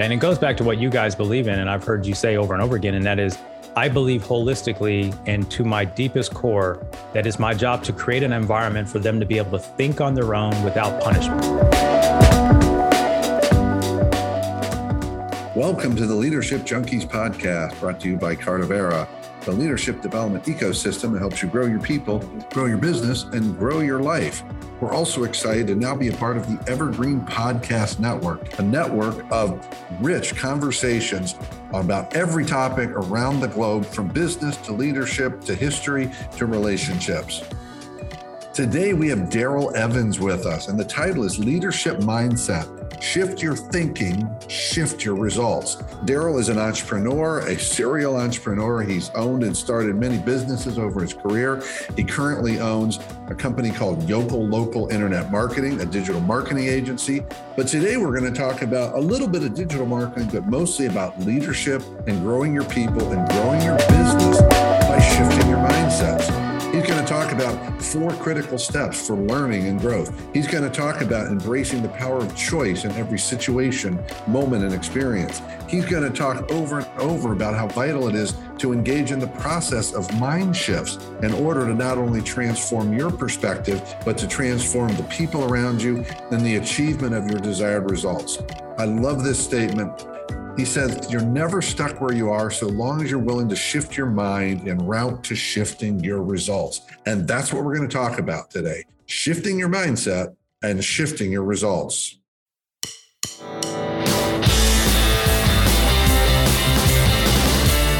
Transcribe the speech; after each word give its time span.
And 0.00 0.14
it 0.14 0.16
goes 0.16 0.38
back 0.38 0.56
to 0.56 0.64
what 0.64 0.78
you 0.78 0.88
guys 0.88 1.14
believe 1.14 1.46
in, 1.46 1.58
and 1.58 1.68
I've 1.68 1.84
heard 1.84 2.06
you 2.06 2.14
say 2.14 2.38
over 2.38 2.54
and 2.54 2.62
over 2.62 2.74
again, 2.74 2.94
and 2.94 3.04
that 3.04 3.18
is 3.18 3.36
I 3.76 3.90
believe 3.90 4.22
holistically 4.22 5.14
and 5.26 5.48
to 5.50 5.62
my 5.62 5.84
deepest 5.84 6.32
core 6.32 6.86
that 7.12 7.26
it's 7.26 7.38
my 7.38 7.52
job 7.52 7.84
to 7.84 7.92
create 7.92 8.22
an 8.22 8.32
environment 8.32 8.88
for 8.88 8.98
them 8.98 9.20
to 9.20 9.26
be 9.26 9.36
able 9.36 9.50
to 9.50 9.58
think 9.58 10.00
on 10.00 10.14
their 10.14 10.34
own 10.34 10.62
without 10.64 11.02
punishment. 11.02 11.42
Welcome 15.54 15.94
to 15.96 16.06
the 16.06 16.14
Leadership 16.14 16.62
Junkies 16.62 17.06
podcast 17.06 17.78
brought 17.78 18.00
to 18.00 18.08
you 18.08 18.16
by 18.16 18.34
Cardavera, 18.36 19.06
the 19.42 19.52
leadership 19.52 20.00
development 20.02 20.44
ecosystem 20.44 21.12
that 21.12 21.20
helps 21.20 21.42
you 21.42 21.48
grow 21.48 21.66
your 21.66 21.80
people, 21.80 22.18
grow 22.50 22.66
your 22.66 22.78
business, 22.78 23.24
and 23.24 23.58
grow 23.58 23.80
your 23.80 24.00
life. 24.00 24.42
We're 24.80 24.92
also 24.92 25.24
excited 25.24 25.66
to 25.68 25.74
now 25.74 25.94
be 25.94 26.08
a 26.08 26.16
part 26.16 26.36
of 26.36 26.46
the 26.46 26.70
Evergreen 26.70 27.20
Podcast 27.20 27.98
Network, 27.98 28.58
a 28.58 28.62
network 28.62 29.24
of 29.30 29.66
rich 30.00 30.34
conversations 30.36 31.34
about 31.74 32.14
every 32.16 32.44
topic 32.44 32.90
around 32.90 33.40
the 33.40 33.48
globe, 33.48 33.84
from 33.84 34.08
business 34.08 34.56
to 34.58 34.72
leadership 34.72 35.42
to 35.42 35.54
history 35.54 36.10
to 36.36 36.46
relationships. 36.46 37.42
Today, 38.54 38.94
we 38.94 39.08
have 39.08 39.28
Daryl 39.28 39.74
Evans 39.74 40.18
with 40.18 40.46
us, 40.46 40.68
and 40.68 40.80
the 40.80 40.84
title 40.84 41.24
is 41.24 41.38
Leadership 41.38 41.98
Mindset 41.98 42.79
Shift 43.00 43.42
your 43.42 43.56
thinking, 43.56 44.28
shift 44.46 45.06
your 45.06 45.14
results. 45.14 45.76
Daryl 46.04 46.38
is 46.38 46.50
an 46.50 46.58
entrepreneur, 46.58 47.38
a 47.40 47.58
serial 47.58 48.16
entrepreneur. 48.16 48.82
He's 48.82 49.08
owned 49.10 49.42
and 49.42 49.56
started 49.56 49.96
many 49.96 50.18
businesses 50.18 50.78
over 50.78 51.00
his 51.00 51.14
career. 51.14 51.62
He 51.96 52.04
currently 52.04 52.60
owns 52.60 52.98
a 53.28 53.34
company 53.34 53.70
called 53.70 54.06
Yokel 54.06 54.46
Local 54.46 54.88
Internet 54.88 55.30
Marketing, 55.30 55.80
a 55.80 55.86
digital 55.86 56.20
marketing 56.20 56.66
agency. 56.66 57.24
But 57.56 57.68
today 57.68 57.96
we're 57.96 58.18
going 58.18 58.30
to 58.30 58.38
talk 58.38 58.60
about 58.60 58.94
a 58.94 59.00
little 59.00 59.28
bit 59.28 59.44
of 59.44 59.54
digital 59.54 59.86
marketing, 59.86 60.28
but 60.30 60.46
mostly 60.46 60.84
about 60.84 61.18
leadership 61.20 61.82
and 62.06 62.20
growing 62.20 62.52
your 62.52 62.64
people 62.64 63.12
and 63.12 63.26
growing 63.30 63.62
your 63.62 63.78
business 63.78 64.42
by 64.42 65.00
shifting 65.00 65.48
your 65.48 65.58
mindsets. 65.58 66.49
He's 66.72 66.86
going 66.86 67.04
to 67.04 67.06
talk 67.06 67.32
about 67.32 67.82
four 67.82 68.12
critical 68.12 68.56
steps 68.56 69.04
for 69.04 69.16
learning 69.16 69.66
and 69.66 69.80
growth. 69.80 70.14
He's 70.32 70.46
going 70.46 70.62
to 70.62 70.70
talk 70.70 71.00
about 71.00 71.26
embracing 71.26 71.82
the 71.82 71.88
power 71.88 72.18
of 72.18 72.36
choice 72.36 72.84
in 72.84 72.92
every 72.92 73.18
situation, 73.18 74.00
moment, 74.28 74.62
and 74.62 74.72
experience. 74.72 75.42
He's 75.68 75.84
going 75.84 76.04
to 76.04 76.16
talk 76.16 76.48
over 76.52 76.78
and 76.78 77.00
over 77.00 77.32
about 77.32 77.56
how 77.56 77.66
vital 77.66 78.06
it 78.06 78.14
is 78.14 78.36
to 78.58 78.72
engage 78.72 79.10
in 79.10 79.18
the 79.18 79.26
process 79.26 79.92
of 79.92 80.16
mind 80.20 80.56
shifts 80.56 80.98
in 81.22 81.32
order 81.32 81.66
to 81.66 81.74
not 81.74 81.98
only 81.98 82.22
transform 82.22 82.96
your 82.96 83.10
perspective, 83.10 83.82
but 84.04 84.16
to 84.18 84.28
transform 84.28 84.94
the 84.94 85.02
people 85.04 85.52
around 85.52 85.82
you 85.82 86.04
and 86.30 86.46
the 86.46 86.54
achievement 86.54 87.16
of 87.16 87.28
your 87.28 87.40
desired 87.40 87.90
results. 87.90 88.38
I 88.78 88.84
love 88.84 89.24
this 89.24 89.42
statement 89.44 90.06
he 90.60 90.66
says, 90.66 91.10
You're 91.10 91.22
never 91.22 91.62
stuck 91.62 92.02
where 92.02 92.12
you 92.12 92.30
are 92.30 92.50
so 92.50 92.66
long 92.66 93.02
as 93.02 93.10
you're 93.10 93.18
willing 93.18 93.48
to 93.48 93.56
shift 93.56 93.96
your 93.96 94.06
mind 94.06 94.68
and 94.68 94.86
route 94.86 95.24
to 95.24 95.34
shifting 95.34 96.04
your 96.04 96.22
results. 96.22 96.82
And 97.06 97.26
that's 97.26 97.50
what 97.50 97.64
we're 97.64 97.74
going 97.74 97.88
to 97.88 97.96
talk 97.96 98.18
about 98.18 98.50
today 98.50 98.84
shifting 99.06 99.58
your 99.58 99.70
mindset 99.70 100.36
and 100.62 100.84
shifting 100.84 101.32
your 101.32 101.44
results. 101.44 102.18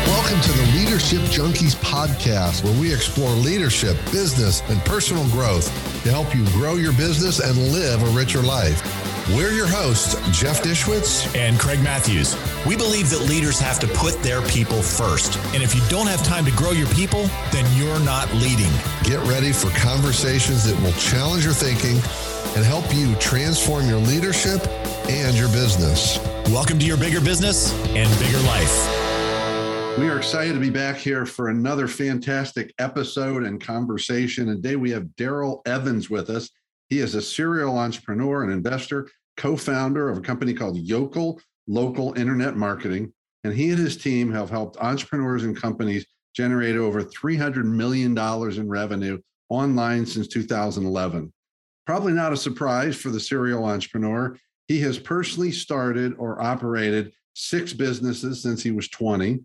Welcome 0.06 0.40
to 0.42 0.52
the 0.52 0.70
Leadership 0.76 1.22
Junkies 1.32 1.74
podcast, 1.76 2.62
where 2.62 2.78
we 2.78 2.92
explore 2.92 3.30
leadership, 3.30 3.96
business, 4.12 4.62
and 4.68 4.78
personal 4.80 5.26
growth 5.30 5.66
to 6.04 6.10
help 6.10 6.36
you 6.36 6.44
grow 6.50 6.74
your 6.74 6.92
business 6.92 7.40
and 7.40 7.56
live 7.72 8.02
a 8.02 8.10
richer 8.10 8.42
life. 8.42 9.09
We're 9.36 9.52
your 9.52 9.68
hosts, 9.68 10.16
Jeff 10.36 10.60
Dishwitz 10.60 11.36
and 11.36 11.56
Craig 11.56 11.80
Matthews. 11.84 12.34
We 12.66 12.74
believe 12.74 13.10
that 13.10 13.20
leaders 13.28 13.60
have 13.60 13.78
to 13.78 13.86
put 13.86 14.20
their 14.24 14.42
people 14.42 14.82
first. 14.82 15.38
And 15.54 15.62
if 15.62 15.72
you 15.72 15.80
don't 15.88 16.08
have 16.08 16.20
time 16.24 16.44
to 16.46 16.50
grow 16.50 16.72
your 16.72 16.88
people, 16.88 17.30
then 17.52 17.64
you're 17.78 18.00
not 18.00 18.32
leading. 18.34 18.72
Get 19.04 19.20
ready 19.28 19.52
for 19.52 19.70
conversations 19.78 20.64
that 20.64 20.76
will 20.82 20.94
challenge 20.94 21.44
your 21.44 21.54
thinking 21.54 21.94
and 22.56 22.64
help 22.64 22.92
you 22.92 23.14
transform 23.16 23.86
your 23.86 24.00
leadership 24.00 24.66
and 25.08 25.36
your 25.36 25.48
business. 25.50 26.18
Welcome 26.46 26.80
to 26.80 26.84
your 26.84 26.96
bigger 26.96 27.20
business 27.20 27.72
and 27.90 28.10
bigger 28.18 28.40
life. 28.48 29.96
We 29.96 30.08
are 30.08 30.18
excited 30.18 30.54
to 30.54 30.60
be 30.60 30.70
back 30.70 30.96
here 30.96 31.24
for 31.24 31.50
another 31.50 31.86
fantastic 31.86 32.74
episode 32.80 33.44
and 33.44 33.60
conversation. 33.60 34.48
And 34.48 34.60
today 34.60 34.74
we 34.74 34.90
have 34.90 35.04
Daryl 35.16 35.60
Evans 35.68 36.10
with 36.10 36.30
us. 36.30 36.50
He 36.88 36.98
is 36.98 37.14
a 37.14 37.22
serial 37.22 37.78
entrepreneur 37.78 38.42
and 38.42 38.52
investor 38.52 39.08
co 39.40 39.56
founder 39.56 40.10
of 40.10 40.18
a 40.18 40.20
company 40.20 40.52
called 40.52 40.76
Yokel 40.76 41.40
Local 41.66 42.12
Internet 42.18 42.56
Marketing. 42.56 43.10
And 43.42 43.54
he 43.54 43.70
and 43.70 43.78
his 43.78 43.96
team 43.96 44.30
have 44.32 44.50
helped 44.50 44.76
entrepreneurs 44.76 45.44
and 45.44 45.56
companies 45.56 46.04
generate 46.36 46.76
over 46.76 47.02
$300 47.02 47.64
million 47.64 48.16
in 48.16 48.68
revenue 48.68 49.18
online 49.48 50.04
since 50.04 50.28
2011. 50.28 51.32
Probably 51.86 52.12
not 52.12 52.34
a 52.34 52.36
surprise 52.36 52.96
for 52.96 53.08
the 53.08 53.18
serial 53.18 53.64
entrepreneur. 53.64 54.36
He 54.68 54.78
has 54.80 54.98
personally 54.98 55.52
started 55.52 56.14
or 56.18 56.40
operated 56.42 57.12
six 57.32 57.72
businesses 57.72 58.42
since 58.42 58.62
he 58.62 58.72
was 58.72 58.88
20. 58.88 59.40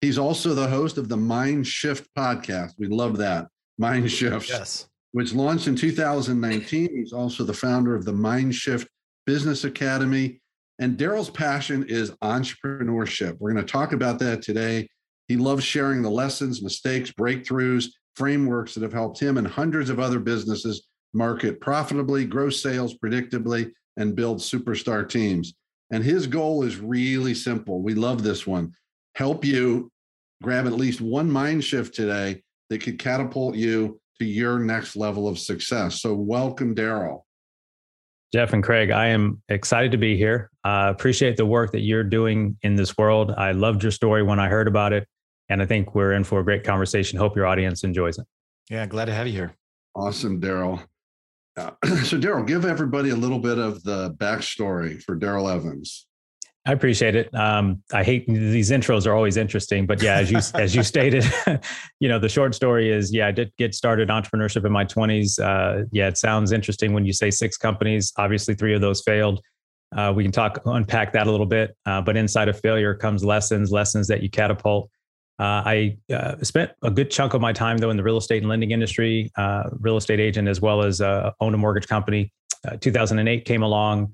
He's 0.00 0.18
also 0.18 0.54
the 0.54 0.68
host 0.68 0.98
of 0.98 1.08
the 1.08 1.16
Mind 1.16 1.68
Shift 1.68 2.08
podcast. 2.18 2.72
We 2.78 2.88
love 2.88 3.16
that. 3.18 3.46
Mind 3.78 4.10
Shift. 4.10 4.48
Yes. 4.48 4.88
Which 5.12 5.32
launched 5.32 5.68
in 5.68 5.76
2019. 5.76 6.96
He's 6.96 7.12
also 7.12 7.44
the 7.44 7.54
founder 7.54 7.94
of 7.94 8.04
the 8.04 8.12
Mind 8.12 8.54
Shift 8.54 8.88
Business 9.26 9.64
Academy. 9.64 10.40
And 10.78 10.96
Daryl's 10.96 11.30
passion 11.30 11.84
is 11.88 12.10
entrepreneurship. 12.22 13.36
We're 13.38 13.52
going 13.52 13.64
to 13.64 13.70
talk 13.70 13.92
about 13.92 14.18
that 14.20 14.42
today. 14.42 14.88
He 15.28 15.36
loves 15.36 15.62
sharing 15.62 16.02
the 16.02 16.10
lessons, 16.10 16.62
mistakes, 16.62 17.12
breakthroughs, 17.12 17.86
frameworks 18.16 18.74
that 18.74 18.82
have 18.82 18.92
helped 18.92 19.20
him 19.20 19.38
and 19.38 19.46
hundreds 19.46 19.90
of 19.90 20.00
other 20.00 20.18
businesses 20.18 20.86
market 21.12 21.60
profitably, 21.60 22.24
grow 22.24 22.50
sales 22.50 22.96
predictably, 22.98 23.70
and 23.96 24.16
build 24.16 24.38
superstar 24.38 25.08
teams. 25.08 25.54
And 25.90 26.04
his 26.04 26.26
goal 26.26 26.62
is 26.62 26.78
really 26.78 27.34
simple. 27.34 27.82
We 27.82 27.94
love 27.94 28.22
this 28.22 28.46
one. 28.46 28.72
Help 29.14 29.44
you 29.44 29.90
grab 30.42 30.66
at 30.66 30.72
least 30.72 31.00
one 31.00 31.30
mind 31.30 31.64
shift 31.64 31.94
today 31.94 32.42
that 32.70 32.82
could 32.82 32.98
catapult 32.98 33.56
you 33.56 34.00
to 34.18 34.24
your 34.24 34.58
next 34.58 34.96
level 34.96 35.26
of 35.28 35.38
success. 35.38 36.00
So, 36.00 36.14
welcome, 36.14 36.74
Daryl. 36.74 37.22
Jeff 38.32 38.52
and 38.52 38.62
Craig, 38.62 38.90
I 38.90 39.08
am 39.08 39.42
excited 39.48 39.90
to 39.92 39.98
be 39.98 40.16
here. 40.16 40.50
I 40.62 40.88
uh, 40.88 40.90
appreciate 40.90 41.36
the 41.36 41.46
work 41.46 41.72
that 41.72 41.80
you're 41.80 42.04
doing 42.04 42.56
in 42.62 42.76
this 42.76 42.96
world. 42.96 43.32
I 43.36 43.52
loved 43.52 43.82
your 43.82 43.90
story 43.90 44.22
when 44.22 44.38
I 44.38 44.48
heard 44.48 44.68
about 44.68 44.92
it. 44.92 45.08
And 45.48 45.60
I 45.60 45.66
think 45.66 45.96
we're 45.96 46.12
in 46.12 46.22
for 46.22 46.38
a 46.38 46.44
great 46.44 46.62
conversation. 46.62 47.18
Hope 47.18 47.34
your 47.34 47.46
audience 47.46 47.82
enjoys 47.82 48.18
it. 48.18 48.26
Yeah, 48.68 48.86
glad 48.86 49.06
to 49.06 49.14
have 49.14 49.26
you 49.26 49.32
here. 49.32 49.56
Awesome, 49.96 50.40
Daryl. 50.40 50.80
Uh, 51.56 51.72
so, 52.04 52.18
Daryl, 52.18 52.46
give 52.46 52.64
everybody 52.64 53.10
a 53.10 53.16
little 53.16 53.40
bit 53.40 53.58
of 53.58 53.82
the 53.82 54.14
backstory 54.14 55.02
for 55.02 55.16
Daryl 55.16 55.52
Evans. 55.52 56.06
I 56.66 56.72
appreciate 56.72 57.14
it. 57.14 57.34
Um, 57.34 57.82
I 57.92 58.04
hate 58.04 58.26
these 58.26 58.70
intros 58.70 59.06
are 59.06 59.14
always 59.14 59.38
interesting, 59.38 59.86
but 59.86 60.02
yeah, 60.02 60.16
as 60.16 60.30
you 60.30 60.38
as 60.60 60.74
you 60.74 60.82
stated, 60.82 61.24
you 62.00 62.08
know, 62.08 62.18
the 62.18 62.28
short 62.28 62.54
story 62.54 62.90
is 62.90 63.12
yeah, 63.12 63.26
I 63.26 63.30
did 63.30 63.52
get 63.56 63.74
started 63.74 64.08
entrepreneurship 64.08 64.66
in 64.66 64.72
my 64.72 64.84
twenties. 64.84 65.38
Uh, 65.38 65.84
yeah, 65.90 66.08
it 66.08 66.18
sounds 66.18 66.52
interesting 66.52 66.92
when 66.92 67.06
you 67.06 67.12
say 67.12 67.30
six 67.30 67.56
companies. 67.56 68.12
Obviously, 68.18 68.54
three 68.54 68.74
of 68.74 68.80
those 68.80 69.00
failed. 69.02 69.40
Uh, 69.96 70.12
we 70.14 70.22
can 70.22 70.30
talk 70.30 70.60
unpack 70.66 71.12
that 71.14 71.26
a 71.26 71.30
little 71.30 71.46
bit, 71.46 71.76
uh, 71.86 72.00
but 72.00 72.16
inside 72.16 72.48
of 72.48 72.60
failure 72.60 72.94
comes 72.94 73.24
lessons, 73.24 73.72
lessons 73.72 74.06
that 74.06 74.22
you 74.22 74.30
catapult. 74.30 74.88
Uh, 75.40 75.62
I 75.64 75.96
uh, 76.12 76.36
spent 76.42 76.70
a 76.82 76.90
good 76.90 77.10
chunk 77.10 77.32
of 77.32 77.40
my 77.40 77.52
time 77.52 77.78
though 77.78 77.90
in 77.90 77.96
the 77.96 78.02
real 78.02 78.18
estate 78.18 78.42
and 78.42 78.48
lending 78.48 78.70
industry, 78.70 79.32
uh, 79.36 79.70
real 79.80 79.96
estate 79.96 80.20
agent 80.20 80.46
as 80.46 80.60
well 80.60 80.82
as 80.82 81.00
own 81.00 81.54
a 81.54 81.56
mortgage 81.56 81.88
company. 81.88 82.30
2008 82.80 83.46
came 83.46 83.62
along 83.62 84.12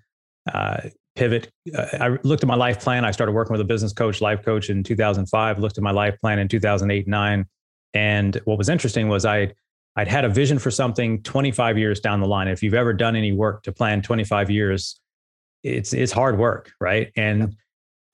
pivot. 1.16 1.50
Uh, 1.74 1.86
I 2.00 2.08
looked 2.22 2.42
at 2.42 2.46
my 2.46 2.54
life 2.54 2.80
plan. 2.80 3.04
I 3.04 3.10
started 3.10 3.32
working 3.32 3.52
with 3.52 3.60
a 3.60 3.64
business 3.64 3.92
coach, 3.92 4.20
life 4.20 4.44
coach 4.44 4.70
in 4.70 4.84
2005. 4.84 5.58
Looked 5.58 5.78
at 5.78 5.82
my 5.82 5.90
life 5.90 6.18
plan 6.20 6.38
in 6.38 6.48
2008, 6.48 7.08
nine, 7.08 7.46
and 7.94 8.40
what 8.44 8.58
was 8.58 8.68
interesting 8.68 9.08
was 9.08 9.24
I 9.24 9.52
I'd 9.96 10.08
had 10.08 10.24
a 10.24 10.28
vision 10.28 10.58
for 10.58 10.70
something 10.70 11.22
25 11.22 11.78
years 11.78 12.00
down 12.00 12.20
the 12.20 12.26
line. 12.26 12.48
If 12.48 12.62
you've 12.62 12.74
ever 12.74 12.92
done 12.92 13.16
any 13.16 13.32
work 13.32 13.62
to 13.62 13.72
plan 13.72 14.02
25 14.02 14.50
years, 14.50 15.00
it's 15.64 15.92
it's 15.92 16.12
hard 16.12 16.38
work, 16.38 16.70
right? 16.80 17.10
And 17.16 17.56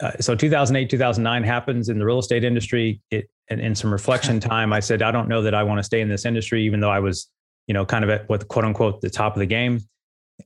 uh, 0.01 0.13
so 0.21 0.35
2008, 0.35 0.89
2009 0.89 1.45
happens 1.45 1.89
in 1.89 1.99
the 1.99 2.05
real 2.05 2.21
estate 2.21 2.45
industry. 2.45 3.03
It 3.11 3.29
and 3.51 3.61
in 3.61 3.75
some 3.75 3.93
reflection 3.93 4.41
time, 4.55 4.73
I 4.73 4.81
said, 4.81 5.03
I 5.03 5.11
don't 5.11 5.29
know 5.29 5.43
that 5.43 5.55
I 5.55 5.63
want 5.65 5.79
to 5.79 5.83
stay 5.83 6.01
in 6.01 6.09
this 6.09 6.25
industry, 6.25 6.65
even 6.65 6.81
though 6.81 6.91
I 6.91 7.01
was, 7.01 7.29
you 7.67 7.75
know, 7.75 7.85
kind 7.85 8.05
of 8.05 8.11
at 8.11 8.29
what 8.29 8.47
quote 8.49 8.65
unquote 8.65 9.01
the 9.01 9.11
top 9.11 9.35
of 9.35 9.41
the 9.41 9.47
game 9.47 9.81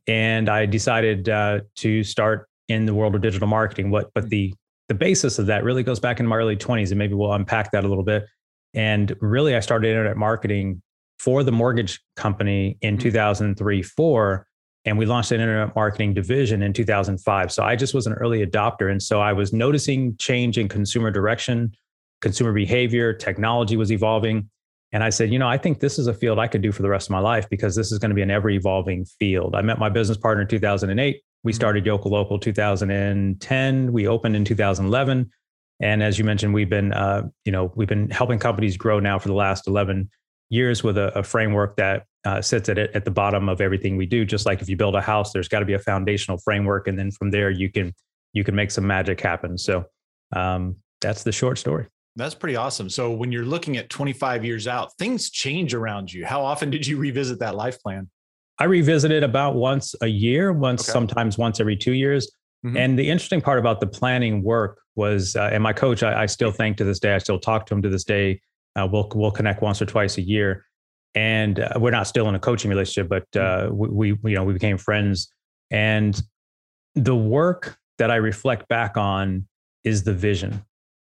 and 0.06 0.48
I 0.48 0.66
decided 0.66 1.28
uh, 1.28 1.60
to 1.76 2.02
start 2.04 2.48
in 2.68 2.86
the 2.86 2.94
world 2.94 3.14
of 3.14 3.22
digital 3.22 3.48
marketing. 3.48 3.90
What, 3.90 4.10
but 4.14 4.28
the 4.28 4.54
the 4.88 4.94
basis 4.94 5.38
of 5.40 5.46
that 5.46 5.64
really 5.64 5.82
goes 5.82 5.98
back 5.98 6.20
in 6.20 6.26
my 6.26 6.36
early 6.36 6.56
20s, 6.56 6.90
and 6.90 6.98
maybe 6.98 7.14
we'll 7.14 7.32
unpack 7.32 7.72
that 7.72 7.84
a 7.84 7.88
little 7.88 8.04
bit. 8.04 8.24
And 8.72 9.16
really, 9.20 9.56
I 9.56 9.60
started 9.60 9.88
internet 9.88 10.16
marketing 10.16 10.80
for 11.18 11.42
the 11.42 11.52
mortgage 11.52 12.00
company 12.14 12.78
in 12.82 12.94
mm-hmm. 12.94 13.02
2003 13.02 13.82
4 13.82 14.46
and 14.86 14.96
we 14.96 15.04
launched 15.04 15.32
an 15.32 15.40
internet 15.40 15.74
marketing 15.74 16.14
division 16.14 16.62
in 16.62 16.72
2005. 16.72 17.52
So 17.52 17.64
I 17.64 17.74
just 17.74 17.92
was 17.92 18.06
an 18.06 18.12
early 18.14 18.46
adopter. 18.46 18.90
And 18.90 19.02
so 19.02 19.20
I 19.20 19.32
was 19.32 19.52
noticing 19.52 20.16
change 20.16 20.58
in 20.58 20.68
consumer 20.68 21.10
direction, 21.10 21.72
consumer 22.22 22.52
behavior, 22.52 23.12
technology 23.12 23.76
was 23.76 23.90
evolving. 23.90 24.48
And 24.96 25.04
I 25.04 25.10
said, 25.10 25.30
you 25.30 25.38
know, 25.38 25.46
I 25.46 25.58
think 25.58 25.80
this 25.80 25.98
is 25.98 26.06
a 26.06 26.14
field 26.14 26.38
I 26.38 26.46
could 26.46 26.62
do 26.62 26.72
for 26.72 26.80
the 26.80 26.88
rest 26.88 27.08
of 27.08 27.10
my 27.10 27.18
life 27.18 27.46
because 27.50 27.76
this 27.76 27.92
is 27.92 27.98
going 27.98 28.08
to 28.08 28.14
be 28.14 28.22
an 28.22 28.30
ever 28.30 28.48
evolving 28.48 29.04
field. 29.04 29.54
I 29.54 29.60
met 29.60 29.78
my 29.78 29.90
business 29.90 30.16
partner 30.16 30.40
in 30.40 30.48
2008. 30.48 31.22
We 31.44 31.52
mm-hmm. 31.52 31.54
started 31.54 31.84
Yokel 31.84 32.12
Local 32.12 32.38
2010. 32.38 33.92
We 33.92 34.08
opened 34.08 34.36
in 34.36 34.46
2011. 34.46 35.30
And 35.82 36.02
as 36.02 36.18
you 36.18 36.24
mentioned, 36.24 36.54
we've 36.54 36.70
been, 36.70 36.94
uh, 36.94 37.24
you 37.44 37.52
know, 37.52 37.70
we've 37.74 37.86
been 37.86 38.08
helping 38.08 38.38
companies 38.38 38.78
grow 38.78 38.98
now 38.98 39.18
for 39.18 39.28
the 39.28 39.34
last 39.34 39.66
11 39.66 40.08
years 40.48 40.82
with 40.82 40.96
a, 40.96 41.12
a 41.18 41.22
framework 41.22 41.76
that 41.76 42.06
uh, 42.24 42.40
sits 42.40 42.70
at 42.70 42.78
at 42.78 43.04
the 43.04 43.10
bottom 43.10 43.50
of 43.50 43.60
everything 43.60 43.98
we 43.98 44.06
do. 44.06 44.24
Just 44.24 44.46
like 44.46 44.62
if 44.62 44.68
you 44.70 44.78
build 44.78 44.94
a 44.94 45.02
house, 45.02 45.30
there's 45.30 45.48
got 45.48 45.58
to 45.58 45.66
be 45.66 45.74
a 45.74 45.78
foundational 45.78 46.38
framework, 46.38 46.88
and 46.88 46.98
then 46.98 47.10
from 47.10 47.32
there 47.32 47.50
you 47.50 47.70
can 47.70 47.92
you 48.32 48.44
can 48.44 48.54
make 48.54 48.70
some 48.70 48.86
magic 48.86 49.20
happen. 49.20 49.58
So 49.58 49.84
um, 50.32 50.76
that's 51.02 51.22
the 51.22 51.32
short 51.32 51.58
story. 51.58 51.86
That's 52.16 52.34
pretty 52.34 52.56
awesome. 52.56 52.88
So 52.88 53.10
when 53.10 53.30
you're 53.30 53.44
looking 53.44 53.76
at 53.76 53.90
25 53.90 54.44
years 54.44 54.66
out, 54.66 54.96
things 54.98 55.30
change 55.30 55.74
around 55.74 56.10
you. 56.10 56.24
How 56.24 56.42
often 56.42 56.70
did 56.70 56.86
you 56.86 56.96
revisit 56.96 57.38
that 57.40 57.54
life 57.54 57.80
plan? 57.80 58.08
I 58.58 58.64
revisit 58.64 59.10
it 59.10 59.22
about 59.22 59.54
once 59.54 59.94
a 60.00 60.06
year, 60.06 60.52
once 60.52 60.82
okay. 60.82 60.92
sometimes 60.92 61.36
once 61.36 61.60
every 61.60 61.76
two 61.76 61.92
years. 61.92 62.32
Mm-hmm. 62.64 62.76
And 62.76 62.98
the 62.98 63.10
interesting 63.10 63.42
part 63.42 63.58
about 63.58 63.80
the 63.80 63.86
planning 63.86 64.42
work 64.42 64.80
was, 64.94 65.36
uh, 65.36 65.50
and 65.52 65.62
my 65.62 65.74
coach, 65.74 66.02
I, 66.02 66.22
I, 66.22 66.26
still 66.26 66.50
thank 66.50 66.78
to 66.78 66.84
this 66.84 66.98
day, 66.98 67.14
I 67.14 67.18
still 67.18 67.38
talk 67.38 67.66
to 67.66 67.74
him 67.74 67.82
to 67.82 67.90
this 67.90 68.04
day. 68.04 68.40
Uh, 68.74 68.88
we'll 68.90 69.10
we'll 69.14 69.30
connect 69.30 69.62
once 69.62 69.80
or 69.80 69.86
twice 69.86 70.18
a 70.18 70.22
year, 70.22 70.64
and 71.14 71.60
uh, 71.60 71.74
we're 71.76 71.90
not 71.90 72.06
still 72.06 72.28
in 72.28 72.34
a 72.34 72.38
coaching 72.38 72.70
relationship, 72.70 73.08
but 73.08 73.30
mm-hmm. 73.32 73.72
uh, 73.72 73.74
we, 73.74 74.12
we 74.12 74.30
you 74.30 74.36
know 74.36 74.44
we 74.44 74.52
became 74.52 74.78
friends. 74.78 75.32
And 75.70 76.20
the 76.94 77.16
work 77.16 77.78
that 77.98 78.10
I 78.10 78.16
reflect 78.16 78.68
back 78.68 78.96
on 78.96 79.46
is 79.84 80.04
the 80.04 80.12
vision. 80.14 80.64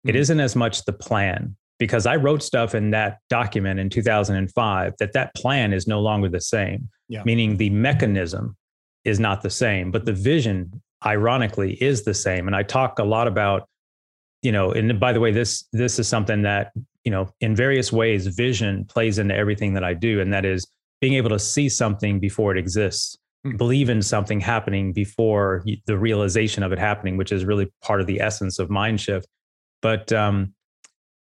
Mm-hmm. 0.01 0.11
It 0.11 0.17
isn't 0.17 0.41
as 0.41 0.57
much 0.57 0.85
the 0.85 0.93
plan 0.93 1.57
because 1.79 2.07
I 2.07 2.17
wrote 2.17 2.43
stuff 2.43 2.75
in 2.75 2.91
that 2.91 3.19
document 3.29 3.81
in 3.81 3.89
2005 3.89 4.95
that 4.99 5.13
that 5.15 5.35
plan 5.35 5.73
is 5.73 5.87
no 5.87 6.01
longer 6.01 6.29
the 6.29 6.41
same. 6.41 6.89
Yeah. 7.09 7.23
Meaning 7.25 7.57
the 7.57 7.71
mechanism 7.71 8.57
is 9.05 9.19
not 9.19 9.43
the 9.43 9.51
same, 9.51 9.91
but 9.91 10.05
the 10.05 10.13
vision 10.13 10.83
ironically 11.05 11.75
is 11.83 12.05
the 12.05 12.15
same. 12.15 12.47
And 12.47 12.55
I 12.55 12.63
talk 12.63 12.99
a 12.99 13.05
lot 13.05 13.27
about, 13.27 13.69
you 14.43 14.53
know, 14.53 14.73
and 14.73 15.01
by 15.01 15.13
the 15.13 15.21
way, 15.21 15.33
this 15.33 15.65
this 15.73 15.99
is 15.99 16.07
something 16.07 16.43
that, 16.43 16.73
you 17.05 17.11
know, 17.11 17.33
in 17.41 17.57
various 17.57 17.93
ways, 17.93 18.27
vision 18.27 18.85
plays 18.85 19.19
into 19.19 19.35
everything 19.35 19.75
that 19.75 19.85
I 19.85 19.95
do. 19.95 20.21
And 20.21 20.33
that 20.33 20.45
is 20.45 20.67
being 21.01 21.15
able 21.15 21.31
to 21.31 21.39
see 21.39 21.69
something 21.69 22.21
before 22.21 22.55
it 22.55 22.59
exists, 22.59 23.17
mm-hmm. 23.47 23.57
believe 23.57 23.89
in 23.89 24.03
something 24.03 24.41
happening 24.41 24.93
before 24.93 25.65
the 25.87 25.97
realization 25.97 26.63
of 26.63 26.73
it 26.73 26.79
happening, 26.79 27.17
which 27.17 27.33
is 27.33 27.45
really 27.45 27.73
part 27.83 28.03
of 28.03 28.07
the 28.07 28.21
essence 28.21 28.59
of 28.59 28.69
mind 28.69 29.01
shift. 29.01 29.27
But 29.83 30.13
um, 30.13 30.55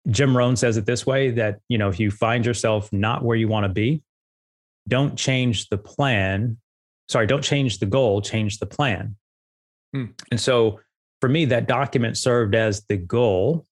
Jim 0.10 0.36
Rohn 0.36 0.56
says 0.56 0.78
it 0.78 0.86
this 0.86 1.06
way 1.06 1.31
that, 1.31 1.60
you 1.68 1.78
know, 1.78 1.90
if 1.90 2.00
you 2.00 2.12
find 2.12 2.46
yourself 2.46 2.92
not 2.94 3.24
where 3.24 3.38
you 3.38 3.48
want 3.48 3.66
to 3.66 3.69
be, 3.69 4.04
don't 4.88 5.18
change 5.18 5.69
the 5.69 5.78
plan. 5.78 6.57
Sorry, 7.10 7.28
don't 7.28 7.44
change 7.44 7.80
the 7.80 7.86
goal, 7.86 8.22
change 8.22 8.60
the 8.60 8.66
plan. 8.66 9.16
Hmm. 9.94 10.06
And 10.31 10.40
so 10.40 10.80
for 11.22 11.30
me, 11.30 11.46
that 11.46 11.68
document 11.68 12.18
served 12.18 12.56
as 12.56 12.84
the 12.88 12.98
goal. 12.98 13.66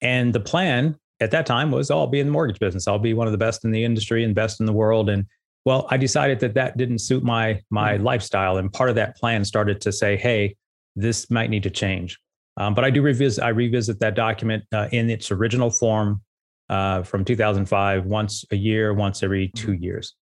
And 0.00 0.32
the 0.32 0.40
plan 0.40 0.96
at 1.20 1.30
that 1.30 1.46
time 1.46 1.70
was 1.70 1.90
oh, 1.90 2.00
I'll 2.00 2.06
be 2.06 2.20
in 2.20 2.26
the 2.26 2.32
mortgage 2.32 2.58
business. 2.58 2.88
I'll 2.88 2.98
be 2.98 3.14
one 3.14 3.26
of 3.26 3.32
the 3.32 3.38
best 3.38 3.64
in 3.64 3.70
the 3.70 3.84
industry 3.84 4.24
and 4.24 4.34
best 4.34 4.60
in 4.60 4.66
the 4.66 4.72
world. 4.72 5.10
And 5.10 5.26
well, 5.64 5.86
I 5.90 5.96
decided 5.96 6.40
that 6.40 6.54
that 6.54 6.76
didn't 6.76 6.98
suit 6.98 7.22
my 7.22 7.62
my 7.70 7.98
hmm. 7.98 8.04
lifestyle. 8.04 8.56
And 8.56 8.72
part 8.72 8.88
of 8.88 8.96
that 8.96 9.16
plan 9.16 9.44
started 9.44 9.80
to 9.82 9.92
say, 9.92 10.16
hey, 10.16 10.56
this 10.94 11.30
might 11.30 11.50
need 11.50 11.64
to 11.64 11.70
change. 11.70 12.18
Um, 12.56 12.74
but 12.74 12.84
I 12.84 12.90
do 12.90 13.02
revisit 13.02 13.44
I 13.44 13.50
revisit 13.50 14.00
that 14.00 14.14
document 14.14 14.64
uh, 14.72 14.88
in 14.92 15.10
its 15.10 15.30
original 15.30 15.70
form 15.70 16.22
uh, 16.68 17.02
from 17.02 17.24
2005 17.24 18.06
once 18.06 18.44
a 18.50 18.56
year, 18.56 18.94
once 18.94 19.22
every 19.22 19.48
two 19.48 19.74
hmm. 19.74 19.82
years. 19.82 20.14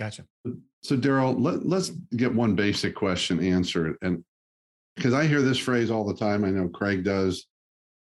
Gotcha. 0.00 0.24
So 0.82 0.96
Daryl, 0.96 1.34
let, 1.38 1.66
let's 1.66 1.90
get 2.16 2.32
one 2.32 2.54
basic 2.54 2.94
question 2.94 3.42
answered, 3.42 3.96
and 4.00 4.24
because 4.94 5.12
I 5.12 5.26
hear 5.26 5.42
this 5.42 5.58
phrase 5.58 5.90
all 5.90 6.04
the 6.04 6.14
time. 6.14 6.44
I 6.44 6.50
know 6.50 6.68
Craig 6.68 7.04
does, 7.04 7.46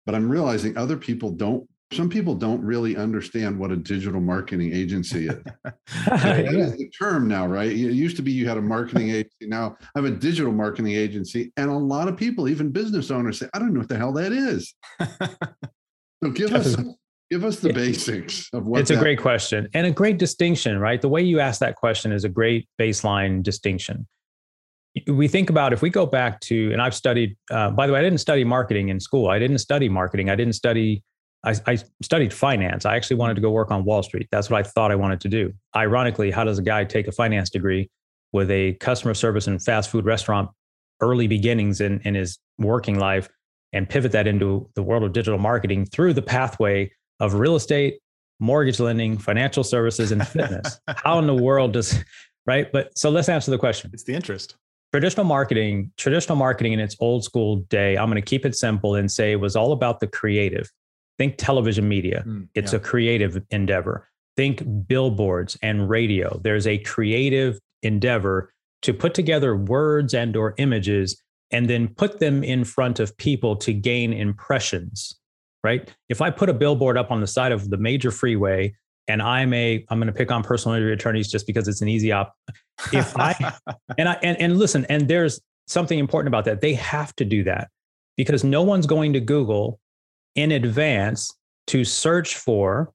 but 0.05 0.15
I'm 0.15 0.29
realizing 0.29 0.77
other 0.77 0.97
people 0.97 1.31
don't. 1.31 1.67
Some 1.93 2.09
people 2.09 2.35
don't 2.35 2.61
really 2.61 2.95
understand 2.95 3.59
what 3.59 3.71
a 3.71 3.75
digital 3.75 4.21
marketing 4.21 4.73
agency 4.73 5.27
is. 5.27 5.39
that 6.05 6.45
is 6.45 6.77
the 6.77 6.89
term 6.89 7.27
now, 7.27 7.45
right? 7.45 7.69
It 7.69 7.75
used 7.75 8.15
to 8.15 8.21
be 8.21 8.31
you 8.31 8.47
had 8.47 8.57
a 8.57 8.61
marketing 8.61 9.09
agency. 9.11 9.47
Now 9.47 9.75
I 9.81 9.99
have 9.99 10.05
a 10.05 10.11
digital 10.11 10.53
marketing 10.53 10.93
agency, 10.93 11.51
and 11.57 11.69
a 11.69 11.73
lot 11.73 12.07
of 12.07 12.15
people, 12.15 12.47
even 12.47 12.71
business 12.71 13.11
owners, 13.11 13.39
say, 13.39 13.49
"I 13.53 13.59
don't 13.59 13.73
know 13.73 13.79
what 13.79 13.89
the 13.89 13.97
hell 13.97 14.13
that 14.13 14.31
is." 14.31 14.73
so 16.23 16.31
give 16.31 16.53
us 16.53 16.77
give 17.29 17.43
us 17.43 17.59
the 17.59 17.73
basics 17.73 18.49
of 18.53 18.65
what. 18.65 18.81
It's 18.81 18.91
a 18.91 18.97
great 18.97 19.19
question 19.19 19.67
and 19.73 19.85
a 19.85 19.91
great 19.91 20.17
distinction, 20.17 20.79
right? 20.79 21.01
The 21.01 21.09
way 21.09 21.21
you 21.21 21.39
ask 21.39 21.59
that 21.59 21.75
question 21.75 22.11
is 22.11 22.23
a 22.23 22.29
great 22.29 22.69
baseline 22.79 23.43
distinction 23.43 24.07
we 25.07 25.27
think 25.27 25.49
about 25.49 25.73
if 25.73 25.81
we 25.81 25.89
go 25.89 26.05
back 26.05 26.39
to, 26.41 26.71
and 26.71 26.81
I've 26.81 26.95
studied, 26.95 27.37
uh, 27.49 27.71
by 27.71 27.87
the 27.87 27.93
way, 27.93 27.99
I 27.99 28.03
didn't 28.03 28.19
study 28.19 28.43
marketing 28.43 28.89
in 28.89 28.99
school. 28.99 29.29
I 29.29 29.39
didn't 29.39 29.59
study 29.59 29.87
marketing. 29.87 30.29
I 30.29 30.35
didn't 30.35 30.53
study, 30.53 31.03
I, 31.43 31.55
I, 31.65 31.77
studied 32.01 32.33
finance. 32.33 32.85
I 32.85 32.95
actually 32.95 33.15
wanted 33.15 33.35
to 33.35 33.41
go 33.41 33.49
work 33.49 33.71
on 33.71 33.83
Wall 33.83 34.03
Street. 34.03 34.27
That's 34.31 34.49
what 34.49 34.59
I 34.59 34.69
thought 34.69 34.91
I 34.91 34.95
wanted 34.95 35.21
to 35.21 35.27
do. 35.27 35.53
Ironically, 35.75 36.31
how 36.31 36.43
does 36.43 36.59
a 36.59 36.61
guy 36.61 36.83
take 36.83 37.07
a 37.07 37.11
finance 37.11 37.49
degree 37.49 37.89
with 38.31 38.51
a 38.51 38.73
customer 38.73 39.13
service 39.13 39.47
and 39.47 39.61
fast 39.61 39.89
food 39.89 40.05
restaurant 40.05 40.49
early 41.01 41.27
beginnings 41.27 41.81
in, 41.81 41.99
in 42.01 42.13
his 42.13 42.37
working 42.59 42.99
life 42.99 43.27
and 43.73 43.89
pivot 43.89 44.11
that 44.11 44.27
into 44.27 44.69
the 44.75 44.83
world 44.83 45.03
of 45.03 45.13
digital 45.13 45.39
marketing 45.39 45.85
through 45.85 46.13
the 46.13 46.21
pathway 46.21 46.91
of 47.19 47.33
real 47.33 47.55
estate, 47.55 47.99
mortgage 48.39 48.79
lending, 48.79 49.17
financial 49.17 49.63
services, 49.63 50.11
and 50.11 50.27
fitness? 50.27 50.79
how 50.97 51.17
in 51.17 51.25
the 51.25 51.35
world 51.35 51.73
does, 51.73 52.03
right? 52.45 52.71
But 52.71 52.95
so 52.97 53.09
let's 53.09 53.29
answer 53.29 53.49
the 53.49 53.57
question. 53.57 53.89
It's 53.93 54.03
the 54.03 54.13
interest 54.13 54.55
traditional 54.91 55.25
marketing, 55.25 55.91
traditional 55.97 56.35
marketing 56.35 56.73
in 56.73 56.79
its 56.79 56.95
old 56.99 57.23
school 57.23 57.57
day, 57.69 57.97
I'm 57.97 58.09
going 58.09 58.21
to 58.21 58.21
keep 58.21 58.45
it 58.45 58.55
simple 58.55 58.95
and 58.95 59.09
say 59.09 59.31
it 59.31 59.39
was 59.39 59.55
all 59.55 59.71
about 59.71 59.99
the 59.99 60.07
creative. 60.07 60.69
Think 61.17 61.35
television 61.37 61.87
media. 61.87 62.23
Mm, 62.25 62.47
it's 62.55 62.73
yeah. 62.73 62.77
a 62.77 62.81
creative 62.81 63.41
endeavor. 63.51 64.07
Think 64.37 64.63
billboards 64.87 65.57
and 65.61 65.89
radio. 65.89 66.39
There's 66.43 66.65
a 66.65 66.77
creative 66.79 67.59
endeavor 67.83 68.53
to 68.83 68.93
put 68.93 69.13
together 69.13 69.55
words 69.55 70.13
and 70.13 70.35
or 70.35 70.55
images 70.57 71.21
and 71.51 71.69
then 71.69 71.89
put 71.89 72.19
them 72.19 72.43
in 72.43 72.63
front 72.63 72.99
of 72.99 73.15
people 73.17 73.55
to 73.57 73.73
gain 73.73 74.13
impressions, 74.13 75.19
right? 75.63 75.93
If 76.09 76.21
I 76.21 76.29
put 76.29 76.49
a 76.49 76.53
billboard 76.53 76.97
up 76.97 77.11
on 77.11 77.19
the 77.19 77.27
side 77.27 77.51
of 77.51 77.69
the 77.69 77.77
major 77.77 78.09
freeway 78.09 78.73
and 79.07 79.21
I'm 79.21 79.53
a 79.53 79.85
I'm 79.89 79.99
going 79.99 80.07
to 80.07 80.13
pick 80.13 80.31
on 80.31 80.43
personal 80.43 80.75
injury 80.75 80.93
attorneys 80.93 81.29
just 81.29 81.45
because 81.45 81.67
it's 81.67 81.81
an 81.81 81.89
easy 81.89 82.11
op. 82.11 82.33
If 82.93 83.17
I 83.17 83.53
and 83.97 84.07
I 84.07 84.13
and, 84.23 84.39
and 84.39 84.57
listen, 84.57 84.85
and 84.85 85.07
there's 85.07 85.41
something 85.67 85.99
important 85.99 86.29
about 86.29 86.45
that. 86.45 86.61
They 86.61 86.73
have 86.75 87.15
to 87.17 87.25
do 87.25 87.43
that 87.43 87.69
because 88.15 88.43
no 88.43 88.63
one's 88.63 88.87
going 88.87 89.13
to 89.13 89.19
Google 89.19 89.79
in 90.35 90.51
advance 90.51 91.33
to 91.67 91.83
search 91.83 92.35
for 92.35 92.91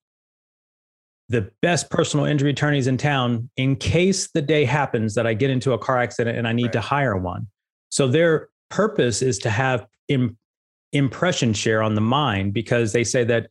the 1.28 1.50
best 1.60 1.90
personal 1.90 2.24
injury 2.24 2.50
attorneys 2.50 2.86
in 2.86 2.96
town 2.96 3.50
in 3.56 3.74
case 3.76 4.30
the 4.32 4.42
day 4.42 4.64
happens 4.64 5.14
that 5.14 5.26
I 5.26 5.34
get 5.34 5.50
into 5.50 5.72
a 5.72 5.78
car 5.78 5.98
accident 5.98 6.38
and 6.38 6.46
I 6.46 6.52
need 6.52 6.66
right. 6.66 6.72
to 6.74 6.80
hire 6.80 7.16
one. 7.16 7.48
So 7.90 8.06
their 8.06 8.48
purpose 8.70 9.22
is 9.22 9.38
to 9.40 9.50
have 9.50 9.86
Im- 10.08 10.36
impression 10.92 11.52
share 11.52 11.82
on 11.82 11.94
the 11.94 12.00
mind 12.00 12.54
because 12.54 12.92
they 12.92 13.02
say 13.02 13.24
that 13.24 13.48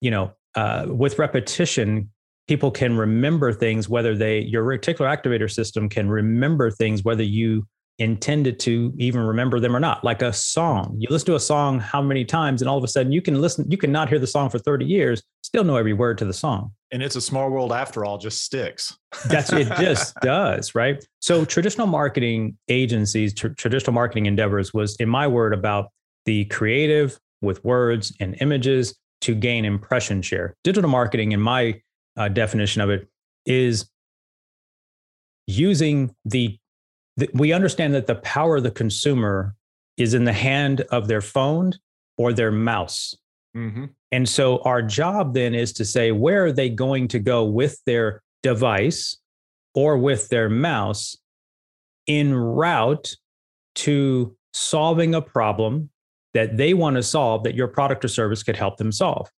you 0.00 0.10
know 0.10 0.32
uh, 0.54 0.86
with 0.88 1.18
repetition, 1.18 2.10
people 2.48 2.70
can 2.70 2.96
remember 2.96 3.52
things, 3.52 3.88
whether 3.88 4.16
they, 4.16 4.40
your 4.40 4.64
reticular 4.64 5.06
activator 5.06 5.50
system 5.50 5.88
can 5.88 6.08
remember 6.08 6.70
things, 6.70 7.04
whether 7.04 7.22
you 7.22 7.66
intended 7.98 8.60
to 8.60 8.92
even 8.96 9.20
remember 9.20 9.58
them 9.58 9.74
or 9.74 9.80
not. 9.80 10.04
Like 10.04 10.22
a 10.22 10.32
song, 10.32 10.94
you 10.98 11.08
listen 11.10 11.26
to 11.26 11.34
a 11.34 11.40
song 11.40 11.80
how 11.80 12.00
many 12.00 12.24
times, 12.24 12.62
and 12.62 12.68
all 12.68 12.78
of 12.78 12.84
a 12.84 12.88
sudden 12.88 13.12
you 13.12 13.20
can 13.20 13.40
listen, 13.40 13.68
you 13.70 13.76
can 13.76 13.90
not 13.90 14.08
hear 14.08 14.18
the 14.18 14.26
song 14.26 14.50
for 14.50 14.58
30 14.58 14.84
years, 14.84 15.22
still 15.42 15.64
know 15.64 15.76
every 15.76 15.92
word 15.92 16.18
to 16.18 16.24
the 16.24 16.32
song. 16.32 16.72
And 16.92 17.02
it's 17.02 17.16
a 17.16 17.20
small 17.20 17.50
world 17.50 17.72
after 17.72 18.04
all, 18.04 18.18
just 18.18 18.42
sticks. 18.44 18.96
That's 19.26 19.52
it, 19.52 19.66
just 19.78 20.14
does, 20.16 20.74
right? 20.74 21.04
So 21.20 21.44
traditional 21.44 21.86
marketing 21.86 22.56
agencies, 22.68 23.34
tr- 23.34 23.48
traditional 23.48 23.92
marketing 23.92 24.26
endeavors 24.26 24.72
was, 24.72 24.96
in 24.96 25.08
my 25.08 25.26
word, 25.26 25.52
about 25.52 25.90
the 26.24 26.44
creative 26.46 27.18
with 27.40 27.64
words 27.64 28.12
and 28.20 28.36
images 28.40 28.96
to 29.22 29.34
gain 29.34 29.64
impression 29.64 30.22
share. 30.22 30.54
Digital 30.64 30.90
marketing, 30.90 31.32
in 31.32 31.40
my 31.40 31.80
uh, 32.16 32.28
definition 32.28 32.80
of 32.80 32.90
it, 32.90 33.08
is 33.44 33.90
using 35.46 36.14
the, 36.24 36.58
we 37.34 37.52
understand 37.52 37.94
that 37.94 38.06
the 38.06 38.16
power 38.16 38.56
of 38.56 38.62
the 38.62 38.70
consumer 38.70 39.54
is 39.96 40.14
in 40.14 40.24
the 40.24 40.32
hand 40.32 40.82
of 40.90 41.08
their 41.08 41.20
phone 41.20 41.72
or 42.16 42.32
their 42.32 42.52
mouse. 42.52 43.14
Mm-hmm. 43.56 43.86
And 44.12 44.28
so 44.28 44.58
our 44.62 44.82
job 44.82 45.34
then 45.34 45.54
is 45.54 45.72
to 45.74 45.84
say, 45.84 46.12
where 46.12 46.46
are 46.46 46.52
they 46.52 46.68
going 46.68 47.08
to 47.08 47.18
go 47.18 47.44
with 47.44 47.82
their 47.84 48.22
device 48.42 49.16
or 49.74 49.98
with 49.98 50.28
their 50.28 50.48
mouse 50.48 51.16
en 52.06 52.34
route 52.34 53.16
to 53.74 54.36
solving 54.52 55.14
a 55.14 55.22
problem 55.22 55.90
that 56.34 56.56
they 56.56 56.74
want 56.74 56.96
to 56.96 57.02
solve 57.02 57.44
that 57.44 57.54
your 57.54 57.68
product 57.68 58.04
or 58.04 58.08
service 58.08 58.42
could 58.42 58.56
help 58.56 58.76
them 58.76 58.92
solve. 58.92 59.30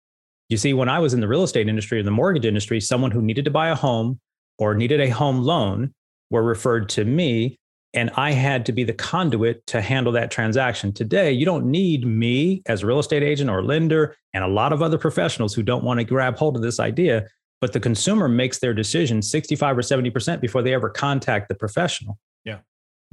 You 0.49 0.57
see, 0.57 0.73
when 0.73 0.89
I 0.89 0.99
was 0.99 1.13
in 1.13 1.21
the 1.21 1.29
real 1.29 1.43
estate 1.43 1.69
industry 1.69 2.01
or 2.01 2.03
the 2.03 2.11
mortgage 2.11 2.47
industry, 2.47 2.81
someone 2.81 3.11
who 3.11 3.21
needed 3.21 3.45
to 3.45 3.51
buy 3.51 3.69
a 3.69 3.75
home 3.75 4.21
or 4.59 4.75
needed 4.75 5.01
a 5.01 5.11
home 5.11 5.43
loan 5.43 5.93
were 6.31 6.43
referred 6.43 6.89
to 6.91 7.05
me, 7.05 7.59
and 7.95 8.11
I 8.17 8.33
had 8.33 8.67
to 8.67 8.73
be 8.73 8.85
the 8.85 8.93
conduit 8.93 9.67
to 9.69 9.81
handle 9.81 10.13
that 10.13 10.31
transaction. 10.31 10.93
Today, 10.93 11.33
you 11.33 11.47
don't 11.47 11.67
need 11.67 12.07
me 12.07 12.63
as 12.67 12.83
a 12.83 12.87
real 12.87 12.99
estate 12.99 13.23
agent 13.23 13.49
or 13.49 13.63
lender 13.63 14.15
and 14.35 14.45
a 14.45 14.49
lot 14.49 14.73
of 14.73 14.83
other 14.83 14.99
professionals 14.99 15.55
who 15.55 15.63
don't 15.63 15.85
want 15.85 15.99
to 15.99 16.05
grab 16.05 16.37
hold 16.37 16.57
of 16.57 16.63
this 16.63 16.79
idea, 16.79 17.27
but 17.61 17.73
the 17.73 17.81
consumer 17.81 18.29
makes 18.29 18.59
their 18.59 18.75
decision 18.75 19.23
65 19.23 19.79
or 19.79 19.81
70% 19.81 20.41
before 20.41 20.63
they 20.63 20.75
ever 20.75 20.91
contact 20.91 21.49
the 21.49 21.55
professional. 21.55 22.19
Yeah. 22.45 22.59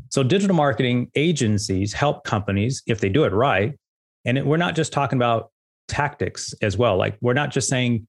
So 0.10 0.24
digital 0.24 0.55
marketing 0.55 1.10
agencies 1.15 1.94
help 1.94 2.25
companies 2.25 2.84
if 2.86 3.00
they 3.00 3.10
do 3.10 3.24
it 3.24 3.32
right. 3.32 3.74
And 4.25 4.38
it, 4.38 4.46
we're 4.46 4.58
not 4.58 4.75
just 4.75 4.91
talking 4.91 5.17
about 5.17 5.51
tactics 5.88 6.53
as 6.62 6.77
well. 6.77 6.98
Like 6.98 7.17
we're 7.22 7.34
not 7.34 7.51
just 7.51 7.70
saying 7.70 8.08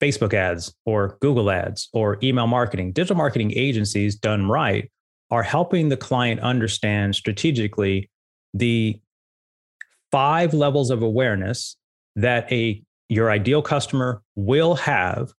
Facebook 0.00 0.32
ads 0.32 0.72
or 0.86 1.18
Google 1.20 1.50
ads 1.50 1.88
or 1.92 2.18
email 2.22 2.46
marketing. 2.46 2.92
Digital 2.92 3.16
marketing 3.16 3.52
agencies 3.56 4.14
done 4.14 4.48
right 4.48 4.88
are 5.30 5.42
helping 5.42 5.88
the 5.88 5.96
client 5.96 6.40
understand 6.40 7.14
strategically 7.14 8.10
the 8.54 8.98
five 10.10 10.54
levels 10.54 10.90
of 10.90 11.02
awareness 11.02 11.76
that 12.16 12.50
a 12.52 12.82
your 13.08 13.30
ideal 13.30 13.62
customer 13.62 14.22
will 14.36 14.74
have 14.74 15.32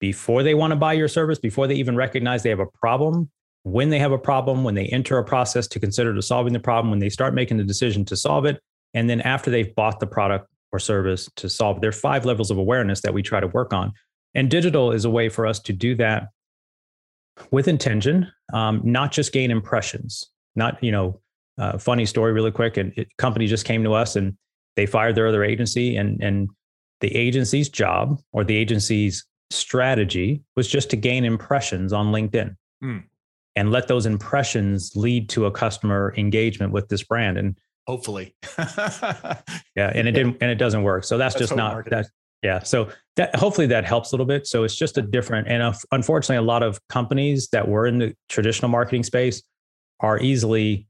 before 0.00 0.42
they 0.42 0.54
want 0.54 0.72
to 0.72 0.76
buy 0.76 0.92
your 0.92 1.08
service, 1.08 1.38
before 1.38 1.66
they 1.66 1.74
even 1.74 1.96
recognize 1.96 2.42
they 2.42 2.50
have 2.50 2.60
a 2.60 2.66
problem, 2.66 3.30
when 3.62 3.90
they 3.90 3.98
have 3.98 4.12
a 4.12 4.18
problem, 4.18 4.64
when 4.64 4.74
they 4.74 4.86
enter 4.86 5.18
a 5.18 5.24
process 5.24 5.68
to 5.68 5.80
consider 5.80 6.14
to 6.14 6.22
solving 6.22 6.52
the 6.52 6.60
problem, 6.60 6.90
when 6.90 6.98
they 6.98 7.08
start 7.08 7.34
making 7.34 7.56
the 7.56 7.64
decision 7.64 8.04
to 8.04 8.16
solve 8.16 8.44
it, 8.44 8.60
and 8.94 9.08
then 9.08 9.20
after 9.20 9.50
they've 9.50 9.74
bought 9.74 10.00
the 10.00 10.06
product 10.06 10.48
or 10.72 10.78
service 10.78 11.28
to 11.36 11.48
solve. 11.48 11.80
There 11.80 11.90
are 11.90 11.92
five 11.92 12.24
levels 12.24 12.50
of 12.50 12.58
awareness 12.58 13.02
that 13.02 13.14
we 13.14 13.22
try 13.22 13.40
to 13.40 13.46
work 13.48 13.72
on. 13.72 13.92
And 14.34 14.50
digital 14.50 14.90
is 14.90 15.04
a 15.04 15.10
way 15.10 15.28
for 15.28 15.46
us 15.46 15.60
to 15.60 15.72
do 15.72 15.94
that 15.96 16.28
with 17.50 17.68
intention, 17.68 18.30
um, 18.52 18.80
not 18.84 19.12
just 19.12 19.32
gain 19.32 19.50
impressions. 19.50 20.30
Not, 20.54 20.82
you 20.82 20.92
know, 20.92 21.20
uh, 21.58 21.78
funny 21.78 22.06
story 22.06 22.32
really 22.32 22.50
quick. 22.50 22.76
And 22.76 22.92
a 22.96 23.06
company 23.18 23.46
just 23.46 23.64
came 23.64 23.82
to 23.84 23.92
us 23.92 24.16
and 24.16 24.36
they 24.76 24.86
fired 24.86 25.14
their 25.14 25.26
other 25.26 25.44
agency 25.44 25.96
and, 25.96 26.22
and 26.22 26.48
the 27.00 27.14
agency's 27.14 27.68
job 27.68 28.20
or 28.32 28.44
the 28.44 28.56
agency's 28.56 29.26
strategy 29.50 30.42
was 30.56 30.68
just 30.68 30.90
to 30.90 30.96
gain 30.96 31.24
impressions 31.24 31.92
on 31.92 32.12
LinkedIn. 32.12 32.56
Mm. 32.82 33.04
And 33.54 33.70
let 33.70 33.86
those 33.86 34.06
impressions 34.06 34.92
lead 34.96 35.28
to 35.30 35.44
a 35.44 35.50
customer 35.50 36.14
engagement 36.16 36.72
with 36.72 36.88
this 36.88 37.02
brand. 37.02 37.36
And 37.36 37.58
hopefully. 37.86 38.34
yeah, 38.58 39.92
and 39.94 40.08
it 40.08 40.12
didn't, 40.12 40.38
and 40.40 40.50
it 40.50 40.54
doesn't 40.54 40.82
work. 40.82 41.04
So 41.04 41.18
that's, 41.18 41.34
that's 41.34 41.48
just 41.50 41.56
not 41.56 41.84
that. 41.90 42.06
Yeah, 42.42 42.60
so 42.60 42.90
that 43.16 43.36
hopefully 43.36 43.68
that 43.68 43.84
helps 43.84 44.10
a 44.10 44.16
little 44.16 44.26
bit. 44.26 44.46
So 44.46 44.64
it's 44.64 44.74
just 44.74 44.98
a 44.98 45.02
different, 45.02 45.48
and 45.48 45.74
unfortunately, 45.92 46.36
a 46.36 46.42
lot 46.42 46.62
of 46.62 46.80
companies 46.88 47.48
that 47.52 47.68
were 47.68 47.86
in 47.86 47.98
the 47.98 48.14
traditional 48.28 48.68
marketing 48.68 49.04
space 49.04 49.42
are 50.00 50.18
easily 50.18 50.86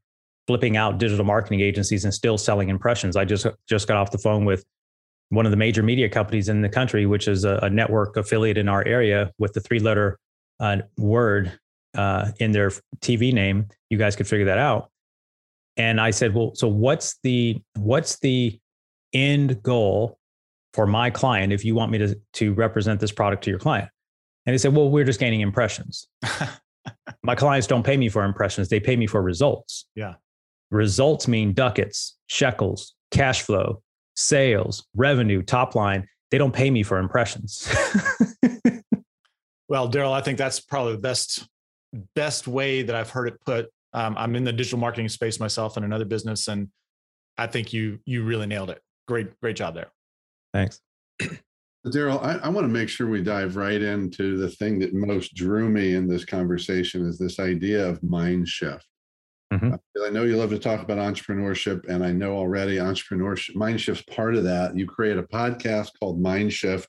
flipping 0.47 0.75
out 0.75 0.97
digital 0.97 1.25
marketing 1.25 1.61
agencies 1.61 2.05
and 2.05 2.13
still 2.13 2.37
selling 2.37 2.69
impressions. 2.69 3.15
I 3.15 3.25
just 3.25 3.45
just 3.69 3.87
got 3.87 3.97
off 3.97 4.11
the 4.11 4.17
phone 4.17 4.45
with 4.45 4.65
one 5.29 5.45
of 5.45 5.51
the 5.51 5.57
major 5.57 5.83
media 5.83 6.09
companies 6.09 6.49
in 6.49 6.61
the 6.61 6.69
country, 6.69 7.05
which 7.05 7.27
is 7.27 7.43
a, 7.43 7.59
a 7.63 7.69
network 7.69 8.17
affiliate 8.17 8.57
in 8.57 8.67
our 8.67 8.85
area 8.85 9.31
with 9.37 9.53
the 9.53 9.61
three 9.61 9.79
letter 9.79 10.17
uh, 10.59 10.77
word 10.97 11.57
uh, 11.95 12.31
in 12.39 12.51
their 12.51 12.71
TV 13.01 13.31
name. 13.31 13.67
You 13.89 13.97
guys 13.97 14.15
could 14.15 14.27
figure 14.27 14.45
that 14.45 14.57
out 14.57 14.89
and 15.77 15.99
I 15.99 16.11
said, 16.11 16.33
well, 16.33 16.53
so 16.55 16.67
what's 16.67 17.17
the 17.23 17.61
what's 17.75 18.19
the 18.19 18.59
end 19.13 19.61
goal 19.63 20.17
for 20.73 20.85
my 20.85 21.09
client 21.09 21.53
if 21.53 21.63
you 21.63 21.75
want 21.75 21.91
me 21.91 21.97
to 21.99 22.19
to 22.33 22.53
represent 22.53 22.99
this 22.99 23.11
product 23.11 23.43
to 23.45 23.49
your 23.49 23.59
client? 23.59 23.89
And 24.45 24.53
he 24.53 24.57
said, 24.57 24.75
well, 24.75 24.89
we're 24.89 25.05
just 25.05 25.19
gaining 25.19 25.41
impressions. 25.41 26.07
my 27.23 27.35
clients 27.35 27.67
don't 27.67 27.83
pay 27.83 27.95
me 27.97 28.09
for 28.09 28.23
impressions; 28.23 28.69
they 28.69 28.79
pay 28.79 28.95
me 28.95 29.07
for 29.07 29.21
results. 29.21 29.85
Yeah, 29.95 30.15
results 30.71 31.27
mean 31.27 31.53
ducats, 31.53 32.17
shekels, 32.27 32.95
cash 33.11 33.41
flow, 33.41 33.81
sales, 34.15 34.85
revenue, 34.95 35.41
top 35.41 35.75
line. 35.75 36.07
They 36.31 36.37
don't 36.37 36.53
pay 36.53 36.71
me 36.71 36.83
for 36.83 36.97
impressions. 36.97 37.71
well, 39.69 39.89
Daryl, 39.89 40.11
I 40.11 40.21
think 40.21 40.37
that's 40.37 40.59
probably 40.59 40.93
the 40.93 41.01
best 41.01 41.47
best 42.15 42.47
way 42.47 42.81
that 42.81 42.95
I've 42.95 43.11
heard 43.11 43.27
it 43.27 43.39
put 43.45 43.69
um, 43.93 44.15
I'm 44.17 44.35
in 44.35 44.43
the 44.43 44.51
digital 44.51 44.79
marketing 44.79 45.09
space 45.09 45.39
myself 45.39 45.77
in 45.77 45.83
another 45.83 46.05
business, 46.05 46.47
and 46.47 46.69
I 47.37 47.47
think 47.47 47.73
you 47.73 47.99
you 48.05 48.23
really 48.23 48.47
nailed 48.47 48.69
it. 48.69 48.81
Great, 49.07 49.39
great 49.39 49.55
job 49.55 49.75
there. 49.75 49.91
Thanks. 50.53 50.81
Daryl, 51.87 52.23
I, 52.23 52.35
I 52.45 52.49
want 52.49 52.65
to 52.65 52.71
make 52.71 52.87
sure 52.87 53.09
we 53.09 53.21
dive 53.21 53.57
right 53.57 53.81
into 53.81 54.37
the 54.37 54.49
thing 54.49 54.79
that 54.79 54.93
most 54.93 55.33
drew 55.33 55.67
me 55.67 55.95
in 55.95 56.07
this 56.07 56.23
conversation 56.23 57.05
is 57.05 57.17
this 57.17 57.39
idea 57.39 57.85
of 57.87 58.01
mind 58.01 58.47
shift. 58.47 58.87
Mm-hmm. 59.53 59.75
I 60.03 60.09
know 60.09 60.23
you 60.23 60.37
love 60.37 60.49
to 60.51 60.59
talk 60.59 60.81
about 60.81 60.97
entrepreneurship, 60.97 61.87
and 61.89 62.03
I 62.03 62.11
know 62.11 62.37
already 62.37 62.77
entrepreneurship, 62.77 63.55
mind 63.55 63.81
shift's 63.81 64.03
part 64.03 64.35
of 64.35 64.45
that. 64.45 64.77
You 64.77 64.87
create 64.87 65.17
a 65.17 65.23
podcast 65.23 65.89
called 65.99 66.21
Mind 66.21 66.53
Shift. 66.53 66.87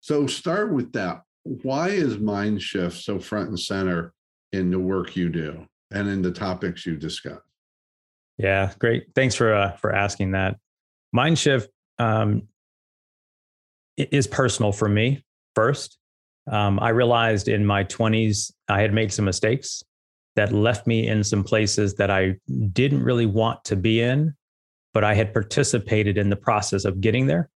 So 0.00 0.26
start 0.26 0.72
with 0.72 0.92
that. 0.92 1.22
Why 1.42 1.88
is 1.88 2.18
mind 2.18 2.62
shift 2.62 3.02
so 3.02 3.18
front 3.18 3.48
and 3.48 3.58
center 3.58 4.12
in 4.52 4.70
the 4.70 4.78
work 4.78 5.16
you 5.16 5.28
do? 5.28 5.66
and 5.90 6.08
in 6.08 6.22
the 6.22 6.32
topics 6.32 6.86
you 6.86 6.96
discuss. 6.96 7.40
Yeah, 8.36 8.72
great. 8.78 9.06
Thanks 9.14 9.34
for 9.34 9.52
uh, 9.52 9.72
for 9.72 9.94
asking 9.94 10.32
that. 10.32 10.58
Mindshift 11.14 11.68
um, 11.98 12.48
is 13.98 14.26
personal 14.26 14.72
for 14.72 14.88
me 14.88 15.24
first. 15.54 15.98
Um, 16.50 16.78
I 16.80 16.90
realized 16.90 17.48
in 17.48 17.66
my 17.66 17.84
20s 17.84 18.52
I 18.68 18.80
had 18.80 18.94
made 18.94 19.12
some 19.12 19.24
mistakes 19.24 19.82
that 20.36 20.52
left 20.52 20.86
me 20.86 21.08
in 21.08 21.24
some 21.24 21.42
places 21.42 21.94
that 21.94 22.10
I 22.10 22.36
didn't 22.72 23.02
really 23.02 23.26
want 23.26 23.64
to 23.64 23.76
be 23.76 24.00
in, 24.00 24.34
but 24.94 25.04
I 25.04 25.14
had 25.14 25.32
participated 25.32 26.16
in 26.16 26.30
the 26.30 26.36
process 26.36 26.84
of 26.84 27.00
getting 27.00 27.26
there. 27.26 27.50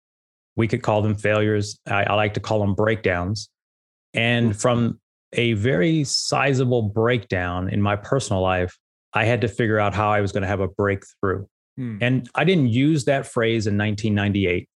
We 0.55 0.67
could 0.67 0.81
call 0.81 1.01
them 1.01 1.15
failures. 1.15 1.77
I, 1.88 2.03
I 2.05 2.13
like 2.15 2.34
to 2.36 2.39
call 2.39 2.60
them 2.60 2.74
breakdowns. 2.74 3.50
And 4.13 4.51
mm. 4.53 4.62
from 4.62 5.00
a 5.34 5.53
very 5.53 6.03
sizable 6.03 6.84
breakdown 6.84 7.69
in 7.69 7.81
my 7.81 7.96
personal 7.96 8.41
life, 8.41 8.77
I 9.13 9.25
had 9.25 9.41
to 9.41 9.48
figure 9.48 9.79
out 9.79 9.93
how 9.93 10.10
I 10.10 10.22
was 10.22 10.31
going 10.31 10.43
to 10.43 10.48
have 10.48 10.60
a 10.60 10.67
breakthrough. 10.67 11.46
Hmm. 11.77 11.98
And 12.01 12.29
I 12.36 12.43
didn't 12.43 12.67
use 12.67 13.05
that 13.05 13.25
phrase 13.25 13.67
in 13.67 13.77
1998. 13.77 14.68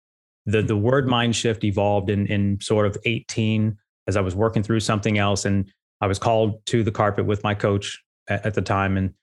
The, 0.45 0.61
the 0.61 0.77
word 0.77 1.07
mind 1.07 1.35
shift 1.35 1.63
evolved 1.63 2.09
in, 2.09 2.27
in 2.27 2.59
sort 2.61 2.85
of 2.85 2.97
18 3.05 3.77
as 4.07 4.17
I 4.17 4.21
was 4.21 4.35
working 4.35 4.63
through 4.63 4.81
something 4.81 5.17
else. 5.17 5.45
And 5.45 5.71
I 6.01 6.07
was 6.07 6.19
called 6.19 6.65
to 6.67 6.83
the 6.83 6.91
carpet 6.91 7.25
with 7.25 7.43
my 7.43 7.53
coach 7.53 8.01
at, 8.27 8.45
at 8.45 8.53
the 8.53 8.61
time. 8.61 8.97
And, 8.97 9.13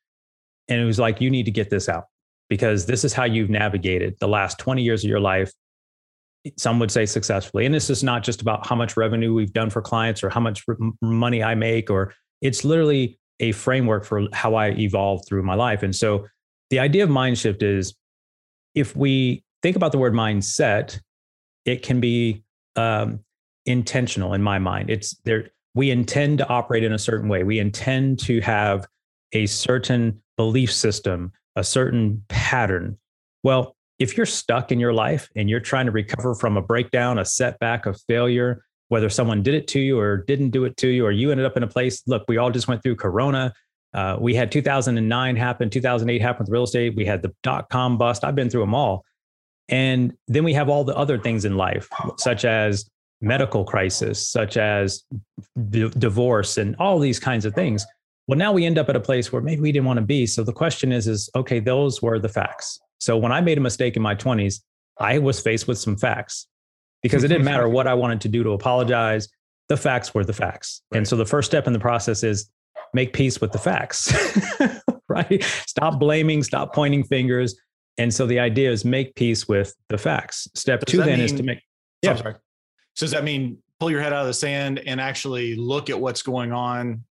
and 0.69 0.81
it 0.81 0.85
was 0.85 0.99
like, 0.99 1.21
you 1.21 1.31
need 1.31 1.45
to 1.45 1.51
get 1.51 1.69
this 1.69 1.89
out 1.89 2.05
because 2.49 2.87
this 2.87 3.05
is 3.05 3.13
how 3.13 3.25
you've 3.25 3.51
navigated 3.51 4.15
the 4.19 4.29
last 4.29 4.59
20 4.59 4.83
years 4.83 5.05
of 5.05 5.11
your 5.11 5.21
life 5.21 5.53
some 6.57 6.79
would 6.79 6.91
say 6.91 7.07
successfully. 7.07 7.67
And 7.67 7.75
this 7.75 7.91
is 7.91 8.03
not 8.03 8.23
just 8.23 8.41
about 8.41 8.67
how 8.67 8.75
much 8.75 8.97
revenue 8.97 9.35
we've 9.35 9.53
done 9.53 9.71
for 9.71 9.83
clients 9.83 10.25
or 10.25 10.31
how 10.31 10.41
much 10.41 10.65
money 11.03 11.43
I 11.43 11.55
make, 11.55 11.91
or 11.91 12.15
it's 12.41 12.65
literally 12.65 13.19
a 13.41 13.53
framework 13.53 14.05
for 14.05 14.23
how 14.33 14.55
I 14.55 14.71
evolve 14.71 15.23
through 15.27 15.43
my 15.43 15.55
life. 15.55 15.83
And 15.83 15.95
so 15.95 16.27
the 16.71 16.79
idea 16.79 17.05
of 17.05 17.11
mind 17.11 17.39
shift 17.39 17.63
is 17.63 17.95
if 18.75 18.97
we 18.97 19.45
think 19.63 19.77
about 19.77 19.93
the 19.93 19.99
word 19.99 20.15
mindset, 20.15 21.01
it 21.65 21.83
can 21.83 22.01
be 22.01 22.43
um, 22.77 23.21
intentional 23.67 24.35
in 24.35 24.43
my 24.43 24.59
mind. 24.59 24.91
It's 24.91 25.17
there. 25.25 25.51
We 25.75 25.91
intend 25.91 26.39
to 26.39 26.49
operate 26.49 26.83
in 26.83 26.93
a 26.93 26.99
certain 26.99 27.29
way. 27.29 27.45
We 27.45 27.59
intend 27.59 28.19
to 28.21 28.41
have 28.41 28.87
a 29.33 29.47
certain 29.47 30.21
belief 30.37 30.73
system, 30.73 31.33
a 31.57 31.63
certain 31.63 32.25
pattern. 32.29 32.99
Well, 33.43 33.77
if 33.99 34.17
you're 34.17 34.27
stuck 34.27 34.73
in 34.73 34.81
your 34.81 34.93
life 34.93 35.29
and 35.37 35.49
you're 35.49 35.61
trying 35.61 35.87
to 35.87 35.93
recover 35.93 36.35
from 36.35 36.57
a 36.57 36.63
breakdown, 36.63 37.19
a 37.19 37.25
setback, 37.25 37.87
a 37.87 37.95
failure, 37.95 38.65
whether 38.89 39.09
someone 39.09 39.43
did 39.43 39.55
it 39.55 39.69
to 39.69 39.79
you 39.79 39.99
or 39.99 40.17
didn't 40.17 40.51
do 40.51 40.65
it 40.65 40.77
to 40.79 40.89
you, 40.89 41.07
or 41.07 41.13
you 41.13 41.31
ended 41.31 41.47
up 41.47 41.57
in 41.57 41.63
a 41.63 41.69
place, 41.69 42.03
look, 42.07 42.25
we 42.27 42.39
all 42.39 42.51
just 42.51 42.67
went 42.67 42.83
through 42.83 42.97
Corona. 42.97 43.53
Uh, 43.93 44.17
we 44.19 44.35
had 44.35 44.51
2009 44.51 45.37
happen, 45.37 45.71
2008 45.71 46.21
happen 46.21 46.45
with 46.45 46.51
real 46.51 46.65
estate. 46.65 46.97
We 46.97 47.05
had 47.05 47.23
the 47.23 47.33
dot 47.43 47.69
com 47.69 47.99
bust. 47.99 48.25
I've 48.25 48.35
been 48.35 48.51
through 48.51 48.63
them 48.63 48.75
all. 48.75 49.05
And 49.71 50.13
then 50.29 50.45
we 50.45 50.53
have 50.55 50.69
all 50.69 50.85
the 50.85 50.97
other 50.97 51.19
things 51.19 51.45
in 51.45 51.57
life, 51.57 51.89
such 52.19 52.45
as 52.45 52.89
medical 53.21 53.65
crisis, 53.65 54.29
such 54.29 54.57
as 54.57 55.05
d- 55.71 55.91
divorce, 55.97 56.59
and 56.59 56.75
all 56.77 56.99
these 56.99 57.21
kinds 57.21 57.45
of 57.45 57.55
things. 57.55 57.87
Well, 58.27 58.39
now 58.39 58.53
we 58.53 58.67
end 58.67 58.79
up 58.79 58.89
at 58.89 58.97
a 58.97 59.01
place 59.01 59.33
where 59.33 59.43
maybe 59.43 59.61
we 59.61 59.73
didn't 59.73 59.87
want 59.87 59.99
to 59.99 60.05
be. 60.05 60.27
So 60.27 60.43
the 60.43 60.53
question 60.53 60.93
is, 60.93 61.07
is 61.09 61.31
okay, 61.35 61.61
those 61.61 62.03
were 62.03 62.19
the 62.19 62.29
facts. 62.29 62.79
So 62.99 63.17
when 63.17 63.33
I 63.33 63.41
made 63.41 63.59
a 63.59 63.61
mistake 63.61 63.97
in 63.97 64.03
my 64.03 64.15
20s, 64.15 64.61
I 64.99 65.19
was 65.19 65.41
faced 65.41 65.67
with 65.67 65.79
some 65.79 65.97
facts 65.97 66.47
because 67.03 67.25
it 67.25 67.29
didn't 67.29 67.45
matter 67.45 67.69
what 67.69 67.87
I 67.87 67.95
wanted 67.95 68.21
to 68.23 68.29
do 68.29 68.43
to 68.43 68.51
apologize. 68.51 69.29
The 69.69 69.77
facts 69.77 70.15
were 70.15 70.25
the 70.25 70.33
facts. 70.33 70.83
Right. 70.91 70.99
And 70.99 71.09
so 71.09 71.17
the 71.17 71.25
first 71.25 71.51
step 71.51 71.67
in 71.67 71.73
the 71.73 71.79
process 71.79 72.23
is 72.23 72.51
make 72.93 73.13
peace 73.13 73.41
with 73.41 73.53
the 73.53 73.59
facts, 73.59 74.13
right? 75.09 75.43
Stop 75.67 75.99
blaming, 75.99 76.43
stop 76.43 76.75
pointing 76.75 77.05
fingers. 77.05 77.59
And 77.99 78.13
so 78.13 78.27
the 78.27 78.39
idea 78.39 78.71
is 78.71 78.85
make 78.85 79.15
peace 79.15 79.47
with 79.47 79.75
the 79.89 79.99
facts. 79.99 80.49
Step 80.55 80.81
does 80.81 80.93
two 80.93 80.99
then 80.99 81.19
mean, 81.19 81.21
is 81.21 81.33
to 81.33 81.43
make. 81.43 81.61
Yeah. 82.03 82.17
sorry. 82.17 82.35
So 82.95 83.07
does 83.07 83.11
that 83.13 83.25
mean 83.25 83.59
pull 83.79 83.91
your 83.91 84.01
head 84.01 84.13
out 84.13 84.23
of 84.23 84.27
the 84.27 84.35
sand 84.35 84.81
and 84.87 85.01
actually 85.01 85.55
look 85.55 85.91
at 85.91 86.01
what's 86.01 86.23
going 86.23 86.53
on, 86.53 87.05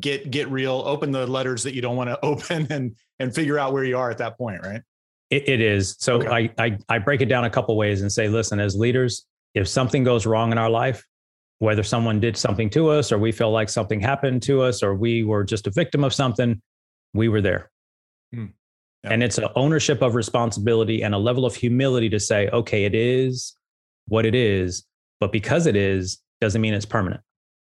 get 0.00 0.30
get 0.30 0.50
real, 0.50 0.82
open 0.86 1.12
the 1.12 1.26
letters 1.26 1.62
that 1.62 1.74
you 1.74 1.82
don't 1.82 1.96
want 1.96 2.10
to 2.10 2.18
open, 2.24 2.66
and 2.70 2.94
and 3.18 3.34
figure 3.34 3.58
out 3.58 3.72
where 3.72 3.84
you 3.84 3.96
are 3.96 4.10
at 4.10 4.18
that 4.18 4.36
point, 4.36 4.62
right? 4.62 4.82
it, 5.30 5.48
it 5.48 5.60
is. 5.60 5.96
So 5.98 6.16
okay. 6.16 6.50
I, 6.58 6.64
I 6.64 6.78
I 6.88 6.98
break 6.98 7.20
it 7.20 7.26
down 7.26 7.44
a 7.44 7.50
couple 7.50 7.76
ways 7.76 8.02
and 8.02 8.12
say, 8.12 8.28
listen, 8.28 8.60
as 8.60 8.76
leaders, 8.76 9.26
if 9.54 9.66
something 9.68 10.04
goes 10.04 10.26
wrong 10.26 10.52
in 10.52 10.58
our 10.58 10.70
life, 10.70 11.04
whether 11.58 11.82
someone 11.82 12.20
did 12.20 12.36
something 12.36 12.70
to 12.70 12.88
us 12.88 13.10
or 13.10 13.18
we 13.18 13.32
feel 13.32 13.50
like 13.50 13.68
something 13.68 14.00
happened 14.00 14.42
to 14.42 14.62
us 14.62 14.82
or 14.82 14.94
we 14.94 15.24
were 15.24 15.44
just 15.44 15.66
a 15.66 15.70
victim 15.70 16.04
of 16.04 16.12
something, 16.12 16.60
we 17.14 17.28
were 17.28 17.40
there. 17.40 17.70
Hmm. 18.32 18.46
And 19.04 19.22
it's 19.22 19.38
an 19.38 19.46
ownership 19.54 20.02
of 20.02 20.14
responsibility 20.14 21.02
and 21.02 21.14
a 21.14 21.18
level 21.18 21.44
of 21.44 21.54
humility 21.54 22.08
to 22.10 22.18
say, 22.18 22.48
okay, 22.48 22.84
it 22.84 22.94
is 22.94 23.56
what 24.06 24.24
it 24.24 24.34
is, 24.34 24.84
but 25.20 25.32
because 25.32 25.66
it 25.66 25.76
is, 25.76 26.20
doesn't 26.40 26.60
mean 26.60 26.74
it's 26.74 26.86
permanent. 26.86 27.20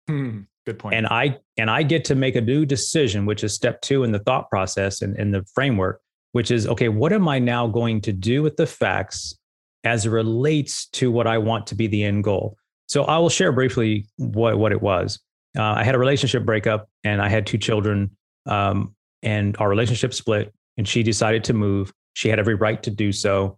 Hmm. 0.07 0.41
Good 0.65 0.79
point. 0.79 0.95
And 0.95 1.05
I 1.07 1.37
and 1.57 1.69
I 1.69 1.83
get 1.83 2.05
to 2.05 2.15
make 2.15 2.35
a 2.35 2.41
new 2.41 2.65
decision, 2.65 3.25
which 3.25 3.43
is 3.43 3.53
step 3.53 3.81
two 3.81 4.03
in 4.03 4.11
the 4.11 4.19
thought 4.19 4.49
process 4.49 5.01
and 5.01 5.15
in 5.17 5.31
the 5.31 5.45
framework, 5.53 6.01
which 6.31 6.49
is 6.49 6.67
okay, 6.67 6.89
what 6.89 7.13
am 7.13 7.27
I 7.27 7.37
now 7.37 7.67
going 7.67 8.01
to 8.01 8.11
do 8.11 8.41
with 8.41 8.57
the 8.57 8.65
facts 8.65 9.37
as 9.83 10.07
it 10.07 10.09
relates 10.09 10.87
to 10.87 11.11
what 11.11 11.27
I 11.27 11.37
want 11.37 11.67
to 11.67 11.75
be 11.75 11.85
the 11.85 12.03
end 12.03 12.23
goal? 12.23 12.57
So 12.87 13.03
I 13.03 13.19
will 13.19 13.29
share 13.29 13.51
briefly 13.51 14.07
what, 14.17 14.57
what 14.57 14.71
it 14.71 14.81
was. 14.81 15.19
Uh, 15.57 15.63
I 15.63 15.83
had 15.83 15.95
a 15.95 15.99
relationship 15.99 16.45
breakup 16.45 16.89
and 17.03 17.21
I 17.21 17.29
had 17.29 17.45
two 17.45 17.57
children, 17.57 18.17
um, 18.47 18.95
and 19.21 19.55
our 19.57 19.69
relationship 19.69 20.13
split, 20.13 20.53
and 20.77 20.87
she 20.87 21.03
decided 21.03 21.43
to 21.45 21.53
move. 21.53 21.91
She 22.13 22.29
had 22.29 22.39
every 22.39 22.55
right 22.55 22.81
to 22.83 22.89
do 22.89 23.11
so. 23.11 23.57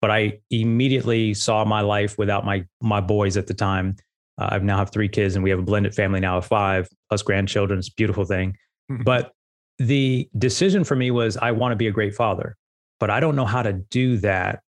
But 0.00 0.10
I 0.10 0.38
immediately 0.50 1.34
saw 1.34 1.64
my 1.64 1.80
life 1.80 2.18
without 2.18 2.44
my 2.44 2.64
my 2.80 3.00
boys 3.00 3.36
at 3.36 3.46
the 3.46 3.54
time. 3.54 3.96
Uh, 4.40 4.50
I 4.52 4.58
now 4.58 4.76
have 4.76 4.90
three 4.90 5.08
kids, 5.08 5.34
and 5.34 5.42
we 5.42 5.50
have 5.50 5.58
a 5.58 5.62
blended 5.62 5.94
family 5.94 6.20
now 6.20 6.38
of 6.38 6.46
five 6.46 6.88
plus 7.08 7.22
grandchildren. 7.22 7.78
It's 7.78 7.88
a 7.88 7.94
beautiful 7.96 8.24
thing. 8.24 8.56
Mm-hmm. 8.90 9.02
But 9.02 9.32
the 9.78 10.28
decision 10.38 10.84
for 10.84 10.94
me 10.94 11.10
was 11.10 11.36
I 11.36 11.50
want 11.50 11.72
to 11.72 11.76
be 11.76 11.88
a 11.88 11.90
great 11.90 12.14
father, 12.14 12.56
but 13.00 13.10
I 13.10 13.20
don't 13.20 13.36
know 13.36 13.44
how 13.44 13.62
to 13.62 13.72
do 13.72 14.18
that 14.18 14.60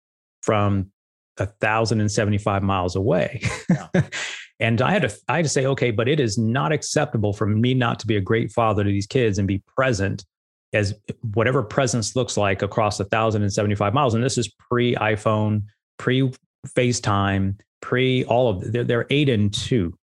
from 0.42 0.92
a 1.38 1.44
1,075 1.44 2.64
miles 2.64 2.96
away. 2.96 3.42
Yeah. 3.70 3.88
and 4.60 4.82
I 4.82 4.92
had 4.92 5.04
to 5.04 5.16
I 5.28 5.38
had 5.38 5.46
to 5.46 5.50
say, 5.50 5.66
okay, 5.68 5.92
but 5.92 6.08
it 6.08 6.20
is 6.20 6.38
not 6.38 6.72
acceptable 6.72 7.34
for 7.34 7.48
me 7.48 7.74
not 7.74 8.00
to 8.00 8.08
be 8.08 8.18
a 8.18 8.22
great 8.22 8.52
father 8.52 8.84
to 8.84 8.90
these 8.90 9.08
kids 9.08 9.38
and 9.38 9.48
be 9.48 9.64
present 9.76 10.26
as 10.74 10.94
whatever 11.34 11.64
presence 11.64 12.16
looks 12.16 12.38
like 12.38 12.62
across 12.62 13.00
1,075 13.00 13.94
miles. 13.94 14.14
And 14.14 14.24
this 14.24 14.38
is 14.38 14.48
pre 14.70 14.96
iPhone, 14.96 15.64
pre 15.98 16.32
FaceTime, 16.68 17.60
pre 17.82 18.24
all 18.26 18.50
of 18.50 18.72
they're, 18.72 18.84
they're 18.84 19.08
eight 19.10 19.30
and 19.30 19.54
two. 19.54 19.98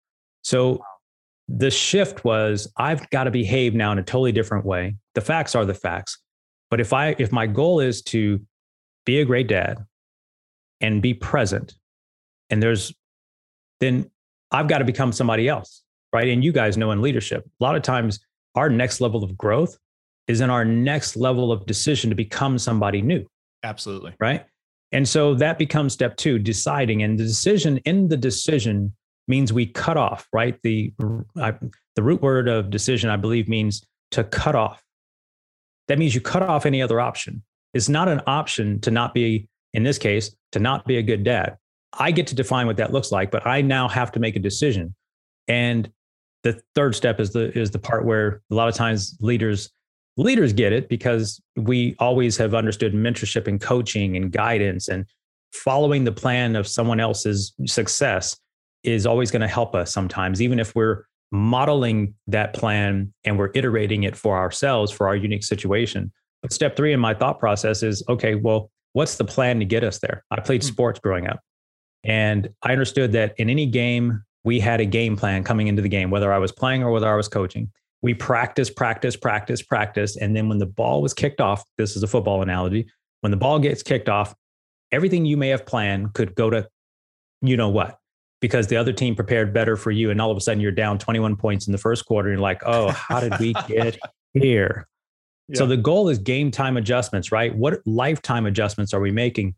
So 0.43 0.83
the 1.47 1.69
shift 1.69 2.25
was 2.25 2.71
I've 2.77 3.07
got 3.11 3.25
to 3.25 3.31
behave 3.31 3.75
now 3.75 3.91
in 3.91 3.99
a 3.99 4.03
totally 4.03 4.31
different 4.31 4.65
way. 4.65 4.95
The 5.13 5.21
facts 5.21 5.53
are 5.55 5.65
the 5.65 5.73
facts. 5.73 6.17
But 6.71 6.79
if 6.79 6.93
I 6.93 7.15
if 7.19 7.31
my 7.31 7.45
goal 7.45 7.79
is 7.79 8.01
to 8.03 8.41
be 9.05 9.19
a 9.19 9.25
great 9.25 9.47
dad, 9.47 9.85
and 10.81 11.01
be 11.01 11.13
present. 11.13 11.73
And 12.49 12.61
there's 12.61 12.93
then 13.79 14.09
I've 14.51 14.67
got 14.67 14.79
to 14.79 14.85
become 14.85 15.11
somebody 15.11 15.47
else, 15.47 15.83
right? 16.13 16.27
And 16.27 16.43
you 16.43 16.51
guys 16.51 16.77
know 16.77 16.91
in 16.91 17.01
leadership, 17.01 17.43
a 17.45 17.63
lot 17.63 17.75
of 17.75 17.81
times 17.81 18.19
our 18.55 18.69
next 18.69 19.01
level 19.01 19.23
of 19.23 19.37
growth 19.37 19.77
is 20.27 20.41
in 20.41 20.49
our 20.49 20.65
next 20.65 21.15
level 21.15 21.51
of 21.51 21.65
decision 21.65 22.09
to 22.09 22.15
become 22.15 22.57
somebody 22.57 23.01
new. 23.01 23.25
Absolutely. 23.63 24.13
Right. 24.19 24.45
And 24.91 25.07
so 25.07 25.33
that 25.35 25.57
becomes 25.57 25.93
step 25.93 26.15
two, 26.17 26.39
deciding. 26.39 27.03
And 27.03 27.19
the 27.19 27.23
decision 27.23 27.77
in 27.79 28.07
the 28.07 28.17
decision 28.17 28.93
means 29.27 29.51
we 29.51 29.65
cut 29.65 29.97
off, 29.97 30.27
right? 30.31 30.57
The, 30.63 30.93
I, 31.37 31.53
the 31.95 32.03
root 32.03 32.21
word 32.21 32.47
of 32.47 32.69
decision, 32.69 33.09
I 33.09 33.17
believe, 33.17 33.49
means 33.49 33.83
to 34.11 34.23
cut 34.23 34.55
off. 34.55 34.83
That 35.87 35.99
means 35.99 36.15
you 36.15 36.21
cut 36.21 36.43
off 36.43 36.65
any 36.65 36.81
other 36.81 36.99
option. 36.99 37.43
It's 37.73 37.89
not 37.89 38.07
an 38.07 38.21
option 38.25 38.79
to 38.81 38.91
not 38.91 39.13
be 39.13 39.49
in 39.75 39.83
this 39.83 39.97
case, 39.97 40.33
to 40.53 40.59
not 40.59 40.85
be 40.85 40.97
a 40.97 41.03
good 41.03 41.23
dad. 41.23 41.57
I 41.93 42.11
get 42.11 42.27
to 42.27 42.35
define 42.35 42.65
what 42.65 42.77
that 42.77 42.93
looks 42.93 43.11
like, 43.11 43.29
but 43.29 43.45
I 43.45 43.61
now 43.61 43.87
have 43.89 44.11
to 44.13 44.19
make 44.19 44.35
a 44.35 44.39
decision. 44.39 44.95
And 45.47 45.91
the 46.43 46.61
third 46.73 46.95
step 46.95 47.19
is 47.19 47.31
the 47.31 47.57
is 47.57 47.71
the 47.71 47.79
part 47.79 48.05
where 48.05 48.41
a 48.51 48.55
lot 48.55 48.69
of 48.69 48.73
times 48.73 49.17
leaders 49.19 49.69
leaders 50.17 50.53
get 50.53 50.73
it 50.73 50.87
because 50.87 51.41
we 51.55 51.95
always 51.99 52.37
have 52.37 52.53
understood 52.53 52.93
mentorship 52.93 53.47
and 53.47 53.59
coaching 53.59 54.15
and 54.15 54.31
guidance 54.31 54.87
and 54.87 55.05
following 55.53 56.03
the 56.03 56.11
plan 56.11 56.55
of 56.55 56.67
someone 56.67 56.99
else's 56.99 57.53
success 57.65 58.37
is 58.83 59.05
always 59.05 59.31
going 59.31 59.41
to 59.41 59.47
help 59.47 59.75
us 59.75 59.91
sometimes 59.91 60.41
even 60.41 60.59
if 60.59 60.75
we're 60.75 61.05
modeling 61.31 62.13
that 62.27 62.53
plan 62.53 63.11
and 63.23 63.37
we're 63.37 63.51
iterating 63.55 64.03
it 64.03 64.15
for 64.15 64.37
ourselves 64.37 64.91
for 64.91 65.07
our 65.07 65.15
unique 65.15 65.43
situation 65.43 66.11
but 66.41 66.53
step 66.53 66.75
3 66.75 66.93
in 66.93 66.99
my 66.99 67.13
thought 67.13 67.39
process 67.39 67.83
is 67.83 68.03
okay 68.07 68.35
well 68.35 68.69
what's 68.95 69.17
the 69.17 69.25
plan 69.25 69.59
to 69.59 69.65
get 69.65 69.83
us 69.83 69.99
there? 69.99 70.23
I 70.31 70.39
played 70.39 70.63
hmm. 70.63 70.69
sports 70.69 70.99
growing 70.99 71.27
up. 71.27 71.41
And 72.05 72.49
I 72.63 72.71
understood 72.71 73.11
that 73.11 73.33
in 73.37 73.49
any 73.49 73.65
game, 73.65 74.23
we 74.43 74.59
had 74.59 74.79
a 74.79 74.85
game 74.85 75.17
plan 75.17 75.43
coming 75.43 75.67
into 75.67 75.81
the 75.81 75.89
game, 75.89 76.11
whether 76.11 76.31
I 76.31 76.37
was 76.37 76.51
playing 76.51 76.83
or 76.83 76.91
whether 76.91 77.11
I 77.11 77.15
was 77.15 77.27
coaching. 77.27 77.71
We 78.05 78.13
practice, 78.13 78.69
practice, 78.69 79.15
practice, 79.15 79.63
practice. 79.63 80.15
And 80.15 80.35
then 80.35 80.47
when 80.47 80.59
the 80.59 80.67
ball 80.67 81.01
was 81.01 81.11
kicked 81.11 81.41
off, 81.41 81.63
this 81.79 81.95
is 81.95 82.03
a 82.03 82.07
football 82.07 82.43
analogy, 82.43 82.87
when 83.21 83.31
the 83.31 83.37
ball 83.37 83.57
gets 83.57 83.81
kicked 83.81 84.09
off, 84.09 84.35
everything 84.91 85.25
you 85.25 85.37
may 85.37 85.47
have 85.47 85.65
planned 85.65 86.13
could 86.13 86.35
go 86.35 86.51
to 86.51 86.69
you 87.41 87.57
know 87.57 87.69
what, 87.69 87.97
because 88.41 88.67
the 88.67 88.75
other 88.75 88.93
team 88.93 89.15
prepared 89.15 89.55
better 89.55 89.75
for 89.75 89.89
you. 89.89 90.11
And 90.11 90.21
all 90.21 90.29
of 90.29 90.37
a 90.37 90.39
sudden 90.39 90.61
you're 90.61 90.71
down 90.71 90.99
21 90.99 91.35
points 91.35 91.65
in 91.65 91.71
the 91.71 91.79
first 91.79 92.05
quarter. 92.05 92.29
And 92.29 92.37
you're 92.37 92.43
like, 92.43 92.61
oh, 92.63 92.91
how 92.91 93.19
did 93.19 93.39
we 93.39 93.53
get 93.67 93.97
here? 94.35 94.87
So 95.55 95.65
the 95.65 95.75
goal 95.75 96.07
is 96.09 96.19
game 96.19 96.51
time 96.51 96.77
adjustments, 96.77 97.31
right? 97.31 97.55
What 97.55 97.81
lifetime 97.87 98.45
adjustments 98.45 98.93
are 98.93 98.99
we 98.99 99.09
making? 99.09 99.55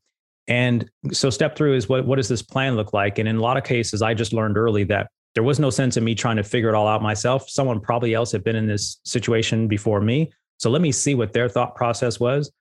And 0.48 0.90
so 1.12 1.30
step 1.30 1.58
through 1.58 1.74
is 1.74 1.90
what, 1.90 2.06
what 2.06 2.16
does 2.16 2.30
this 2.30 2.42
plan 2.42 2.78
look 2.78 2.94
like? 2.94 3.20
And 3.20 3.28
in 3.28 3.36
a 3.36 3.42
lot 3.42 3.58
of 3.58 3.66
cases, 3.66 4.02
I 4.02 4.14
just 4.14 4.32
learned 4.32 4.58
early 4.58 4.86
that 4.86 5.12
there 5.38 5.44
was 5.44 5.60
no 5.60 5.70
sense 5.70 5.98
in 5.98 6.04
me 6.04 6.16
trying 6.16 6.36
to 6.38 6.44
figure 6.44 6.68
it 6.68 6.74
all 6.74 6.88
out 6.88 7.04
myself. 7.04 7.48
Someone 7.48 7.80
probably 7.80 8.16
else 8.16 8.32
had 8.32 8.44
been 8.44 8.56
in 8.56 8.66
this 8.66 9.00
situation 9.06 9.68
before 9.68 10.02
me. 10.02 10.32
So 10.58 10.72
let 10.72 10.82
me 10.82 10.92
see 10.92 11.14
what 11.14 11.32
their 11.32 11.48
thought 11.48 11.76
process 11.76 12.20
was. 12.20 12.52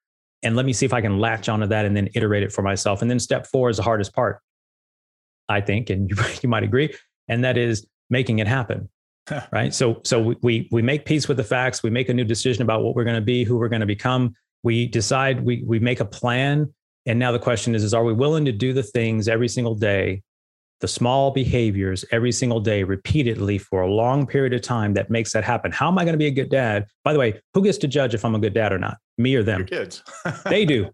And 0.42 0.56
let 0.56 0.66
me 0.66 0.74
see 0.74 0.84
if 0.84 0.92
I 0.92 1.00
can 1.00 1.18
latch 1.18 1.48
onto 1.48 1.66
that 1.68 1.86
and 1.86 1.96
then 1.96 2.10
iterate 2.14 2.42
it 2.42 2.52
for 2.52 2.60
myself. 2.60 3.00
And 3.00 3.10
then 3.10 3.18
step 3.18 3.46
four 3.46 3.70
is 3.70 3.78
the 3.78 3.82
hardest 3.82 4.14
part, 4.14 4.42
I 5.48 5.62
think, 5.62 5.88
and 5.88 6.10
you, 6.10 6.16
you 6.42 6.50
might 6.50 6.64
agree. 6.64 6.94
And 7.28 7.42
that 7.44 7.56
is 7.56 7.86
making 8.10 8.40
it 8.40 8.46
happen. 8.46 8.90
right 9.52 9.74
so 9.74 10.00
so 10.04 10.36
we 10.42 10.68
we 10.70 10.82
make 10.82 11.04
peace 11.04 11.26
with 11.26 11.36
the 11.36 11.42
facts 11.42 11.82
we 11.82 11.90
make 11.90 12.08
a 12.08 12.14
new 12.14 12.22
decision 12.22 12.62
about 12.62 12.84
what 12.84 12.94
we're 12.94 13.02
going 13.02 13.16
to 13.16 13.20
be 13.20 13.42
who 13.42 13.56
we're 13.56 13.68
going 13.68 13.80
to 13.80 13.84
become 13.84 14.32
we 14.62 14.86
decide 14.86 15.44
we 15.44 15.64
we 15.66 15.80
make 15.80 15.98
a 15.98 16.04
plan 16.04 16.72
and 17.06 17.18
now 17.18 17.32
the 17.32 17.38
question 17.40 17.74
is 17.74 17.82
is 17.82 17.92
are 17.92 18.04
we 18.04 18.12
willing 18.12 18.44
to 18.44 18.52
do 18.52 18.72
the 18.72 18.84
things 18.84 19.26
every 19.26 19.48
single 19.48 19.74
day 19.74 20.22
the 20.80 20.88
small 20.88 21.30
behaviors 21.30 22.04
every 22.12 22.32
single 22.32 22.60
day 22.60 22.82
repeatedly 22.82 23.58
for 23.58 23.80
a 23.80 23.90
long 23.90 24.26
period 24.26 24.52
of 24.52 24.62
time 24.62 24.94
that 24.94 25.10
makes 25.10 25.32
that 25.32 25.44
happen 25.44 25.72
how 25.72 25.88
am 25.88 25.98
i 25.98 26.04
going 26.04 26.14
to 26.14 26.18
be 26.18 26.26
a 26.26 26.30
good 26.30 26.50
dad 26.50 26.86
by 27.04 27.12
the 27.12 27.18
way 27.18 27.40
who 27.54 27.62
gets 27.62 27.78
to 27.78 27.88
judge 27.88 28.14
if 28.14 28.24
i'm 28.24 28.34
a 28.34 28.38
good 28.38 28.54
dad 28.54 28.72
or 28.72 28.78
not 28.78 28.98
me 29.18 29.34
or 29.34 29.42
them 29.42 29.60
Your 29.60 29.66
kids 29.68 30.02
they 30.44 30.64
do 30.64 30.90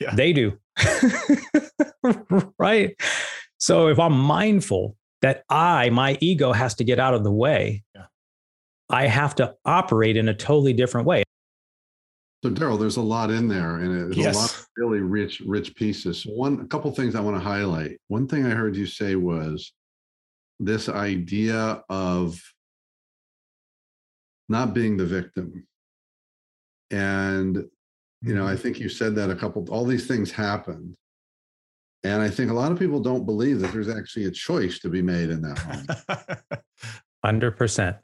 yeah. 0.00 0.14
they 0.14 0.32
do 0.32 0.58
right 2.58 2.94
so 3.58 3.88
if 3.88 3.98
i'm 3.98 4.18
mindful 4.18 4.96
that 5.24 5.42
I, 5.48 5.88
my 5.88 6.18
ego 6.20 6.52
has 6.52 6.74
to 6.74 6.84
get 6.84 7.00
out 7.00 7.14
of 7.14 7.24
the 7.24 7.32
way. 7.32 7.82
Yeah. 7.94 8.04
I 8.90 9.06
have 9.06 9.34
to 9.36 9.54
operate 9.64 10.18
in 10.18 10.28
a 10.28 10.34
totally 10.34 10.74
different 10.74 11.06
way. 11.06 11.23
So 12.44 12.50
Daryl, 12.50 12.78
there's 12.78 12.98
a 12.98 13.02
lot 13.02 13.30
in 13.30 13.48
there, 13.48 13.76
and 13.76 14.10
it's 14.12 14.18
yes. 14.18 14.36
a 14.36 14.38
lot 14.38 14.50
of 14.50 14.66
really 14.76 15.00
rich, 15.00 15.40
rich 15.46 15.74
pieces. 15.74 16.24
One, 16.24 16.60
a 16.60 16.66
couple 16.66 16.90
things 16.90 17.14
I 17.14 17.20
want 17.20 17.38
to 17.38 17.42
highlight. 17.42 17.98
One 18.08 18.28
thing 18.28 18.44
I 18.44 18.50
heard 18.50 18.76
you 18.76 18.84
say 18.84 19.14
was 19.14 19.72
this 20.60 20.90
idea 20.90 21.82
of 21.88 22.38
not 24.50 24.74
being 24.74 24.98
the 24.98 25.06
victim, 25.06 25.66
and 26.90 27.64
you 28.20 28.34
know, 28.34 28.46
I 28.46 28.52
mm-hmm. 28.52 28.60
think 28.60 28.78
you 28.78 28.90
said 28.90 29.14
that 29.14 29.30
a 29.30 29.34
couple. 29.34 29.66
All 29.70 29.86
these 29.86 30.06
things 30.06 30.30
happened, 30.30 30.96
and 32.02 32.20
I 32.20 32.28
think 32.28 32.50
a 32.50 32.54
lot 32.54 32.72
of 32.72 32.78
people 32.78 33.00
don't 33.00 33.24
believe 33.24 33.60
that 33.60 33.72
there's 33.72 33.88
actually 33.88 34.26
a 34.26 34.30
choice 34.30 34.80
to 34.80 34.90
be 34.90 35.00
made 35.00 35.30
in 35.30 35.40
that 35.40 35.66
moment. 35.66 36.60
100%. 37.24 37.98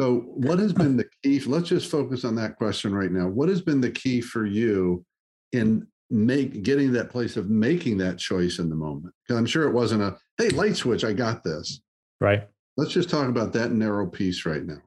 So, 0.00 0.20
what 0.34 0.58
has 0.58 0.72
been 0.72 0.96
the 0.96 1.06
key? 1.22 1.38
Let's 1.40 1.68
just 1.68 1.90
focus 1.90 2.24
on 2.24 2.34
that 2.36 2.56
question 2.56 2.94
right 2.94 3.12
now. 3.12 3.28
What 3.28 3.48
has 3.48 3.60
been 3.60 3.80
the 3.80 3.90
key 3.90 4.20
for 4.20 4.44
you 4.44 5.04
in 5.52 5.86
make 6.10 6.62
getting 6.62 6.92
that 6.92 7.10
place 7.10 7.36
of 7.36 7.48
making 7.48 7.98
that 7.98 8.18
choice 8.18 8.58
in 8.58 8.68
the 8.68 8.74
moment? 8.74 9.14
Because 9.22 9.38
I'm 9.38 9.46
sure 9.46 9.68
it 9.68 9.72
wasn't 9.72 10.02
a 10.02 10.16
hey, 10.38 10.48
light 10.48 10.76
switch, 10.76 11.04
I 11.04 11.12
got 11.12 11.44
this. 11.44 11.80
Right. 12.20 12.48
Let's 12.76 12.92
just 12.92 13.08
talk 13.08 13.28
about 13.28 13.52
that 13.52 13.70
narrow 13.70 14.06
piece 14.06 14.44
right 14.44 14.64
now. 14.64 14.82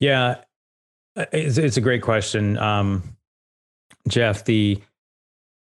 Yeah. 0.00 0.36
Uh, 1.14 1.26
it's, 1.32 1.58
it's 1.58 1.76
a 1.76 1.82
great 1.82 2.02
question, 2.02 2.56
um, 2.58 3.02
Jeff. 4.06 4.44
The 4.44 4.80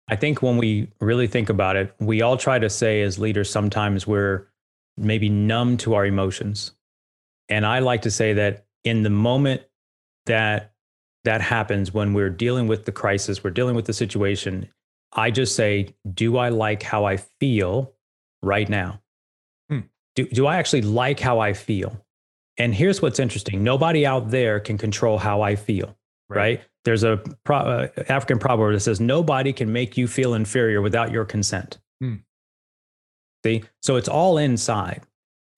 I 0.09 0.17
think 0.17 0.43
when 0.43 0.57
we 0.57 0.89
really 1.01 1.27
think 1.27 1.51
about 1.51 1.77
it, 1.77 1.95
we 2.01 2.23
all 2.23 2.37
try 2.37 2.59
to 2.59 2.71
say 2.71 3.03
as 3.03 3.19
leaders 3.19 3.51
sometimes 3.51 4.07
we're 4.07 4.47
maybe 4.97 5.29
numb 5.29 5.77
to 5.79 5.95
our 5.95 6.07
emotions, 6.07 6.73
and 7.51 7.67
I 7.67 7.81
like 7.81 8.03
to 8.03 8.11
say 8.11 8.33
that 8.35 8.65
in 8.85 9.03
the 9.03 9.11
moment 9.11 9.63
that 10.27 10.73
that 11.25 11.41
happens 11.41 11.93
when 11.93 12.15
we're 12.15 12.31
dealing 12.31 12.67
with 12.67 12.85
the 12.85 12.93
crisis, 12.93 13.45
we're 13.45 13.51
dealing 13.51 13.77
with 13.77 13.85
the 13.85 13.93
situation. 13.93 14.69
I 15.13 15.31
just 15.31 15.55
say, 15.55 15.95
do 16.15 16.37
I 16.37 16.49
like 16.49 16.83
how 16.83 17.05
I 17.05 17.17
feel 17.17 17.93
right 18.43 18.69
now? 18.69 19.03
Hmm. 19.69 19.81
Do, 20.15 20.27
do 20.27 20.47
I 20.47 20.57
actually 20.57 20.83
like 20.83 21.21
how 21.21 21.41
I 21.41 21.53
feel? 21.53 22.05
And 22.57 22.75
here's 22.75 23.03
what's 23.03 23.19
interesting 23.19 23.63
nobody 23.63 24.07
out 24.07 24.31
there 24.31 24.61
can 24.61 24.79
control 24.79 25.19
how 25.19 25.43
I 25.43 25.57
feel, 25.57 25.97
right? 26.29 26.37
right? 26.37 26.61
There's 26.85 27.05
a 27.05 27.23
pro, 27.45 27.57
uh, 27.57 27.89
African 28.09 28.39
proverb 28.39 28.75
that 28.75 28.81
says, 28.81 29.01
nobody 29.01 29.53
can 29.53 29.73
make 29.73 29.99
you 29.99 30.09
feel 30.09 30.33
inferior 30.35 30.81
without 30.81 31.11
your 31.11 31.25
consent. 31.25 31.79
Hmm. 32.01 32.17
See? 33.45 33.65
So 33.83 33.97
it's 33.97 34.09
all 34.09 34.39
inside. 34.39 35.03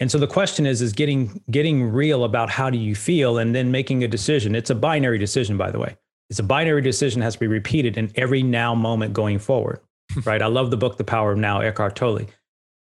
And 0.03 0.11
so 0.11 0.19
the 0.19 0.27
question 0.27 0.67
is, 0.67 0.83
is 0.83 0.93
getting 0.93 1.41
getting 1.49 1.85
real 1.85 2.25
about 2.25 2.51
how 2.51 2.71
do 2.71 2.77
you 2.77 2.97
feel 2.97 3.39
and 3.39 3.55
then 3.55 3.71
making 3.71 4.03
a 4.03 4.09
decision. 4.09 4.57
It's 4.57 4.69
a 4.69 4.75
binary 4.75 5.17
decision, 5.17 5.57
by 5.57 5.71
the 5.71 5.79
way. 5.79 5.97
It's 6.29 6.41
a 6.41 6.43
binary 6.43 6.83
decision 6.83 7.23
has 7.23 7.35
to 7.35 7.39
be 7.39 7.47
repeated 7.47 7.97
in 7.97 8.11
every 8.17 8.43
now 8.43 8.75
moment 8.75 9.13
going 9.13 9.39
forward. 9.39 9.79
right. 10.25 10.43
I 10.43 10.47
love 10.47 10.73
the 10.73 10.77
book 10.77 10.97
The 10.97 11.05
Power 11.05 11.31
of 11.31 11.39
Now, 11.39 11.61
Eckhart 11.61 11.95
Tolle. 11.95 12.27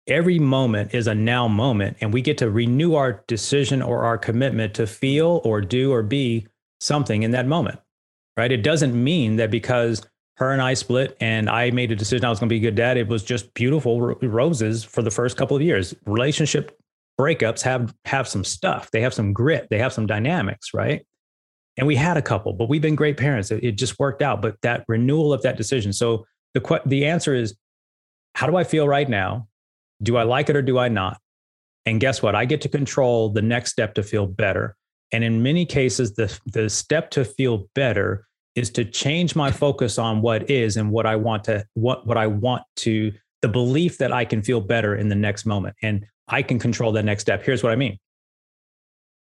Every 0.07 0.39
moment 0.39 0.93
is 0.93 1.07
a 1.07 1.15
now 1.15 1.49
moment, 1.49 1.97
and 2.03 2.13
we 2.13 2.21
get 2.21 2.37
to 2.39 2.51
renew 2.51 2.95
our 2.95 3.25
decision 3.27 3.81
or 3.81 4.05
our 4.05 4.19
commitment 4.19 4.75
to 4.75 4.87
feel 4.87 5.41
or 5.45 5.63
do 5.63 5.91
or 5.91 6.03
be 6.03 6.47
something 6.79 7.23
in 7.23 7.31
that 7.31 7.47
moment. 7.47 7.81
Right. 8.37 8.53
It 8.53 8.63
doesn't 8.63 8.93
mean 8.93 9.37
that 9.37 9.51
because 9.51 10.03
her 10.37 10.53
and 10.53 10.61
I 10.61 10.75
split 10.75 11.17
and 11.21 11.49
I 11.49 11.71
made 11.71 11.91
a 11.91 11.97
decision 11.97 12.27
I 12.27 12.29
was 12.29 12.39
going 12.39 12.51
to 12.51 12.53
be 12.53 12.59
a 12.59 12.71
good 12.71 12.77
dad, 12.77 12.99
it 12.99 13.09
was 13.09 13.23
just 13.25 13.55
beautiful 13.55 13.99
roses 13.99 14.85
for 14.85 15.01
the 15.01 15.11
first 15.11 15.39
couple 15.39 15.57
of 15.57 15.63
years. 15.63 15.95
Relationship 16.05 16.78
breakups 17.21 17.63
have 17.63 17.95
have 18.05 18.29
some 18.29 18.45
stuff. 18.45 18.91
They 18.91 19.01
have 19.01 19.15
some 19.15 19.33
grit. 19.33 19.67
They 19.71 19.79
have 19.79 19.93
some 19.93 20.07
dynamics, 20.07 20.73
right? 20.73 21.05
And 21.77 21.87
we 21.87 21.97
had 21.97 22.17
a 22.17 22.23
couple, 22.23 22.53
but 22.53 22.69
we've 22.69 22.83
been 22.83 22.97
great 22.97 23.17
parents. 23.17 23.51
It, 23.51 23.63
it 23.63 23.73
just 23.73 23.99
worked 23.99 24.23
out. 24.23 24.43
But 24.43 24.57
that 24.63 24.85
renewal 24.89 25.33
of 25.33 25.43
that 25.43 25.57
decision. 25.57 25.93
So 25.93 26.27
the 26.55 26.81
the 26.87 27.07
answer 27.07 27.35
is, 27.35 27.57
how 28.35 28.47
do 28.47 28.57
I 28.57 28.65
feel 28.65 28.89
right 28.89 29.09
now? 29.09 29.49
Do 30.03 30.17
I 30.17 30.23
like 30.23 30.49
it 30.49 30.57
or 30.57 30.63
do 30.63 30.79
I 30.79 30.89
not? 30.89 31.21
And 31.87 32.01
guess 32.01 32.23
what? 32.23 32.35
I 32.35 32.45
get 32.45 32.61
to 32.63 32.69
control 32.69 33.31
the 33.31 33.43
next 33.43 33.73
step 33.73 33.95
to 33.95 34.03
feel 34.03 34.27
better. 34.27 34.77
And 35.13 35.25
in 35.25 35.43
many 35.43 35.65
cases, 35.65 36.15
the 36.15 36.39
the 36.47 36.69
step 36.69 37.11
to 37.13 37.25
feel 37.25 37.69
better 37.75 38.27
is 38.55 38.71
to 38.71 38.85
change 38.85 39.37
my 39.37 39.53
focus 39.53 39.99
on 39.99 40.21
what 40.21 40.51
is 40.51 40.77
and 40.77 40.91
what 40.91 41.07
I 41.07 41.17
want 41.17 41.45
to 41.45 41.65
what 41.75 42.07
what 42.07 42.17
I 42.17 42.27
want 42.27 42.65
to 42.77 43.13
the 43.41 43.49
belief 43.49 43.99
that 43.99 44.13
I 44.13 44.25
can 44.25 44.43
feel 44.43 44.61
better 44.61 44.97
in 44.97 45.09
the 45.09 45.15
next 45.15 45.47
moment. 45.47 45.77
And 45.83 46.07
I 46.29 46.43
can 46.43 46.59
control 46.59 46.93
that 46.93 47.05
next 47.05 47.23
step. 47.23 47.43
Here's 47.43 47.63
what 47.63 47.73
I 47.73 47.77
mean. 47.77 47.99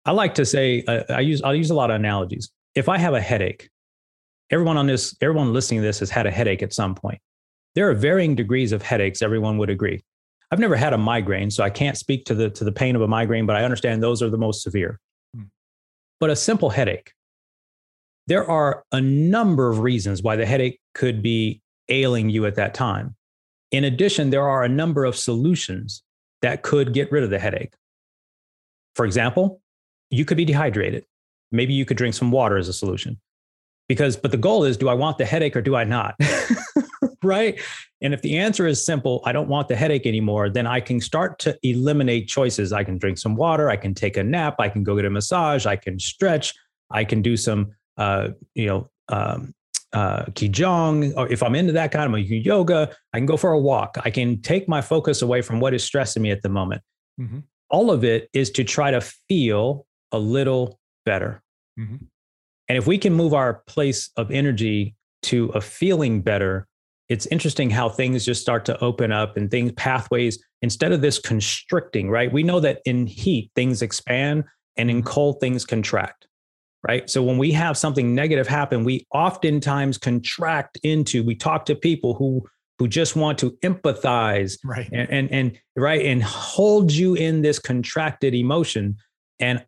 I 0.05 0.13
like 0.13 0.35
to 0.35 0.47
say, 0.47 0.85
uh, 0.87 1.05
I 1.11 1.21
use, 1.21 1.43
I'll 1.43 1.55
use 1.55 1.71
a 1.71 1.75
lot 1.75 1.91
of 1.91 1.97
analogies. 1.97 2.51
If 2.75 2.89
I 2.89 2.99
have 2.99 3.15
a 3.15 3.21
headache, 3.21 3.69
everyone 4.51 4.77
on 4.77 4.87
this, 4.87 5.17
everyone 5.21 5.53
listening 5.53 5.81
to 5.81 5.87
this 5.87 5.99
has 6.01 6.11
had 6.11 6.27
a 6.27 6.31
headache 6.31 6.63
at 6.63 6.73
some 6.73 6.95
point. 6.95 7.21
There 7.75 7.89
are 7.89 7.95
varying 7.95 8.35
degrees 8.35 8.73
of 8.73 8.83
headaches, 8.83 9.23
everyone 9.23 9.59
would 9.59 9.71
agree. 9.71 10.03
I've 10.51 10.59
never 10.59 10.75
had 10.77 10.93
a 10.93 10.99
migraine, 10.99 11.51
so 11.51 11.63
I 11.63 11.71
can't 11.71 11.97
speak 11.97 12.25
to 12.27 12.35
the, 12.35 12.51
to 12.51 12.65
the 12.65 12.73
pain 12.73 12.97
of 12.97 13.03
a 13.03 13.09
migraine, 13.09 13.47
but 13.47 13.57
I 13.57 13.65
understand 13.65 14.03
those 14.03 14.23
are 14.23 14.31
the 14.31 14.39
most 14.39 14.63
severe. 14.63 14.99
Hmm. 15.35 15.45
But 16.19 16.31
a 16.31 16.37
simple 16.37 16.71
headache, 16.71 17.13
there 18.27 18.49
are 18.49 18.85
a 18.93 19.01
number 19.01 19.71
of 19.71 19.81
reasons 19.81 20.23
why 20.23 20.37
the 20.37 20.47
headache 20.47 20.81
could 20.95 21.23
be 21.23 21.61
ailing 21.89 22.31
you 22.31 22.47
at 22.47 22.57
that 22.57 22.75
time. 22.75 23.15
In 23.71 23.85
addition, 23.85 24.31
there 24.31 24.49
are 24.49 24.65
a 24.65 24.69
number 24.69 25.05
of 25.05 25.15
solutions 25.15 26.03
that 26.43 26.63
could 26.63 26.93
get 26.93 27.11
rid 27.13 27.25
of 27.25 27.31
the 27.31 27.39
headache. 27.39 27.75
For 28.95 29.05
example, 29.05 29.61
you 30.11 30.25
could 30.25 30.37
be 30.37 30.45
dehydrated. 30.45 31.05
Maybe 31.53 31.75
you 31.75 31.85
could 31.85 31.97
drink 31.97 32.15
some 32.15 32.31
water 32.31 32.57
as 32.57 32.69
a 32.69 32.73
solution. 32.73 33.21
Because, 33.89 34.17
but 34.17 34.31
the 34.31 34.37
goal 34.37 34.65
is 34.65 34.77
do 34.77 34.89
I 34.89 34.95
want 34.95 35.19
the 35.19 35.27
headache 35.27 35.57
or 35.57 35.63
do 35.63 35.75
I 35.75 35.85
not? 35.85 36.15
right? 37.23 37.61
And 38.01 38.15
if 38.15 38.23
the 38.23 38.39
answer 38.39 38.67
is 38.67 38.85
simple, 38.85 39.21
I 39.25 39.33
don't 39.33 39.49
want 39.49 39.69
the 39.69 39.77
headache 39.77 40.07
anymore, 40.07 40.49
then 40.49 40.67
I 40.67 40.81
can 40.81 41.01
start 41.01 41.39
to 41.41 41.59
eliminate 41.63 42.29
choices. 42.29 42.73
I 42.73 42.85
can 42.85 42.99
drink 42.99 43.19
some 43.19 43.37
water, 43.37 43.69
I 43.69 43.77
can 43.77 43.95
take 43.95 44.17
a 44.17 44.23
nap, 44.23 44.57
I 44.59 44.69
can 44.69 44.85
go 44.85 44.97
get 44.97 45.05
a 45.05 45.11
massage, 45.11 45.67
I 45.67 45.77
can 45.77 45.99
stretch, 45.99 46.55
I 46.91 47.05
can 47.05 47.21
do 47.21 47.37
some, 47.37 47.73
uh, 47.97 48.29
you 48.55 48.67
know, 48.67 48.91
um, 49.09 49.55
uh, 49.93 50.25
qigong, 50.33 51.13
or 51.17 51.31
if 51.31 51.43
I'm 51.43 51.55
into 51.55 51.73
that 51.73 51.93
kind 51.93 52.15
of 52.15 52.21
yoga, 52.21 52.95
I 53.13 53.19
can 53.19 53.27
go 53.27 53.37
for 53.37 53.53
a 53.53 53.59
walk. 53.59 53.97
I 54.05 54.11
can 54.11 54.41
take 54.41 54.69
my 54.69 54.81
focus 54.81 55.23
away 55.23 55.43
from 55.43 55.61
what 55.61 55.75
is 55.75 55.85
stressing 55.85 56.23
me 56.23 56.31
at 56.31 56.43
the 56.43 56.49
moment. 56.49 56.83
Mm-hmm. 57.21 57.41
All 57.71 57.91
of 57.91 58.05
it 58.05 58.29
is 58.33 58.51
to 58.53 58.65
try 58.65 58.91
to 58.91 59.01
feel 59.01 59.87
a 60.13 60.19
little 60.19 60.79
better. 61.05 61.43
Mm-hmm. 61.79 61.97
And 62.69 62.79
if 62.79 62.87
we 62.87 62.99
can 62.99 63.15
move 63.15 63.35
our 63.35 63.63
place 63.67 64.11
of 64.17 64.31
energy 64.31 64.95
to 65.25 65.47
a 65.55 65.61
feeling 65.61 66.23
better, 66.23 66.67
it's 67.09 67.27
interesting 67.27 67.71
how 67.71 67.89
things 67.89 68.25
just 68.25 68.41
start 68.41 68.65
to 68.67 68.79
open 68.81 69.11
up 69.11 69.37
and 69.37 69.51
things 69.51 69.73
pathways 69.73 70.43
instead 70.63 70.93
of 70.93 71.01
this 71.01 71.19
constricting, 71.19 72.09
right? 72.09 72.33
We 72.33 72.45
know 72.45 72.61
that 72.61 72.81
in 72.85 73.07
heat 73.07 73.51
things 73.57 73.83
expand 73.83 74.45
and 74.77 74.89
in 74.89 74.99
mm-hmm. 74.99 75.09
cold 75.09 75.41
things 75.41 75.65
contract 75.65 76.29
right? 76.87 77.09
So 77.09 77.23
when 77.23 77.39
we 77.39 77.53
have 77.53 77.77
something 77.77 78.15
negative 78.15 78.47
happen, 78.47 78.85
we 78.85 79.07
oftentimes 79.13 79.99
contract 79.99 80.79
into, 80.83 81.23
we 81.23 81.35
talk 81.35 81.65
to 81.67 81.75
people 81.75 82.15
who 82.15 82.47
who 82.79 82.89
just 82.89 83.15
want 83.15 83.37
to 83.39 83.51
empathize 83.63 84.57
right. 84.65 84.89
and, 84.91 85.11
and 85.11 85.31
and 85.31 85.59
right 85.77 86.07
and 86.07 86.23
hold 86.23 86.91
you 86.91 87.15
in 87.15 87.43
this 87.43 87.59
contracted 87.59 88.35
emotion. 88.35 88.97
And 89.39 89.65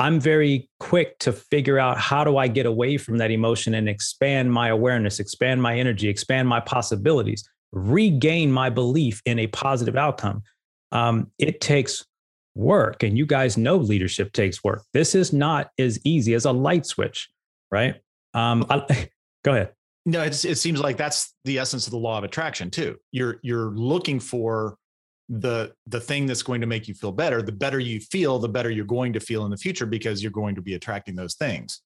i'm 0.00 0.18
very 0.18 0.68
quick 0.80 1.16
to 1.20 1.32
figure 1.32 1.78
out 1.78 1.96
how 1.96 2.24
do 2.24 2.36
i 2.36 2.48
get 2.48 2.66
away 2.66 2.96
from 2.98 3.16
that 3.16 3.30
emotion 3.30 3.74
and 3.74 3.88
expand 3.88 4.52
my 4.52 4.66
awareness 4.66 5.20
expand 5.20 5.62
my 5.62 5.78
energy 5.78 6.08
expand 6.08 6.48
my 6.48 6.58
possibilities 6.58 7.48
regain 7.74 8.52
my 8.52 8.70
belief 8.70 9.20
in 9.26 9.38
a 9.38 9.46
positive 9.48 9.96
outcome. 9.96 10.42
Um, 10.92 11.30
it 11.38 11.60
takes 11.60 12.04
work. 12.54 13.02
And 13.02 13.18
you 13.18 13.26
guys 13.26 13.56
know 13.56 13.76
leadership 13.76 14.32
takes 14.32 14.62
work. 14.62 14.82
This 14.92 15.14
is 15.14 15.32
not 15.32 15.70
as 15.78 15.98
easy 16.04 16.34
as 16.34 16.44
a 16.44 16.52
light 16.52 16.86
switch, 16.86 17.30
right? 17.70 17.96
Um, 18.32 18.66
I, 18.70 19.08
go 19.44 19.52
ahead. 19.52 19.72
No, 20.06 20.22
it 20.22 20.34
seems 20.34 20.80
like 20.80 20.98
that's 20.98 21.34
the 21.44 21.58
essence 21.58 21.86
of 21.86 21.90
the 21.90 21.98
law 21.98 22.18
of 22.18 22.24
attraction 22.24 22.70
too. 22.70 22.98
You're 23.10 23.38
you're 23.42 23.70
looking 23.70 24.20
for 24.20 24.76
the 25.30 25.72
the 25.86 26.00
thing 26.00 26.26
that's 26.26 26.42
going 26.42 26.60
to 26.60 26.66
make 26.66 26.88
you 26.88 26.94
feel 26.94 27.10
better. 27.12 27.40
The 27.40 27.52
better 27.52 27.78
you 27.78 28.00
feel, 28.00 28.38
the 28.38 28.48
better 28.48 28.70
you're 28.70 28.84
going 28.84 29.14
to 29.14 29.20
feel 29.20 29.46
in 29.46 29.50
the 29.50 29.56
future 29.56 29.86
because 29.86 30.22
you're 30.22 30.30
going 30.30 30.56
to 30.56 30.60
be 30.60 30.74
attracting 30.74 31.16
those 31.16 31.36
things. 31.36 31.80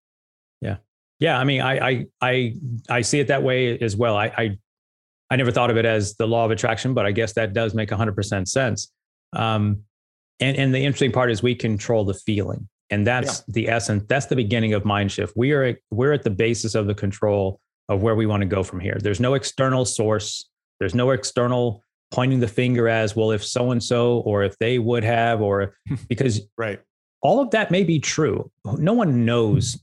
Yeah, 0.61 0.79
yeah. 1.21 1.39
I 1.39 1.45
mean, 1.45 1.61
I 1.61 1.89
I 1.89 2.07
I 2.21 2.55
I 2.91 3.01
see 3.03 3.21
it 3.21 3.29
that 3.29 3.45
way 3.45 3.79
as 3.79 3.95
well. 3.95 4.17
I 4.17 4.33
I, 4.37 4.59
I 5.31 5.37
never 5.37 5.53
thought 5.53 5.71
of 5.71 5.77
it 5.77 5.85
as 5.85 6.17
the 6.17 6.27
law 6.27 6.45
of 6.45 6.51
attraction, 6.51 6.95
but 6.95 7.07
I 7.07 7.13
guess 7.13 7.35
that 7.35 7.53
does 7.53 7.73
make 7.73 7.91
100% 7.91 8.49
sense. 8.49 8.93
Um, 9.35 9.85
and 10.41 10.57
and 10.57 10.75
the 10.75 10.79
interesting 10.79 11.13
part 11.13 11.31
is 11.31 11.43
we 11.43 11.55
control 11.55 12.05
the 12.05 12.15
feeling, 12.15 12.69
and 12.91 13.07
that's 13.07 13.39
yeah. 13.39 13.45
the 13.49 13.69
essence. 13.69 14.05
That's 14.09 14.27
the 14.27 14.37
beginning 14.37 14.75
of 14.75 14.85
mind 14.85 15.13
shift. 15.13 15.35
We 15.37 15.53
are 15.53 15.79
we're 15.91 16.13
at 16.13 16.23
the 16.23 16.31
basis 16.31 16.75
of 16.75 16.87
the 16.87 16.95
control 16.95 17.61
of 17.89 18.03
where 18.03 18.15
we 18.15 18.27
want 18.27 18.43
to 18.43 18.49
go 18.49 18.63
from 18.63 18.81
here. 18.81 18.99
There's 19.01 19.21
no 19.21 19.35
external 19.35 19.85
source. 19.85 20.49
There's 20.79 20.95
no 20.95 21.11
external 21.11 21.83
pointing 22.11 22.41
the 22.41 22.49
finger 22.49 22.89
as 22.89 23.15
well 23.15 23.31
if 23.31 23.45
so 23.45 23.71
and 23.71 23.83
so 23.83 24.19
or 24.21 24.43
if 24.43 24.59
they 24.59 24.79
would 24.79 25.05
have 25.05 25.41
or 25.41 25.75
because 26.09 26.41
right 26.57 26.81
all 27.21 27.41
of 27.41 27.51
that 27.51 27.71
may 27.71 27.85
be 27.85 27.99
true 27.99 28.51
no 28.79 28.93
one 28.93 29.25
knows 29.25 29.79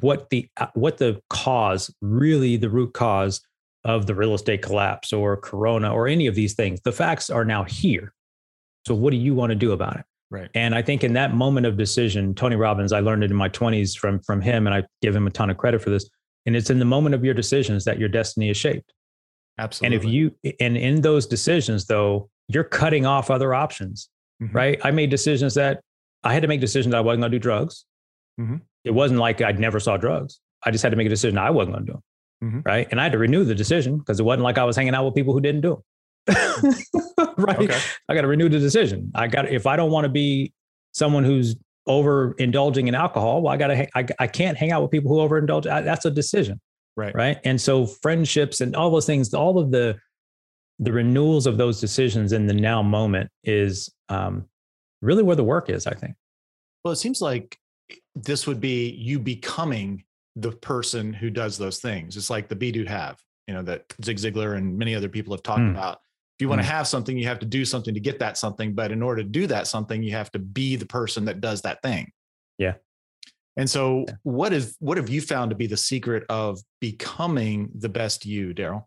what 0.00 0.30
the 0.30 0.48
what 0.74 0.98
the 0.98 1.20
cause 1.30 1.94
really 2.00 2.56
the 2.56 2.70
root 2.70 2.94
cause 2.94 3.40
of 3.84 4.06
the 4.06 4.14
real 4.14 4.34
estate 4.34 4.62
collapse 4.62 5.12
or 5.12 5.36
corona 5.36 5.92
or 5.92 6.06
any 6.06 6.26
of 6.26 6.34
these 6.34 6.54
things 6.54 6.80
the 6.82 6.92
facts 6.92 7.28
are 7.28 7.44
now 7.44 7.64
here 7.64 8.12
so 8.86 8.94
what 8.94 9.10
do 9.10 9.16
you 9.16 9.34
want 9.34 9.50
to 9.50 9.56
do 9.56 9.72
about 9.72 9.96
it? 9.96 10.04
Right. 10.30 10.50
And 10.54 10.74
I 10.74 10.82
think 10.82 11.04
in 11.04 11.12
that 11.14 11.34
moment 11.34 11.66
of 11.66 11.76
decision, 11.76 12.34
Tony 12.34 12.56
Robbins, 12.56 12.92
I 12.92 13.00
learned 13.00 13.24
it 13.24 13.30
in 13.30 13.36
my 13.36 13.48
20s 13.48 13.96
from 13.96 14.20
from 14.20 14.40
him, 14.40 14.66
and 14.66 14.74
I 14.74 14.82
give 15.00 15.14
him 15.14 15.26
a 15.26 15.30
ton 15.30 15.50
of 15.50 15.56
credit 15.56 15.82
for 15.82 15.90
this. 15.90 16.08
And 16.46 16.56
it's 16.56 16.70
in 16.70 16.78
the 16.78 16.84
moment 16.84 17.14
of 17.14 17.24
your 17.24 17.34
decisions 17.34 17.84
that 17.84 17.98
your 17.98 18.08
destiny 18.08 18.50
is 18.50 18.56
shaped. 18.56 18.92
Absolutely. 19.58 19.96
And 19.96 20.04
if 20.04 20.10
you 20.10 20.54
and 20.60 20.76
in 20.76 21.02
those 21.02 21.26
decisions, 21.26 21.86
though, 21.86 22.28
you're 22.48 22.64
cutting 22.64 23.06
off 23.06 23.30
other 23.30 23.54
options. 23.54 24.08
Mm-hmm. 24.42 24.56
Right. 24.56 24.80
I 24.82 24.90
made 24.90 25.10
decisions 25.10 25.54
that 25.54 25.80
I 26.24 26.32
had 26.34 26.42
to 26.42 26.48
make 26.48 26.60
decisions 26.60 26.92
that 26.92 26.98
I 26.98 27.02
wasn't 27.02 27.22
going 27.22 27.32
to 27.32 27.38
do 27.38 27.42
drugs. 27.42 27.84
Mm-hmm. 28.40 28.56
It 28.84 28.90
wasn't 28.90 29.20
like 29.20 29.40
I 29.40 29.52
never 29.52 29.78
saw 29.78 29.96
drugs. 29.96 30.40
I 30.64 30.70
just 30.70 30.82
had 30.82 30.90
to 30.90 30.96
make 30.96 31.06
a 31.06 31.10
decision 31.10 31.38
I 31.38 31.50
wasn't 31.50 31.76
going 31.76 31.86
to 31.86 31.92
do 31.92 31.98
them. 31.98 32.02
Mm-hmm. 32.50 32.60
Right. 32.64 32.88
And 32.90 33.00
I 33.00 33.04
had 33.04 33.12
to 33.12 33.18
renew 33.18 33.44
the 33.44 33.54
decision 33.54 33.98
because 33.98 34.18
it 34.18 34.24
wasn't 34.24 34.42
like 34.42 34.58
I 34.58 34.64
was 34.64 34.76
hanging 34.76 34.94
out 34.94 35.04
with 35.04 35.14
people 35.14 35.32
who 35.32 35.40
didn't 35.40 35.60
do 35.60 35.82
them. 36.26 36.74
right? 37.38 37.58
Okay. 37.58 37.78
I 38.08 38.14
got 38.14 38.22
to 38.22 38.28
renew 38.28 38.48
the 38.48 38.58
decision. 38.58 39.10
I 39.14 39.26
got 39.28 39.48
if 39.48 39.66
I 39.66 39.76
don't 39.76 39.90
want 39.90 40.04
to 40.04 40.08
be 40.10 40.52
someone 40.92 41.24
who's 41.24 41.56
over 41.86 42.34
indulging 42.38 42.88
in 42.88 42.94
alcohol, 42.94 43.42
well, 43.42 43.52
I 43.52 43.56
gotta, 43.56 43.86
I, 43.96 44.06
I 44.18 44.26
can't 44.26 44.56
hang 44.56 44.72
out 44.72 44.80
with 44.82 44.90
people 44.90 45.10
who 45.10 45.26
overindulge. 45.28 45.66
I, 45.70 45.82
that's 45.82 46.04
a 46.06 46.10
decision, 46.10 46.60
Right. 46.96 47.14
right? 47.14 47.38
And 47.44 47.60
so 47.60 47.84
friendships 47.86 48.60
and 48.62 48.74
all 48.74 48.90
those 48.90 49.06
things, 49.06 49.34
all 49.34 49.58
of 49.58 49.70
the 49.70 49.98
the 50.80 50.92
renewals 50.92 51.46
of 51.46 51.56
those 51.56 51.80
decisions 51.80 52.32
in 52.32 52.46
the 52.46 52.54
now 52.54 52.82
moment 52.82 53.30
is 53.44 53.88
um, 54.08 54.44
really 55.02 55.22
where 55.22 55.36
the 55.36 55.44
work 55.44 55.70
is. 55.70 55.86
I 55.86 55.94
think. 55.94 56.14
Well, 56.84 56.92
it 56.92 56.96
seems 56.96 57.20
like 57.20 57.58
this 58.16 58.46
would 58.46 58.60
be 58.60 58.90
you 58.90 59.18
becoming 59.18 60.04
the 60.36 60.50
person 60.50 61.12
who 61.12 61.30
does 61.30 61.58
those 61.58 61.78
things. 61.78 62.16
It's 62.16 62.28
like 62.30 62.48
the 62.48 62.56
be 62.56 62.72
do 62.72 62.84
have, 62.86 63.20
you 63.46 63.54
know, 63.54 63.62
that 63.62 63.84
Zig 64.04 64.16
Ziglar 64.16 64.56
and 64.56 64.76
many 64.76 64.94
other 64.96 65.08
people 65.08 65.32
have 65.34 65.42
talked 65.44 65.60
Mm. 65.60 65.70
about. 65.72 66.00
If 66.38 66.42
you 66.42 66.48
want 66.48 66.60
to 66.62 66.66
Mm. 66.66 66.70
have 66.72 66.88
something, 66.88 67.16
you 67.16 67.26
have 67.28 67.38
to 67.40 67.46
do 67.46 67.64
something 67.64 67.94
to 67.94 68.00
get 68.00 68.18
that 68.18 68.36
something. 68.36 68.74
But 68.74 68.90
in 68.90 69.02
order 69.02 69.22
to 69.22 69.28
do 69.28 69.46
that 69.46 69.66
something, 69.68 70.02
you 70.02 70.12
have 70.12 70.30
to 70.32 70.38
be 70.40 70.74
the 70.76 70.86
person 70.86 71.24
that 71.26 71.40
does 71.40 71.62
that 71.62 71.80
thing. 71.82 72.10
Yeah. 72.58 72.74
And 73.56 73.70
so, 73.70 74.04
Yeah. 74.08 74.14
what 74.24 74.52
is 74.52 74.76
what 74.80 74.96
have 74.96 75.08
you 75.08 75.20
found 75.20 75.50
to 75.50 75.56
be 75.56 75.68
the 75.68 75.76
secret 75.76 76.24
of 76.28 76.58
becoming 76.80 77.70
the 77.78 77.88
best 77.88 78.26
you, 78.26 78.52
Daryl? 78.52 78.84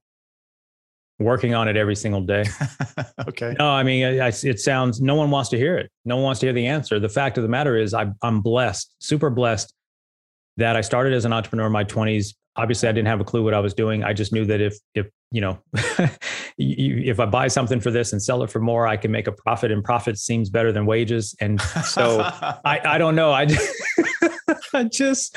Working 1.19 1.53
on 1.55 1.67
it 1.69 1.77
every 1.77 1.95
single 1.95 2.21
day. 2.21 2.43
okay. 3.27 3.55
No, 3.57 3.69
I 3.69 3.81
mean, 3.83 4.05
I, 4.19 4.25
I- 4.27 4.33
it 4.43 4.59
sounds. 4.59 5.01
No 5.01 5.15
one 5.15 5.31
wants 5.31 5.49
to 5.51 5.57
hear 5.57 5.77
it. 5.77 5.89
No 6.05 6.17
one 6.17 6.23
wants 6.25 6.41
to 6.41 6.47
hear 6.47 6.53
the 6.53 6.67
answer. 6.67 6.99
The 6.99 7.09
fact 7.09 7.37
of 7.37 7.43
the 7.43 7.49
matter 7.49 7.75
is, 7.77 7.93
I, 7.93 8.07
I'm 8.21 8.41
blessed, 8.41 8.93
super 8.99 9.29
blessed, 9.29 9.73
that 10.57 10.75
I 10.75 10.81
started 10.81 11.13
as 11.13 11.23
an 11.25 11.31
entrepreneur 11.33 11.67
in 11.67 11.71
my 11.71 11.85
20s. 11.85 12.35
Obviously, 12.57 12.89
I 12.89 12.91
didn't 12.91 13.07
have 13.07 13.21
a 13.21 13.23
clue 13.23 13.43
what 13.43 13.53
I 13.53 13.59
was 13.59 13.73
doing. 13.73 14.03
I 14.03 14.13
just 14.13 14.31
knew 14.33 14.45
that 14.45 14.59
if, 14.61 14.77
if 14.95 15.07
you 15.31 15.41
know, 15.41 15.59
you- 16.57 17.03
if 17.11 17.19
I 17.19 17.25
buy 17.25 17.47
something 17.47 17.79
for 17.79 17.91
this 17.91 18.11
and 18.13 18.21
sell 18.21 18.43
it 18.43 18.49
for 18.51 18.59
more, 18.59 18.87
I 18.87 18.97
can 18.97 19.11
make 19.11 19.27
a 19.27 19.31
profit, 19.31 19.71
and 19.71 19.83
profit 19.83 20.17
seems 20.17 20.49
better 20.49 20.71
than 20.71 20.85
wages. 20.85 21.35
And 21.39 21.61
so, 21.61 22.21
I, 22.65 22.79
I 22.83 22.97
don't 22.97 23.15
know. 23.15 23.31
I 23.31 23.45
just, 23.45 23.73
I 24.73 24.83
just, 24.85 25.35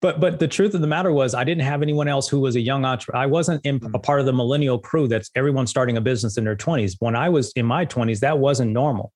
but 0.00 0.20
but 0.20 0.38
the 0.38 0.48
truth 0.48 0.74
of 0.74 0.80
the 0.80 0.86
matter 0.86 1.12
was, 1.12 1.34
I 1.34 1.44
didn't 1.44 1.62
have 1.64 1.82
anyone 1.82 2.08
else 2.08 2.28
who 2.28 2.40
was 2.40 2.56
a 2.56 2.60
young 2.60 2.84
entrepreneur. 2.84 3.22
I 3.22 3.26
wasn't 3.26 3.64
in, 3.64 3.76
a 3.76 3.78
Mm. 3.80 4.02
part 4.02 4.20
of 4.20 4.26
the 4.26 4.32
millennial 4.32 4.78
crew 4.78 5.08
that's 5.08 5.30
everyone 5.34 5.66
starting 5.66 5.96
a 5.96 6.00
business 6.00 6.36
in 6.36 6.44
their 6.44 6.56
20s. 6.56 6.96
When 6.98 7.16
I 7.16 7.28
was 7.28 7.52
in 7.56 7.66
my 7.66 7.86
20s, 7.86 8.20
that 8.20 8.38
wasn't 8.38 8.72
normal. 8.72 9.12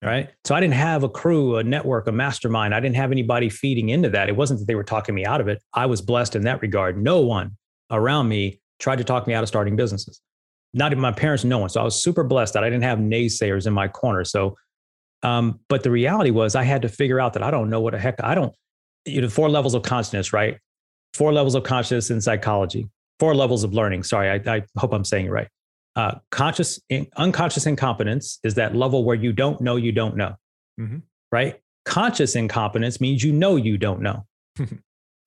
Right. 0.00 0.30
So 0.44 0.54
I 0.54 0.60
didn't 0.60 0.74
have 0.74 1.02
a 1.02 1.08
crew, 1.08 1.56
a 1.56 1.64
network, 1.64 2.06
a 2.06 2.12
mastermind. 2.12 2.72
I 2.72 2.78
didn't 2.78 2.94
have 2.94 3.10
anybody 3.10 3.48
feeding 3.48 3.88
into 3.88 4.08
that. 4.10 4.28
It 4.28 4.36
wasn't 4.36 4.60
that 4.60 4.66
they 4.66 4.76
were 4.76 4.84
talking 4.84 5.12
me 5.12 5.26
out 5.26 5.40
of 5.40 5.48
it. 5.48 5.60
I 5.74 5.86
was 5.86 6.00
blessed 6.00 6.36
in 6.36 6.42
that 6.44 6.62
regard. 6.62 7.02
No 7.02 7.20
one 7.20 7.56
around 7.90 8.28
me 8.28 8.60
tried 8.78 8.96
to 8.96 9.04
talk 9.04 9.26
me 9.26 9.34
out 9.34 9.42
of 9.42 9.48
starting 9.48 9.76
businesses. 9.76 10.20
Not 10.74 10.92
even 10.92 11.00
my 11.02 11.12
parents, 11.12 11.44
no 11.44 11.58
one. 11.58 11.68
So 11.70 11.80
I 11.80 11.84
was 11.84 12.02
super 12.02 12.22
blessed 12.24 12.54
that 12.54 12.62
I 12.64 12.68
didn't 12.70 12.84
have 12.84 12.98
naysayers 12.98 13.66
in 13.66 13.72
my 13.72 13.88
corner. 13.88 14.24
So, 14.24 14.56
um, 15.22 15.60
but 15.68 15.82
the 15.82 15.90
reality 15.90 16.30
was 16.30 16.54
I 16.54 16.62
had 16.62 16.82
to 16.82 16.88
figure 16.88 17.18
out 17.20 17.32
that 17.32 17.42
I 17.42 17.50
don't 17.50 17.70
know 17.70 17.80
what 17.80 17.92
the 17.94 17.98
heck 17.98 18.22
I 18.22 18.34
don't, 18.34 18.54
you 19.04 19.20
know, 19.22 19.28
four 19.28 19.48
levels 19.48 19.74
of 19.74 19.82
consciousness, 19.82 20.32
right? 20.32 20.58
Four 21.14 21.32
levels 21.32 21.54
of 21.54 21.64
consciousness 21.64 22.10
in 22.10 22.20
psychology, 22.20 22.88
four 23.18 23.34
levels 23.34 23.64
of 23.64 23.72
learning. 23.72 24.02
Sorry, 24.04 24.28
I, 24.30 24.56
I 24.56 24.62
hope 24.76 24.92
I'm 24.92 25.04
saying 25.04 25.26
it 25.26 25.30
right. 25.30 25.48
Uh, 25.96 26.16
conscious, 26.30 26.78
unconscious 27.16 27.66
incompetence 27.66 28.38
is 28.44 28.54
that 28.54 28.76
level 28.76 29.04
where 29.04 29.16
you 29.16 29.32
don't 29.32 29.60
know 29.60 29.74
you 29.76 29.90
don't 29.90 30.16
know, 30.16 30.36
Mhm. 30.78 31.02
right? 31.32 31.56
Conscious 31.86 32.36
incompetence 32.36 33.00
means 33.00 33.24
you 33.24 33.32
know 33.32 33.56
you 33.56 33.78
don't 33.78 34.00
know. 34.02 34.24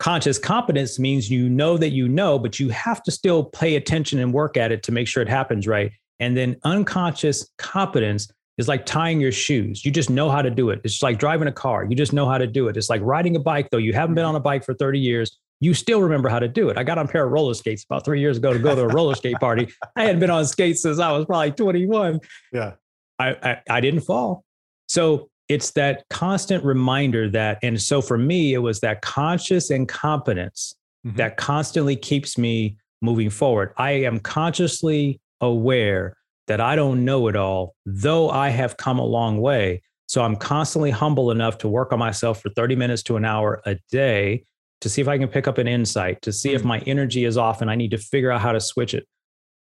Conscious 0.02 0.40
competence 0.40 0.98
means 0.98 1.30
you 1.30 1.48
know 1.48 1.78
that 1.78 1.92
you 1.92 2.10
know, 2.10 2.40
but 2.40 2.60
you 2.60 2.70
have 2.70 3.04
to 3.04 3.12
still 3.12 3.44
pay 3.44 3.76
attention 3.76 4.18
and 4.18 4.34
work 4.34 4.58
at 4.58 4.72
it 4.72 4.82
to 4.82 4.92
make 4.92 5.08
sure 5.08 5.22
it 5.22 5.30
happens 5.30 5.68
right. 5.68 5.92
And 6.20 6.36
then 6.36 6.56
unconscious 6.64 7.48
competence 7.60 8.28
is 8.58 8.68
like 8.68 8.88
tying 8.88 9.22
your 9.22 9.32
shoes. 9.32 9.86
You 9.86 9.92
just 9.92 10.10
know 10.10 10.32
how 10.32 10.42
to 10.42 10.50
do 10.50 10.72
it. 10.72 10.82
It's 10.84 11.04
like 11.04 11.20
driving 11.20 11.48
a 11.48 11.52
car. 11.52 11.86
You 11.86 11.96
just 11.96 12.14
know 12.14 12.28
how 12.28 12.40
to 12.40 12.48
do 12.48 12.68
it. 12.68 12.78
It's 12.78 12.90
like 12.90 13.00
riding 13.04 13.36
a 13.36 13.40
bike, 13.40 13.70
though. 13.70 13.78
You 13.78 13.94
haven't 13.94 14.16
been 14.16 14.26
on 14.26 14.36
a 14.36 14.40
bike 14.40 14.66
for 14.66 14.74
30 14.74 14.98
years. 14.98 15.38
You 15.60 15.76
still 15.76 16.02
remember 16.02 16.30
how 16.30 16.40
to 16.40 16.48
do 16.48 16.70
it. 16.70 16.80
I 16.80 16.84
got 16.84 16.98
on 16.98 17.06
a 17.06 17.08
pair 17.08 17.24
of 17.24 17.32
roller 17.32 17.54
skates 17.54 17.84
about 17.84 18.04
three 18.04 18.22
years 18.22 18.38
ago 18.38 18.54
to 18.54 18.58
go 18.58 18.74
to 18.74 18.82
a 18.82 18.88
roller 18.88 19.14
skate 19.14 19.40
party. 19.40 19.72
I 19.96 20.06
hadn't 20.06 20.20
been 20.20 20.32
on 20.32 20.48
skates 20.48 20.82
since 20.82 20.98
I 20.98 21.12
was 21.12 21.28
probably 21.28 21.52
21. 21.52 22.22
yeah. 22.52 22.72
I, 23.20 23.36
I, 23.44 23.62
I 23.70 23.82
didn't 23.82 24.02
fall. 24.02 24.46
So 24.88 25.30
it's 25.52 25.72
that 25.72 26.04
constant 26.10 26.64
reminder 26.64 27.30
that, 27.30 27.60
and 27.62 27.80
so 27.82 28.02
for 28.02 28.18
me, 28.18 28.54
it 28.54 28.60
was 28.60 28.80
that 28.80 29.02
conscious 29.02 29.70
incompetence 29.70 30.76
Mhm. 31.06 31.18
that 31.18 31.36
constantly 31.36 31.96
keeps 31.96 32.38
me 32.38 32.78
moving 33.02 33.30
forward. 33.30 33.74
I 33.78 33.92
am 33.92 34.20
consciously 34.20 35.20
aware 35.42 36.16
that 36.48 36.62
I 36.62 36.76
don't 36.76 37.04
know 37.04 37.28
it 37.28 37.36
all, 37.36 37.76
though 37.86 38.30
I 38.30 38.50
have 38.50 38.78
come 38.78 39.00
a 39.00 39.06
long 39.06 39.42
way. 39.42 39.82
So 40.08 40.22
I'm 40.24 40.36
constantly 40.36 40.92
humble 40.92 41.32
enough 41.32 41.58
to 41.60 41.68
work 41.68 41.92
on 41.92 42.00
myself 42.00 42.42
for 42.42 42.50
30 42.50 42.76
minutes 42.76 43.04
to 43.04 43.18
an 43.18 43.26
hour 43.26 43.62
a 43.66 43.76
day 43.92 44.44
to 44.82 44.90
see 44.90 45.02
if 45.02 45.08
I 45.08 45.18
can 45.18 45.28
pick 45.28 45.48
up 45.48 45.58
an 45.58 45.68
insight, 45.68 46.22
to 46.24 46.32
see 46.32 46.54
if 46.54 46.62
Mm. 46.64 46.66
my 46.74 46.80
energy 46.88 47.26
is 47.26 47.38
off 47.38 47.62
and 47.62 47.70
I 47.70 47.76
need 47.76 47.92
to 47.92 47.98
figure 47.98 48.32
out 48.32 48.42
how 48.42 48.52
to 48.52 48.60
switch 48.60 48.94
it. 48.94 49.06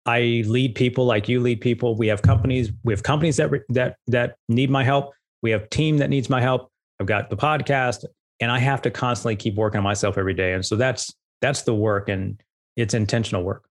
I 0.05 0.43
lead 0.47 0.75
people 0.75 1.05
like 1.05 1.27
you 1.29 1.39
lead 1.39 1.61
people. 1.61 1.95
We 1.95 2.07
have 2.07 2.21
companies, 2.21 2.71
we 2.83 2.93
have 2.93 3.03
companies 3.03 3.37
that 3.37 3.49
that 3.69 3.95
that 4.07 4.35
need 4.47 4.69
my 4.69 4.83
help. 4.83 5.13
We 5.41 5.51
have 5.51 5.69
team 5.69 5.97
that 5.97 6.09
needs 6.09 6.29
my 6.29 6.41
help. 6.41 6.69
I've 6.99 7.07
got 7.07 7.29
the 7.29 7.37
podcast 7.37 8.05
and 8.39 8.51
I 8.51 8.59
have 8.59 8.81
to 8.83 8.91
constantly 8.91 9.35
keep 9.35 9.55
working 9.55 9.77
on 9.77 9.83
myself 9.83 10.17
every 10.17 10.33
day. 10.33 10.53
And 10.53 10.65
so 10.65 10.75
that's 10.75 11.13
that's 11.41 11.63
the 11.63 11.73
work 11.73 12.09
and 12.09 12.41
it's 12.75 12.93
intentional 12.93 13.43
work. 13.43 13.65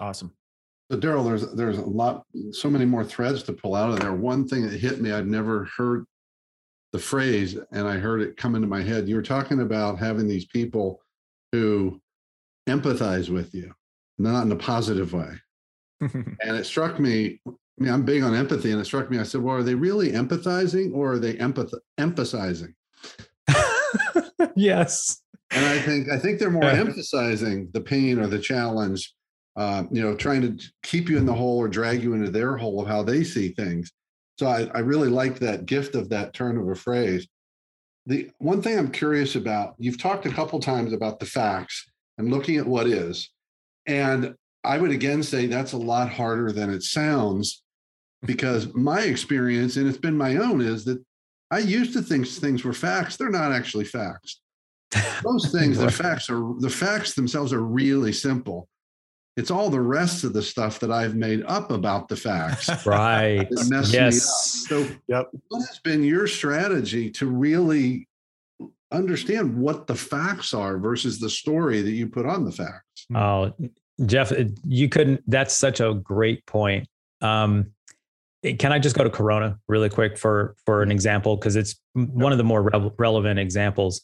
Awesome. 0.00 0.32
So 0.90 0.98
Daryl, 0.98 1.24
there's 1.24 1.52
there's 1.54 1.78
a 1.78 1.82
lot, 1.82 2.24
so 2.50 2.68
many 2.68 2.84
more 2.84 3.04
threads 3.04 3.42
to 3.44 3.52
pull 3.52 3.74
out 3.74 3.90
of 3.90 4.00
there. 4.00 4.12
One 4.12 4.46
thing 4.46 4.68
that 4.68 4.78
hit 4.78 5.00
me, 5.00 5.12
I'd 5.12 5.26
never 5.26 5.68
heard 5.76 6.04
the 6.92 6.98
phrase, 6.98 7.56
and 7.70 7.88
I 7.88 7.96
heard 7.96 8.20
it 8.20 8.36
come 8.36 8.54
into 8.54 8.68
my 8.68 8.82
head. 8.82 9.08
You 9.08 9.16
were 9.16 9.22
talking 9.22 9.60
about 9.60 9.98
having 9.98 10.28
these 10.28 10.44
people 10.44 11.00
who 11.52 12.00
empathize 12.68 13.30
with 13.30 13.54
you, 13.54 13.72
not 14.18 14.42
in 14.42 14.52
a 14.52 14.56
positive 14.56 15.12
way. 15.12 15.32
And 16.12 16.56
it 16.56 16.66
struck 16.66 16.98
me. 16.98 17.40
I 17.80 17.84
mean, 17.84 17.92
I'm 17.92 18.04
big 18.04 18.22
on 18.22 18.34
empathy, 18.34 18.70
and 18.70 18.80
it 18.80 18.84
struck 18.84 19.10
me. 19.10 19.18
I 19.18 19.22
said, 19.22 19.40
"Well, 19.42 19.56
are 19.56 19.62
they 19.62 19.74
really 19.74 20.12
empathizing, 20.12 20.92
or 20.94 21.12
are 21.14 21.18
they 21.18 21.34
empath- 21.34 21.72
emphasizing?" 21.98 22.74
yes. 24.56 25.22
And 25.50 25.66
I 25.66 25.78
think 25.80 26.10
I 26.10 26.18
think 26.18 26.38
they're 26.38 26.50
more 26.50 26.64
Yeah. 26.64 26.72
emphasizing 26.80 27.68
the 27.72 27.80
pain 27.80 28.18
or 28.18 28.26
the 28.26 28.38
challenge, 28.38 29.12
uh, 29.56 29.84
you 29.90 30.02
know, 30.02 30.14
trying 30.16 30.42
to 30.42 30.64
keep 30.82 31.08
you 31.08 31.18
in 31.18 31.26
the 31.26 31.34
hole 31.34 31.58
or 31.58 31.68
drag 31.68 32.02
you 32.02 32.14
into 32.14 32.30
their 32.30 32.56
hole 32.56 32.80
of 32.82 32.88
how 32.88 33.02
they 33.02 33.22
see 33.24 33.48
things. 33.50 33.92
So 34.38 34.46
I, 34.46 34.70
I 34.74 34.78
really 34.78 35.08
like 35.08 35.38
that 35.40 35.66
gift 35.66 35.94
of 35.94 36.08
that 36.08 36.32
turn 36.32 36.56
of 36.56 36.68
a 36.68 36.74
phrase. 36.74 37.26
The 38.06 38.30
one 38.38 38.62
thing 38.62 38.78
I'm 38.78 38.90
curious 38.90 39.36
about, 39.36 39.74
you've 39.78 40.00
talked 40.00 40.26
a 40.26 40.32
couple 40.32 40.58
times 40.58 40.92
about 40.92 41.20
the 41.20 41.26
facts 41.26 41.86
and 42.18 42.30
looking 42.30 42.56
at 42.56 42.66
what 42.66 42.86
is, 42.86 43.30
and 43.86 44.34
I 44.64 44.78
would 44.78 44.90
again 44.90 45.22
say 45.22 45.46
that's 45.46 45.72
a 45.72 45.78
lot 45.78 46.08
harder 46.10 46.50
than 46.50 46.70
it 46.70 46.82
sounds, 46.82 47.61
because 48.24 48.72
my 48.74 49.02
experience, 49.02 49.76
and 49.76 49.88
it's 49.88 49.98
been 49.98 50.16
my 50.16 50.36
own, 50.36 50.60
is 50.60 50.84
that 50.84 51.02
I 51.50 51.58
used 51.58 51.92
to 51.94 52.02
think 52.02 52.26
things 52.26 52.64
were 52.64 52.72
facts. 52.72 53.16
They're 53.16 53.30
not 53.30 53.52
actually 53.52 53.84
facts 53.84 54.40
most 55.24 55.52
things 55.58 55.78
the 55.78 55.90
facts 55.90 56.28
are 56.30 56.54
the 56.58 56.70
facts 56.70 57.14
themselves 57.14 57.52
are 57.52 57.62
really 57.62 58.12
simple 58.12 58.68
it's 59.36 59.50
all 59.50 59.70
the 59.70 59.80
rest 59.80 60.24
of 60.24 60.32
the 60.32 60.42
stuff 60.42 60.78
that 60.80 60.90
i've 60.90 61.14
made 61.14 61.42
up 61.46 61.70
about 61.70 62.08
the 62.08 62.16
facts 62.16 62.68
Right. 62.86 63.48
that 63.50 63.68
mess 63.70 63.92
me 63.92 63.98
yes. 63.98 64.64
up 64.70 64.86
so 64.86 64.96
Yep. 65.08 65.30
what 65.48 65.66
has 65.66 65.78
been 65.80 66.04
your 66.04 66.26
strategy 66.26 67.10
to 67.12 67.26
really 67.26 68.08
understand 68.92 69.56
what 69.56 69.86
the 69.86 69.94
facts 69.94 70.52
are 70.52 70.78
versus 70.78 71.18
the 71.18 71.30
story 71.30 71.80
that 71.80 71.92
you 71.92 72.08
put 72.08 72.26
on 72.26 72.44
the 72.44 72.52
facts 72.52 73.06
Oh, 73.14 73.52
Jeff, 74.06 74.32
you 74.66 74.88
couldn't. 74.88 75.22
That's 75.26 75.54
such 75.54 75.80
a 75.80 75.92
great 75.92 76.46
point. 76.46 76.88
Um, 77.20 77.72
can 78.58 78.72
I 78.72 78.78
just 78.78 78.96
go 78.96 79.04
to 79.04 79.10
Corona 79.10 79.58
really 79.68 79.88
quick 79.88 80.18
for 80.18 80.56
for 80.66 80.82
an 80.82 80.90
example 80.90 81.36
because 81.36 81.56
it's 81.56 81.76
one 81.94 82.32
of 82.32 82.38
the 82.38 82.44
more 82.44 82.62
rev- 82.62 82.92
relevant 82.98 83.38
examples 83.38 84.02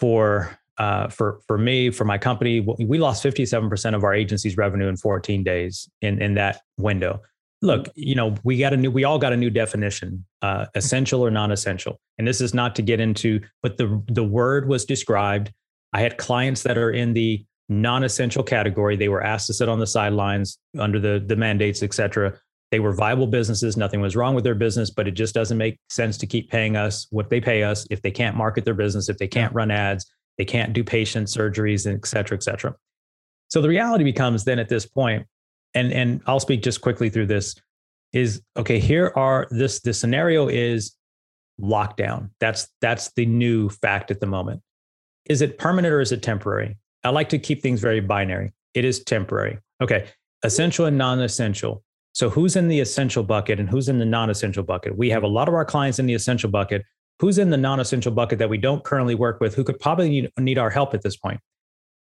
for 0.00 0.58
uh, 0.78 1.08
for 1.08 1.40
for 1.46 1.56
me 1.56 1.90
for 1.90 2.04
my 2.04 2.18
company. 2.18 2.60
We 2.60 2.98
lost 2.98 3.22
fifty 3.22 3.46
seven 3.46 3.68
percent 3.68 3.94
of 3.94 4.02
our 4.02 4.12
agency's 4.12 4.56
revenue 4.56 4.88
in 4.88 4.96
fourteen 4.96 5.44
days 5.44 5.88
in 6.02 6.20
in 6.20 6.34
that 6.34 6.62
window. 6.78 7.20
Look, 7.62 7.88
you 7.94 8.14
know, 8.14 8.34
we 8.42 8.58
got 8.58 8.72
a 8.72 8.76
new. 8.76 8.90
We 8.90 9.04
all 9.04 9.18
got 9.18 9.32
a 9.32 9.36
new 9.36 9.50
definition: 9.50 10.24
uh, 10.42 10.66
essential 10.74 11.24
or 11.24 11.30
non-essential. 11.30 12.00
And 12.18 12.26
this 12.26 12.40
is 12.40 12.54
not 12.54 12.74
to 12.76 12.82
get 12.82 13.00
into, 13.00 13.40
but 13.62 13.76
the 13.76 14.02
the 14.08 14.24
word 14.24 14.68
was 14.68 14.84
described. 14.84 15.52
I 15.92 16.00
had 16.00 16.18
clients 16.18 16.64
that 16.64 16.76
are 16.76 16.90
in 16.90 17.14
the 17.14 17.44
non-essential 17.68 18.42
category. 18.42 18.96
They 18.96 19.08
were 19.08 19.22
asked 19.22 19.46
to 19.46 19.54
sit 19.54 19.68
on 19.68 19.78
the 19.78 19.86
sidelines 19.86 20.58
under 20.78 20.98
the 20.98 21.24
the 21.24 21.36
mandates, 21.36 21.82
et 21.84 21.94
cetera. 21.94 22.38
They 22.74 22.80
were 22.80 22.92
viable 22.92 23.28
businesses. 23.28 23.76
Nothing 23.76 24.00
was 24.00 24.16
wrong 24.16 24.34
with 24.34 24.42
their 24.42 24.56
business, 24.56 24.90
but 24.90 25.06
it 25.06 25.12
just 25.12 25.32
doesn't 25.32 25.56
make 25.56 25.78
sense 25.90 26.18
to 26.18 26.26
keep 26.26 26.50
paying 26.50 26.76
us 26.76 27.06
what 27.10 27.30
they 27.30 27.40
pay 27.40 27.62
us 27.62 27.86
if 27.88 28.02
they 28.02 28.10
can't 28.10 28.36
market 28.36 28.64
their 28.64 28.74
business, 28.74 29.08
if 29.08 29.16
they 29.16 29.28
can't 29.28 29.54
run 29.54 29.70
ads, 29.70 30.12
they 30.38 30.44
can't 30.44 30.72
do 30.72 30.82
patient 30.82 31.28
surgeries, 31.28 31.86
and 31.86 31.94
et 31.94 32.04
cetera, 32.04 32.36
et 32.36 32.42
cetera. 32.42 32.74
So 33.46 33.62
the 33.62 33.68
reality 33.68 34.02
becomes 34.02 34.42
then 34.42 34.58
at 34.58 34.68
this 34.68 34.86
point, 34.86 35.24
and 35.74 35.92
and 35.92 36.20
I'll 36.26 36.40
speak 36.40 36.64
just 36.64 36.80
quickly 36.80 37.10
through 37.10 37.26
this, 37.26 37.54
is 38.12 38.42
okay, 38.56 38.80
here 38.80 39.12
are 39.14 39.46
this 39.52 39.78
the 39.78 39.94
scenario 39.94 40.48
is 40.48 40.96
lockdown. 41.60 42.30
That's 42.40 42.66
that's 42.80 43.12
the 43.12 43.24
new 43.24 43.68
fact 43.68 44.10
at 44.10 44.18
the 44.18 44.26
moment. 44.26 44.62
Is 45.26 45.42
it 45.42 45.58
permanent 45.58 45.94
or 45.94 46.00
is 46.00 46.10
it 46.10 46.24
temporary? 46.24 46.76
I 47.04 47.10
like 47.10 47.28
to 47.28 47.38
keep 47.38 47.62
things 47.62 47.80
very 47.80 48.00
binary. 48.00 48.52
It 48.74 48.84
is 48.84 49.04
temporary. 49.04 49.60
Okay, 49.80 50.08
essential 50.42 50.86
and 50.86 50.98
non-essential. 50.98 51.83
So 52.14 52.30
who's 52.30 52.54
in 52.54 52.68
the 52.68 52.78
essential 52.78 53.24
bucket 53.24 53.58
and 53.58 53.68
who's 53.68 53.88
in 53.88 53.98
the 53.98 54.04
non-essential 54.04 54.62
bucket? 54.62 54.96
We 54.96 55.10
have 55.10 55.24
a 55.24 55.28
lot 55.28 55.48
of 55.48 55.54
our 55.54 55.64
clients 55.64 55.98
in 55.98 56.06
the 56.06 56.14
essential 56.14 56.48
bucket. 56.48 56.84
Who's 57.18 57.38
in 57.38 57.50
the 57.50 57.56
non-essential 57.56 58.12
bucket 58.12 58.38
that 58.38 58.48
we 58.48 58.56
don't 58.56 58.84
currently 58.84 59.16
work 59.16 59.40
with? 59.40 59.56
Who 59.56 59.64
could 59.64 59.80
probably 59.80 60.08
need, 60.08 60.30
need 60.38 60.56
our 60.56 60.70
help 60.70 60.94
at 60.94 61.02
this 61.02 61.16
point? 61.16 61.40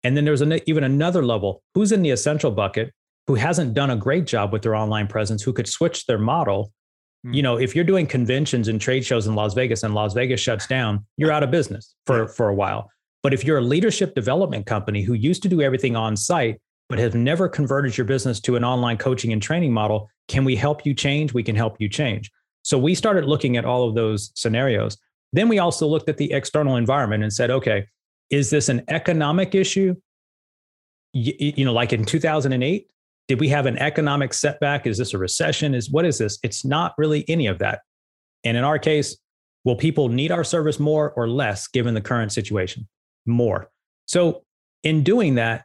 And 0.04 0.14
then 0.14 0.26
there's 0.26 0.42
an, 0.42 0.60
even 0.66 0.84
another 0.84 1.24
level. 1.24 1.62
Who's 1.74 1.92
in 1.92 2.02
the 2.02 2.10
essential 2.10 2.50
bucket? 2.50 2.92
Who 3.26 3.36
hasn't 3.36 3.72
done 3.72 3.88
a 3.88 3.96
great 3.96 4.26
job 4.26 4.52
with 4.52 4.62
their 4.62 4.74
online 4.74 5.06
presence? 5.06 5.42
Who 5.42 5.52
could 5.54 5.68
switch 5.68 6.04
their 6.04 6.18
model 6.18 6.72
hmm. 7.24 7.32
you 7.32 7.42
know 7.42 7.56
if 7.58 7.74
you're 7.74 7.84
doing 7.84 8.06
conventions 8.06 8.68
and 8.68 8.80
trade 8.80 9.04
shows 9.04 9.26
in 9.26 9.34
las 9.34 9.54
vegas 9.54 9.82
and 9.82 9.94
las 9.94 10.12
vegas 10.12 10.40
shuts 10.40 10.66
down 10.66 11.06
you're 11.16 11.30
out 11.30 11.44
of 11.44 11.52
business 11.52 11.94
for 12.04 12.26
for 12.26 12.48
a 12.48 12.54
while 12.54 12.90
but 13.22 13.32
if 13.32 13.44
you're 13.44 13.58
a 13.58 13.62
leadership 13.62 14.14
development 14.16 14.66
company 14.66 15.02
who 15.02 15.14
used 15.14 15.42
to 15.42 15.48
do 15.48 15.62
everything 15.62 15.94
on 15.94 16.16
site 16.16 16.60
but 16.92 16.98
have 16.98 17.14
never 17.14 17.48
converted 17.48 17.96
your 17.96 18.04
business 18.04 18.38
to 18.40 18.54
an 18.54 18.64
online 18.64 18.98
coaching 18.98 19.32
and 19.32 19.42
training 19.42 19.72
model 19.72 20.08
can 20.28 20.44
we 20.44 20.54
help 20.54 20.84
you 20.84 20.92
change 20.92 21.32
we 21.32 21.42
can 21.42 21.56
help 21.56 21.76
you 21.80 21.88
change 21.88 22.30
so 22.62 22.78
we 22.78 22.94
started 22.94 23.24
looking 23.24 23.56
at 23.56 23.64
all 23.64 23.88
of 23.88 23.94
those 23.94 24.30
scenarios 24.34 24.98
then 25.32 25.48
we 25.48 25.58
also 25.58 25.86
looked 25.86 26.10
at 26.10 26.18
the 26.18 26.30
external 26.32 26.76
environment 26.76 27.22
and 27.22 27.32
said 27.32 27.50
okay 27.50 27.86
is 28.30 28.50
this 28.50 28.68
an 28.68 28.82
economic 28.88 29.54
issue 29.54 29.94
you, 31.14 31.32
you 31.38 31.64
know 31.64 31.72
like 31.72 31.92
in 31.92 32.04
2008 32.04 32.86
did 33.28 33.40
we 33.40 33.48
have 33.48 33.66
an 33.66 33.78
economic 33.78 34.34
setback? 34.34 34.86
Is 34.86 34.98
this 34.98 35.14
a 35.14 35.18
recession? 35.18 35.74
Is 35.74 35.90
what 35.90 36.04
is 36.04 36.18
this? 36.18 36.38
It's 36.42 36.64
not 36.64 36.94
really 36.98 37.24
any 37.28 37.46
of 37.46 37.58
that. 37.60 37.80
And 38.44 38.56
in 38.56 38.64
our 38.64 38.78
case, 38.78 39.16
will 39.64 39.76
people 39.76 40.08
need 40.08 40.32
our 40.32 40.44
service 40.44 40.80
more 40.80 41.12
or 41.12 41.28
less 41.28 41.68
given 41.68 41.94
the 41.94 42.00
current 42.00 42.32
situation? 42.32 42.88
More. 43.24 43.70
So 44.06 44.42
in 44.82 45.04
doing 45.04 45.36
that, 45.36 45.64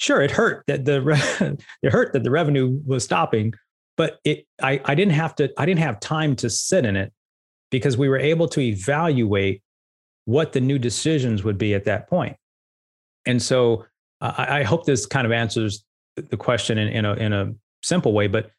sure, 0.00 0.20
it 0.22 0.30
hurt 0.30 0.64
that 0.66 0.84
the 0.84 1.58
it 1.82 1.92
hurt 1.92 2.12
that 2.12 2.24
the 2.24 2.30
revenue 2.30 2.80
was 2.84 3.04
stopping, 3.04 3.52
but 3.96 4.18
it 4.24 4.46
I, 4.60 4.80
I 4.84 4.94
didn't 4.94 5.12
have 5.12 5.34
to 5.36 5.52
I 5.56 5.66
didn't 5.66 5.80
have 5.80 6.00
time 6.00 6.34
to 6.36 6.50
sit 6.50 6.84
in 6.84 6.96
it 6.96 7.12
because 7.70 7.96
we 7.96 8.08
were 8.08 8.18
able 8.18 8.48
to 8.48 8.60
evaluate 8.60 9.62
what 10.24 10.52
the 10.52 10.60
new 10.60 10.78
decisions 10.78 11.44
would 11.44 11.58
be 11.58 11.74
at 11.74 11.84
that 11.84 12.08
point. 12.08 12.36
And 13.26 13.40
so 13.40 13.84
I, 14.20 14.60
I 14.60 14.62
hope 14.64 14.84
this 14.86 15.06
kind 15.06 15.26
of 15.26 15.32
answers 15.32 15.84
the 16.16 16.36
question 16.36 16.78
in, 16.78 16.88
in 16.88 17.04
a 17.04 17.14
in 17.14 17.32
a 17.32 17.52
simple 17.82 18.12
way, 18.12 18.26
but 18.26 18.50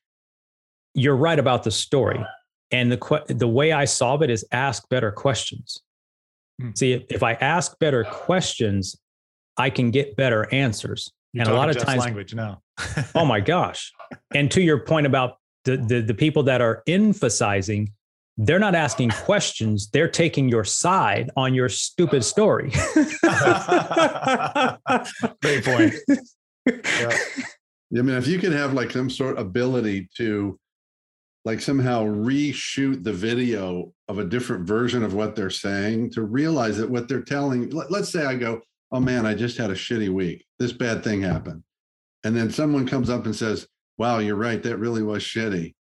you're 0.93 1.15
right 1.15 1.39
about 1.39 1.63
the 1.63 1.71
story. 1.71 2.23
And 2.71 2.91
the 2.91 3.23
the 3.27 3.47
way 3.47 3.71
I 3.73 3.85
solve 3.85 4.21
it 4.21 4.29
is 4.29 4.45
ask 4.51 4.87
better 4.89 5.11
questions. 5.11 5.77
Hmm. 6.61 6.69
See, 6.75 6.93
if, 6.93 7.03
if 7.09 7.23
I 7.23 7.33
ask 7.33 7.77
better 7.79 8.03
questions, 8.05 8.95
I 9.57 9.69
can 9.69 9.91
get 9.91 10.15
better 10.15 10.47
answers. 10.53 11.11
You're 11.33 11.45
and 11.45 11.51
a 11.53 11.55
lot 11.55 11.69
of 11.69 11.77
times, 11.77 12.01
language 12.01 12.33
now. 12.35 12.61
oh 13.15 13.25
my 13.25 13.39
gosh! 13.39 13.91
And 14.33 14.51
to 14.51 14.61
your 14.61 14.79
point 14.79 15.05
about 15.05 15.37
the, 15.65 15.77
the 15.77 16.01
the 16.01 16.13
people 16.13 16.43
that 16.43 16.61
are 16.61 16.83
emphasizing, 16.87 17.93
they're 18.37 18.59
not 18.59 18.75
asking 18.75 19.11
questions; 19.11 19.89
they're 19.91 20.09
taking 20.09 20.49
your 20.49 20.63
side 20.63 21.29
on 21.37 21.53
your 21.53 21.69
stupid 21.69 22.23
story. 22.25 22.71
Great 25.41 25.63
point 25.63 25.93
yeah. 26.65 27.17
I 27.97 28.01
mean, 28.01 28.15
if 28.15 28.27
you 28.27 28.39
can 28.39 28.51
have 28.51 28.73
like 28.73 28.91
some 28.91 29.09
sort 29.09 29.37
of 29.37 29.47
ability 29.47 30.09
to 30.17 30.59
like 31.43 31.59
somehow 31.59 32.05
reshoot 32.05 33.03
the 33.03 33.13
video 33.13 33.93
of 34.07 34.19
a 34.19 34.25
different 34.25 34.67
version 34.67 35.03
of 35.03 35.13
what 35.13 35.35
they're 35.35 35.49
saying 35.49 36.11
to 36.11 36.21
realize 36.21 36.77
that 36.77 36.89
what 36.89 37.07
they're 37.07 37.23
telling, 37.23 37.69
let, 37.71 37.91
let's 37.91 38.09
say 38.09 38.25
I 38.25 38.35
go, 38.35 38.61
oh 38.91 38.99
man, 38.99 39.25
I 39.25 39.33
just 39.33 39.57
had 39.57 39.69
a 39.69 39.75
shitty 39.75 40.09
week. 40.09 40.45
This 40.59 40.71
bad 40.71 41.03
thing 41.03 41.21
happened. 41.21 41.63
And 42.23 42.35
then 42.35 42.51
someone 42.51 42.87
comes 42.87 43.09
up 43.09 43.25
and 43.25 43.35
says, 43.35 43.67
wow, 43.97 44.19
you're 44.19 44.35
right. 44.35 44.61
That 44.61 44.77
really 44.77 45.01
was 45.01 45.23
shitty 45.23 45.73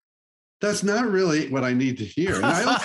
that's 0.61 0.83
not 0.83 1.09
really 1.09 1.49
what 1.49 1.63
I 1.63 1.73
need 1.73 1.97
to 1.99 2.05
hear. 2.05 2.39
not, 2.41 2.81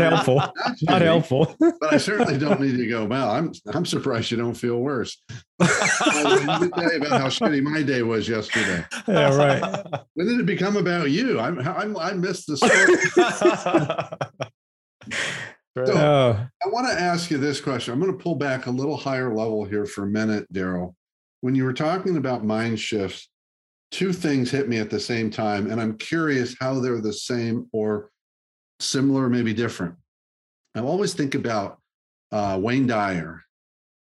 helpful. 0.00 0.36
Not, 0.36 0.54
not 0.82 1.02
helpful. 1.02 1.56
but 1.58 1.92
I 1.92 1.96
certainly 1.96 2.36
don't 2.38 2.60
need 2.60 2.76
to 2.76 2.86
go. 2.86 3.06
Well, 3.06 3.30
I'm 3.30 3.52
I'm 3.72 3.86
surprised 3.86 4.30
you 4.30 4.36
don't 4.36 4.54
feel 4.54 4.76
worse. 4.76 5.20
Let 5.58 6.60
me 6.62 6.68
tell 6.68 6.92
you 6.92 6.98
about 6.98 7.20
how 7.20 7.28
shitty 7.28 7.62
my 7.62 7.82
day 7.82 8.02
was 8.02 8.28
yesterday. 8.28 8.84
Yeah, 9.08 9.34
right. 9.34 9.84
When 10.14 10.26
did 10.26 10.40
it 10.40 10.46
become 10.46 10.76
about 10.76 11.10
you? 11.10 11.40
I'm, 11.40 11.58
I'm 11.60 11.96
I 11.96 12.12
missed 12.12 12.46
the 12.46 12.56
story. 12.58 12.94
So 15.86 15.92
oh. 15.96 16.47
I 16.78 16.82
want 16.82 16.96
to 16.96 17.02
ask 17.02 17.28
you 17.28 17.38
this 17.38 17.60
question. 17.60 17.92
I'm 17.92 17.98
going 17.98 18.16
to 18.16 18.22
pull 18.22 18.36
back 18.36 18.66
a 18.66 18.70
little 18.70 18.96
higher 18.96 19.34
level 19.34 19.64
here 19.64 19.84
for 19.84 20.04
a 20.04 20.06
minute, 20.06 20.46
Daryl. 20.52 20.94
When 21.40 21.56
you 21.56 21.64
were 21.64 21.72
talking 21.72 22.16
about 22.16 22.44
mind 22.44 22.78
shifts, 22.78 23.28
two 23.90 24.12
things 24.12 24.52
hit 24.52 24.68
me 24.68 24.78
at 24.78 24.88
the 24.88 25.00
same 25.00 25.28
time, 25.28 25.68
and 25.68 25.80
I'm 25.80 25.98
curious 25.98 26.54
how 26.60 26.78
they're 26.78 27.00
the 27.00 27.12
same 27.12 27.66
or 27.72 28.10
similar, 28.78 29.28
maybe 29.28 29.52
different. 29.52 29.96
I 30.76 30.80
always 30.80 31.14
think 31.14 31.34
about 31.34 31.80
uh, 32.30 32.60
Wayne 32.62 32.86
Dyer, 32.86 33.42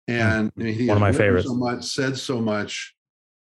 and 0.06 0.52
he 0.58 0.88
one 0.88 0.98
of 0.98 1.00
my 1.00 1.12
favorites. 1.12 1.46
So 1.46 1.54
much, 1.54 1.84
said 1.84 2.18
so 2.18 2.38
much, 2.38 2.94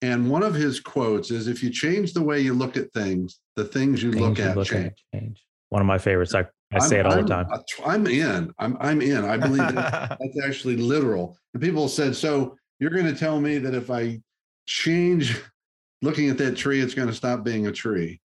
and 0.04 0.30
one 0.30 0.44
of 0.44 0.54
his 0.54 0.80
quotes 0.80 1.32
is, 1.32 1.48
"If 1.48 1.64
you 1.64 1.72
change 1.72 2.14
the 2.14 2.22
way 2.22 2.40
you 2.40 2.54
look 2.54 2.78
at 2.78 2.94
things, 2.94 3.40
the 3.56 3.66
things 3.66 4.04
you 4.04 4.12
things 4.12 4.22
look, 4.22 4.38
you 4.38 4.44
at, 4.44 4.56
look 4.56 4.68
change. 4.68 4.94
at, 5.12 5.20
change." 5.20 5.47
One 5.70 5.82
of 5.82 5.86
my 5.86 5.98
favorites. 5.98 6.34
I, 6.34 6.46
I 6.74 6.80
say 6.80 7.00
it 7.00 7.06
all 7.06 7.14
I'm, 7.14 7.22
the 7.24 7.28
time. 7.28 7.46
Uh, 7.52 7.60
I'm 7.86 8.08
in. 8.08 8.54
I'm 8.60 8.78
I'm 8.80 9.02
in. 9.02 9.24
I 9.26 9.38
believe 9.38 9.58
that 9.58 10.18
that's 10.20 10.46
actually 10.46 10.78
literal. 10.78 11.38
And 11.54 11.62
people 11.62 11.88
said, 11.88 12.16
"So 12.16 12.56
you're 12.80 12.92
going 12.92 13.06
to 13.06 13.16
tell 13.16 13.40
me 13.40 13.58
that 13.58 13.74
if 13.74 13.90
I 13.90 14.22
change 14.66 15.42
looking 16.02 16.30
at 16.30 16.38
that 16.38 16.56
tree, 16.56 16.80
it's 16.80 16.94
going 16.94 17.08
to 17.08 17.14
stop 17.14 17.44
being 17.44 17.68
a 17.68 17.72
tree. 17.72 18.22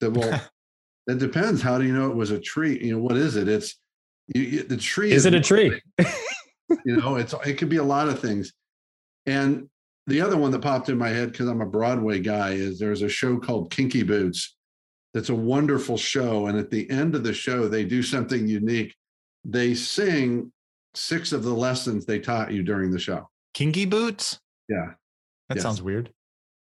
That 0.00 0.12
well, 0.12 0.40
that 1.06 1.18
depends. 1.18 1.62
How 1.62 1.78
do 1.78 1.84
you 1.84 1.94
know 1.94 2.10
it 2.10 2.16
was 2.16 2.30
a 2.30 2.40
tree? 2.40 2.78
You 2.82 2.96
know, 2.96 3.02
what 3.02 3.16
is 3.16 3.36
it? 3.36 3.48
It's 3.48 3.78
you, 4.28 4.62
the 4.62 4.76
tree. 4.76 5.12
Is, 5.12 5.22
is 5.22 5.26
it 5.26 5.34
a 5.34 5.40
tree? 5.40 5.80
you 6.84 6.96
know, 6.96 7.16
it's 7.16 7.34
it 7.46 7.54
could 7.54 7.68
be 7.68 7.76
a 7.76 7.84
lot 7.84 8.08
of 8.08 8.18
things. 8.18 8.52
And 9.26 9.68
the 10.06 10.20
other 10.20 10.36
one 10.36 10.50
that 10.50 10.60
popped 10.60 10.88
in 10.88 10.98
my 10.98 11.08
head 11.08 11.32
because 11.32 11.48
I'm 11.48 11.62
a 11.62 11.66
Broadway 11.66 12.20
guy 12.20 12.50
is 12.50 12.78
there's 12.78 13.02
a 13.02 13.08
show 13.08 13.38
called 13.38 13.70
Kinky 13.70 14.02
Boots. 14.02 14.56
That's 15.14 15.28
a 15.28 15.34
wonderful 15.34 15.96
show, 15.96 16.48
and 16.48 16.58
at 16.58 16.70
the 16.70 16.90
end 16.90 17.14
of 17.14 17.22
the 17.22 17.32
show, 17.32 17.68
they 17.68 17.84
do 17.84 18.02
something 18.02 18.48
unique. 18.48 18.94
They 19.44 19.74
sing 19.74 20.52
six 20.94 21.32
of 21.32 21.44
the 21.44 21.54
lessons 21.54 22.04
they 22.04 22.18
taught 22.18 22.52
you 22.52 22.64
during 22.64 22.90
the 22.90 22.98
show. 22.98 23.28
Kinky 23.54 23.86
Boots. 23.86 24.40
Yeah, 24.68 24.94
that 25.48 25.56
yes. 25.56 25.62
sounds 25.62 25.80
weird. 25.80 26.12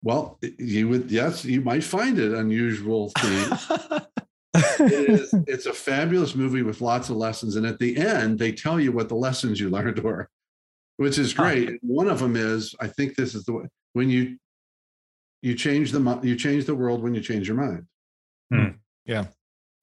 Well, 0.03 0.39
you 0.59 0.87
would 0.89 1.09
yes, 1.09 1.43
you 1.43 1.61
might 1.61 1.83
find 1.83 2.19
it 2.19 2.31
unusual 2.31 3.11
theme. 3.19 3.57
it 4.53 5.09
is, 5.09 5.33
it's 5.47 5.65
a 5.65 5.73
fabulous 5.73 6.35
movie 6.35 6.61
with 6.61 6.79
lots 6.79 7.09
of 7.09 7.17
lessons, 7.17 7.55
and 7.55 7.65
at 7.65 7.79
the 7.79 7.97
end, 7.97 8.37
they 8.37 8.51
tell 8.51 8.79
you 8.79 8.91
what 8.91 9.09
the 9.09 9.15
lessons 9.15 9.59
you 9.59 9.71
learned 9.71 9.97
were, 9.99 10.29
which 10.97 11.17
is 11.17 11.33
great. 11.33 11.79
One 11.81 12.07
of 12.07 12.19
them 12.19 12.35
is, 12.35 12.75
I 12.79 12.87
think 12.87 13.15
this 13.15 13.33
is 13.33 13.45
the 13.45 13.53
way 13.53 13.65
when 13.93 14.11
you 14.11 14.37
you 15.41 15.55
change 15.55 15.91
the 15.91 16.19
you 16.21 16.35
change 16.35 16.65
the 16.65 16.75
world 16.75 17.01
when 17.01 17.15
you 17.15 17.21
change 17.21 17.47
your 17.47 17.57
mind. 17.57 17.85
Hmm. 18.51 18.69
Yeah. 19.05 19.25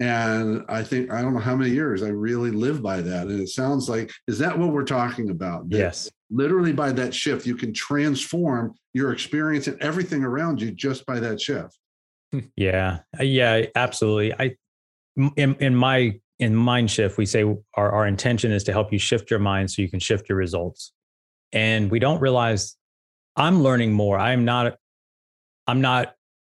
And 0.00 0.64
I 0.68 0.82
think 0.82 1.12
I 1.12 1.22
don't 1.22 1.34
know 1.34 1.40
how 1.40 1.54
many 1.54 1.70
years 1.70 2.02
I 2.02 2.08
really 2.08 2.50
live 2.50 2.82
by 2.82 3.00
that. 3.00 3.28
And 3.28 3.40
it 3.40 3.48
sounds 3.48 3.88
like, 3.88 4.10
is 4.26 4.38
that 4.38 4.58
what 4.58 4.72
we're 4.72 4.84
talking 4.84 5.30
about? 5.30 5.70
That 5.70 5.78
yes. 5.78 6.10
Literally 6.30 6.72
by 6.72 6.90
that 6.92 7.14
shift, 7.14 7.46
you 7.46 7.54
can 7.54 7.72
transform 7.72 8.74
your 8.92 9.12
experience 9.12 9.68
and 9.68 9.80
everything 9.80 10.24
around 10.24 10.60
you 10.60 10.72
just 10.72 11.06
by 11.06 11.20
that 11.20 11.40
shift. 11.40 11.78
Yeah. 12.56 13.00
Uh, 13.18 13.22
yeah, 13.22 13.66
absolutely. 13.76 14.32
I 14.34 14.56
in 15.36 15.54
in 15.60 15.76
my 15.76 16.18
in 16.40 16.56
mind 16.56 16.90
shift, 16.90 17.16
we 17.16 17.26
say 17.26 17.44
our, 17.74 17.92
our 17.92 18.06
intention 18.06 18.50
is 18.50 18.64
to 18.64 18.72
help 18.72 18.92
you 18.92 18.98
shift 18.98 19.30
your 19.30 19.38
mind 19.38 19.70
so 19.70 19.80
you 19.80 19.88
can 19.88 20.00
shift 20.00 20.28
your 20.28 20.36
results. 20.36 20.92
And 21.52 21.88
we 21.90 22.00
don't 22.00 22.20
realize 22.20 22.76
I'm 23.36 23.62
learning 23.62 23.92
more. 23.92 24.18
I'm 24.18 24.44
not 24.44 24.76
I'm 25.68 25.80
not 25.80 26.14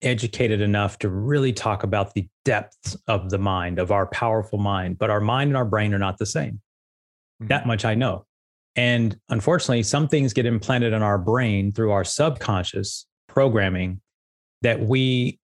educated 0.05 0.61
enough 0.61 0.99
to 1.01 1.09
really 1.09 1.53
talk 1.53 1.83
about 1.83 2.15
the 2.15 2.29
depths 2.45 2.97
of 3.09 3.31
the 3.31 3.39
mind, 3.39 3.79
of 3.79 3.91
our 3.91 4.07
powerful 4.07 4.59
mind, 4.59 4.99
but 4.99 5.11
our 5.11 5.21
mind 5.21 5.49
and 5.49 5.57
our 5.57 5.65
brain 5.65 5.93
are 5.95 5.99
not 5.99 6.19
the 6.19 6.27
same. 6.27 6.61
Mm-hmm. 7.43 7.49
That 7.49 7.67
much 7.67 7.85
I 7.85 7.95
know. 7.95 8.27
And 8.77 9.19
unfortunately, 9.29 9.83
some 9.83 10.09
things 10.09 10.33
get 10.33 10.47
implanted 10.47 10.93
in 10.93 11.03
our 11.03 11.19
brain 11.19 11.73
through 11.73 11.93
our 11.93 12.05
subconscious 12.05 13.07
programming 13.29 14.01
that 14.63 14.81
we 14.81 15.39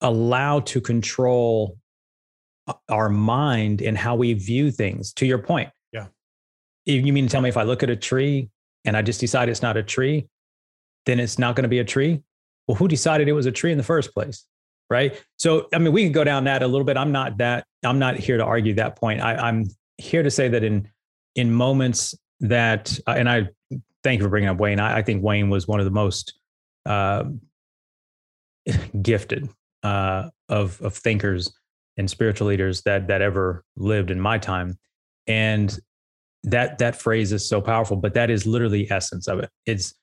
allow 0.00 0.60
to 0.60 0.80
control 0.80 1.78
our 2.88 3.08
mind 3.08 3.82
and 3.82 3.98
how 3.98 4.16
we 4.16 4.32
view 4.34 4.70
things. 4.70 5.12
To 5.14 5.26
your 5.26 5.38
point. 5.38 5.70
Yeah. 5.92 6.06
You 6.86 7.12
mean 7.12 7.26
to 7.26 7.30
tell 7.30 7.40
me 7.40 7.48
if 7.48 7.56
I 7.56 7.64
look 7.64 7.82
at 7.82 7.90
a 7.90 7.96
tree 7.96 8.48
and 8.84 8.96
I 8.96 9.02
just 9.02 9.20
decide 9.20 9.48
it's 9.48 9.62
not 9.62 9.76
a 9.76 9.82
tree, 9.82 10.26
then 11.06 11.20
it's 11.20 11.38
not 11.38 11.54
going 11.56 11.64
to 11.64 11.68
be 11.68 11.80
a 11.80 11.84
tree? 11.84 12.22
Well, 12.66 12.76
who 12.76 12.88
decided 12.88 13.28
it 13.28 13.32
was 13.32 13.46
a 13.46 13.52
tree 13.52 13.72
in 13.72 13.78
the 13.78 13.84
first 13.84 14.14
place? 14.14 14.46
right? 14.92 15.18
So, 15.38 15.68
I 15.72 15.78
mean, 15.78 15.92
we 15.92 16.02
can 16.02 16.12
go 16.12 16.22
down 16.22 16.44
that 16.44 16.62
a 16.62 16.66
little 16.66 16.84
bit. 16.84 16.98
I'm 16.98 17.12
not 17.12 17.38
that. 17.38 17.64
I'm 17.82 17.98
not 17.98 18.16
here 18.16 18.36
to 18.36 18.44
argue 18.44 18.74
that 18.74 18.96
point. 18.96 19.22
I, 19.22 19.34
I'm 19.36 19.64
here 19.96 20.22
to 20.22 20.30
say 20.30 20.48
that 20.48 20.62
in 20.62 20.86
in 21.34 21.50
moments 21.50 22.14
that, 22.40 22.98
uh, 23.06 23.12
and 23.12 23.28
I 23.28 23.48
thank 24.04 24.18
you 24.18 24.26
for 24.26 24.28
bringing 24.28 24.50
up 24.50 24.58
Wayne. 24.58 24.78
I, 24.78 24.98
I 24.98 25.02
think 25.02 25.24
Wayne 25.24 25.48
was 25.48 25.66
one 25.66 25.80
of 25.80 25.86
the 25.86 25.90
most 25.90 26.34
uh, 26.84 27.24
gifted 29.02 29.48
uh, 29.82 30.28
of 30.50 30.78
of 30.82 30.94
thinkers 30.94 31.50
and 31.96 32.08
spiritual 32.08 32.48
leaders 32.48 32.82
that 32.82 33.08
that 33.08 33.22
ever 33.22 33.64
lived 33.76 34.10
in 34.10 34.20
my 34.20 34.36
time, 34.36 34.78
and 35.26 35.78
that 36.44 36.76
that 36.78 36.96
phrase 36.96 37.32
is 37.32 37.48
so 37.48 37.62
powerful. 37.62 37.96
But 37.96 38.12
that 38.12 38.28
is 38.28 38.46
literally 38.46 38.90
essence 38.90 39.26
of 39.26 39.38
it. 39.38 39.48
It's 39.64 39.94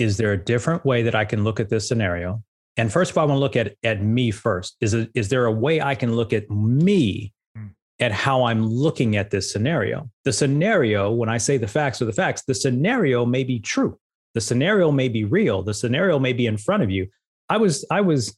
is 0.00 0.16
there 0.16 0.32
a 0.32 0.36
different 0.36 0.84
way 0.84 1.02
that 1.02 1.14
I 1.14 1.24
can 1.24 1.44
look 1.44 1.60
at 1.60 1.68
this 1.68 1.86
scenario? 1.86 2.42
And 2.76 2.92
first 2.92 3.10
of 3.10 3.18
all, 3.18 3.24
I 3.24 3.26
want 3.28 3.36
to 3.36 3.40
look 3.40 3.56
at 3.56 3.76
at 3.82 4.02
me 4.02 4.30
first. 4.30 4.76
Is 4.80 4.94
it, 4.94 5.10
is 5.14 5.28
there 5.28 5.44
a 5.44 5.52
way 5.52 5.80
I 5.80 5.94
can 5.94 6.16
look 6.16 6.32
at 6.32 6.48
me 6.50 7.32
at 8.00 8.12
how 8.12 8.44
I'm 8.44 8.66
looking 8.66 9.16
at 9.16 9.30
this 9.30 9.52
scenario. 9.52 10.10
The 10.24 10.32
scenario, 10.32 11.12
when 11.12 11.28
I 11.28 11.36
say 11.36 11.58
the 11.58 11.68
facts 11.68 12.00
are 12.00 12.06
the 12.06 12.12
facts, 12.12 12.42
the 12.42 12.54
scenario 12.54 13.26
may 13.26 13.44
be 13.44 13.60
true. 13.60 13.98
The 14.34 14.40
scenario 14.40 14.90
may 14.90 15.08
be 15.08 15.24
real. 15.24 15.62
The 15.62 15.74
scenario 15.74 16.18
may 16.18 16.32
be 16.32 16.46
in 16.46 16.56
front 16.56 16.82
of 16.82 16.90
you. 16.90 17.08
I 17.50 17.58
was, 17.58 17.84
I 17.90 18.00
was, 18.00 18.36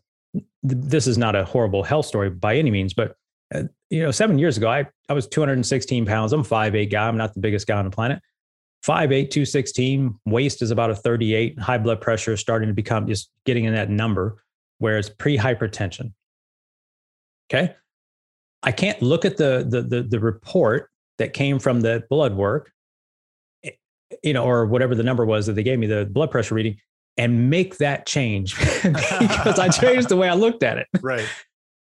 this 0.62 1.06
is 1.06 1.16
not 1.16 1.36
a 1.36 1.44
horrible 1.44 1.84
health 1.84 2.06
story 2.06 2.28
by 2.28 2.56
any 2.56 2.70
means, 2.70 2.92
but 2.92 3.14
uh, 3.54 3.64
you 3.90 4.02
know, 4.02 4.10
seven 4.10 4.38
years 4.38 4.56
ago, 4.56 4.68
I, 4.68 4.88
I 5.08 5.12
was 5.12 5.28
216 5.28 6.06
pounds. 6.06 6.32
I'm 6.32 6.42
5'8 6.42 6.90
guy. 6.90 7.06
I'm 7.06 7.16
not 7.16 7.34
the 7.34 7.40
biggest 7.40 7.66
guy 7.66 7.78
on 7.78 7.84
the 7.84 7.90
planet. 7.90 8.20
5'8, 8.86 9.30
216, 9.30 10.18
waist 10.26 10.60
is 10.60 10.70
about 10.70 10.90
a 10.90 10.94
38. 10.94 11.58
High 11.58 11.78
blood 11.78 12.00
pressure 12.00 12.32
is 12.32 12.40
starting 12.40 12.68
to 12.68 12.74
become 12.74 13.06
just 13.06 13.30
getting 13.46 13.64
in 13.64 13.74
that 13.74 13.90
number 13.90 14.42
where 14.78 14.98
it's 14.98 15.08
pre 15.08 15.38
hypertension. 15.38 16.12
Okay. 17.52 17.74
I 18.64 18.72
can't 18.72 19.00
look 19.02 19.24
at 19.24 19.36
the, 19.36 19.66
the 19.68 19.82
the 19.82 20.02
the, 20.02 20.20
report 20.20 20.88
that 21.18 21.32
came 21.32 21.58
from 21.58 21.80
the 21.80 22.04
blood 22.08 22.34
work, 22.34 22.70
eh, 23.64 23.70
you 24.22 24.32
know, 24.32 24.44
or 24.44 24.66
whatever 24.66 24.94
the 24.94 25.02
number 25.02 25.24
was 25.24 25.46
that 25.46 25.54
they 25.54 25.62
gave 25.62 25.78
me, 25.78 25.86
the 25.86 26.06
blood 26.06 26.30
pressure 26.30 26.54
reading, 26.54 26.76
and 27.16 27.50
make 27.50 27.78
that 27.78 28.06
change 28.06 28.56
because 28.82 29.58
I 29.58 29.68
changed 29.68 30.08
the 30.08 30.16
way 30.16 30.28
I 30.28 30.34
looked 30.34 30.62
at 30.62 30.78
it. 30.78 30.86
Right. 31.00 31.26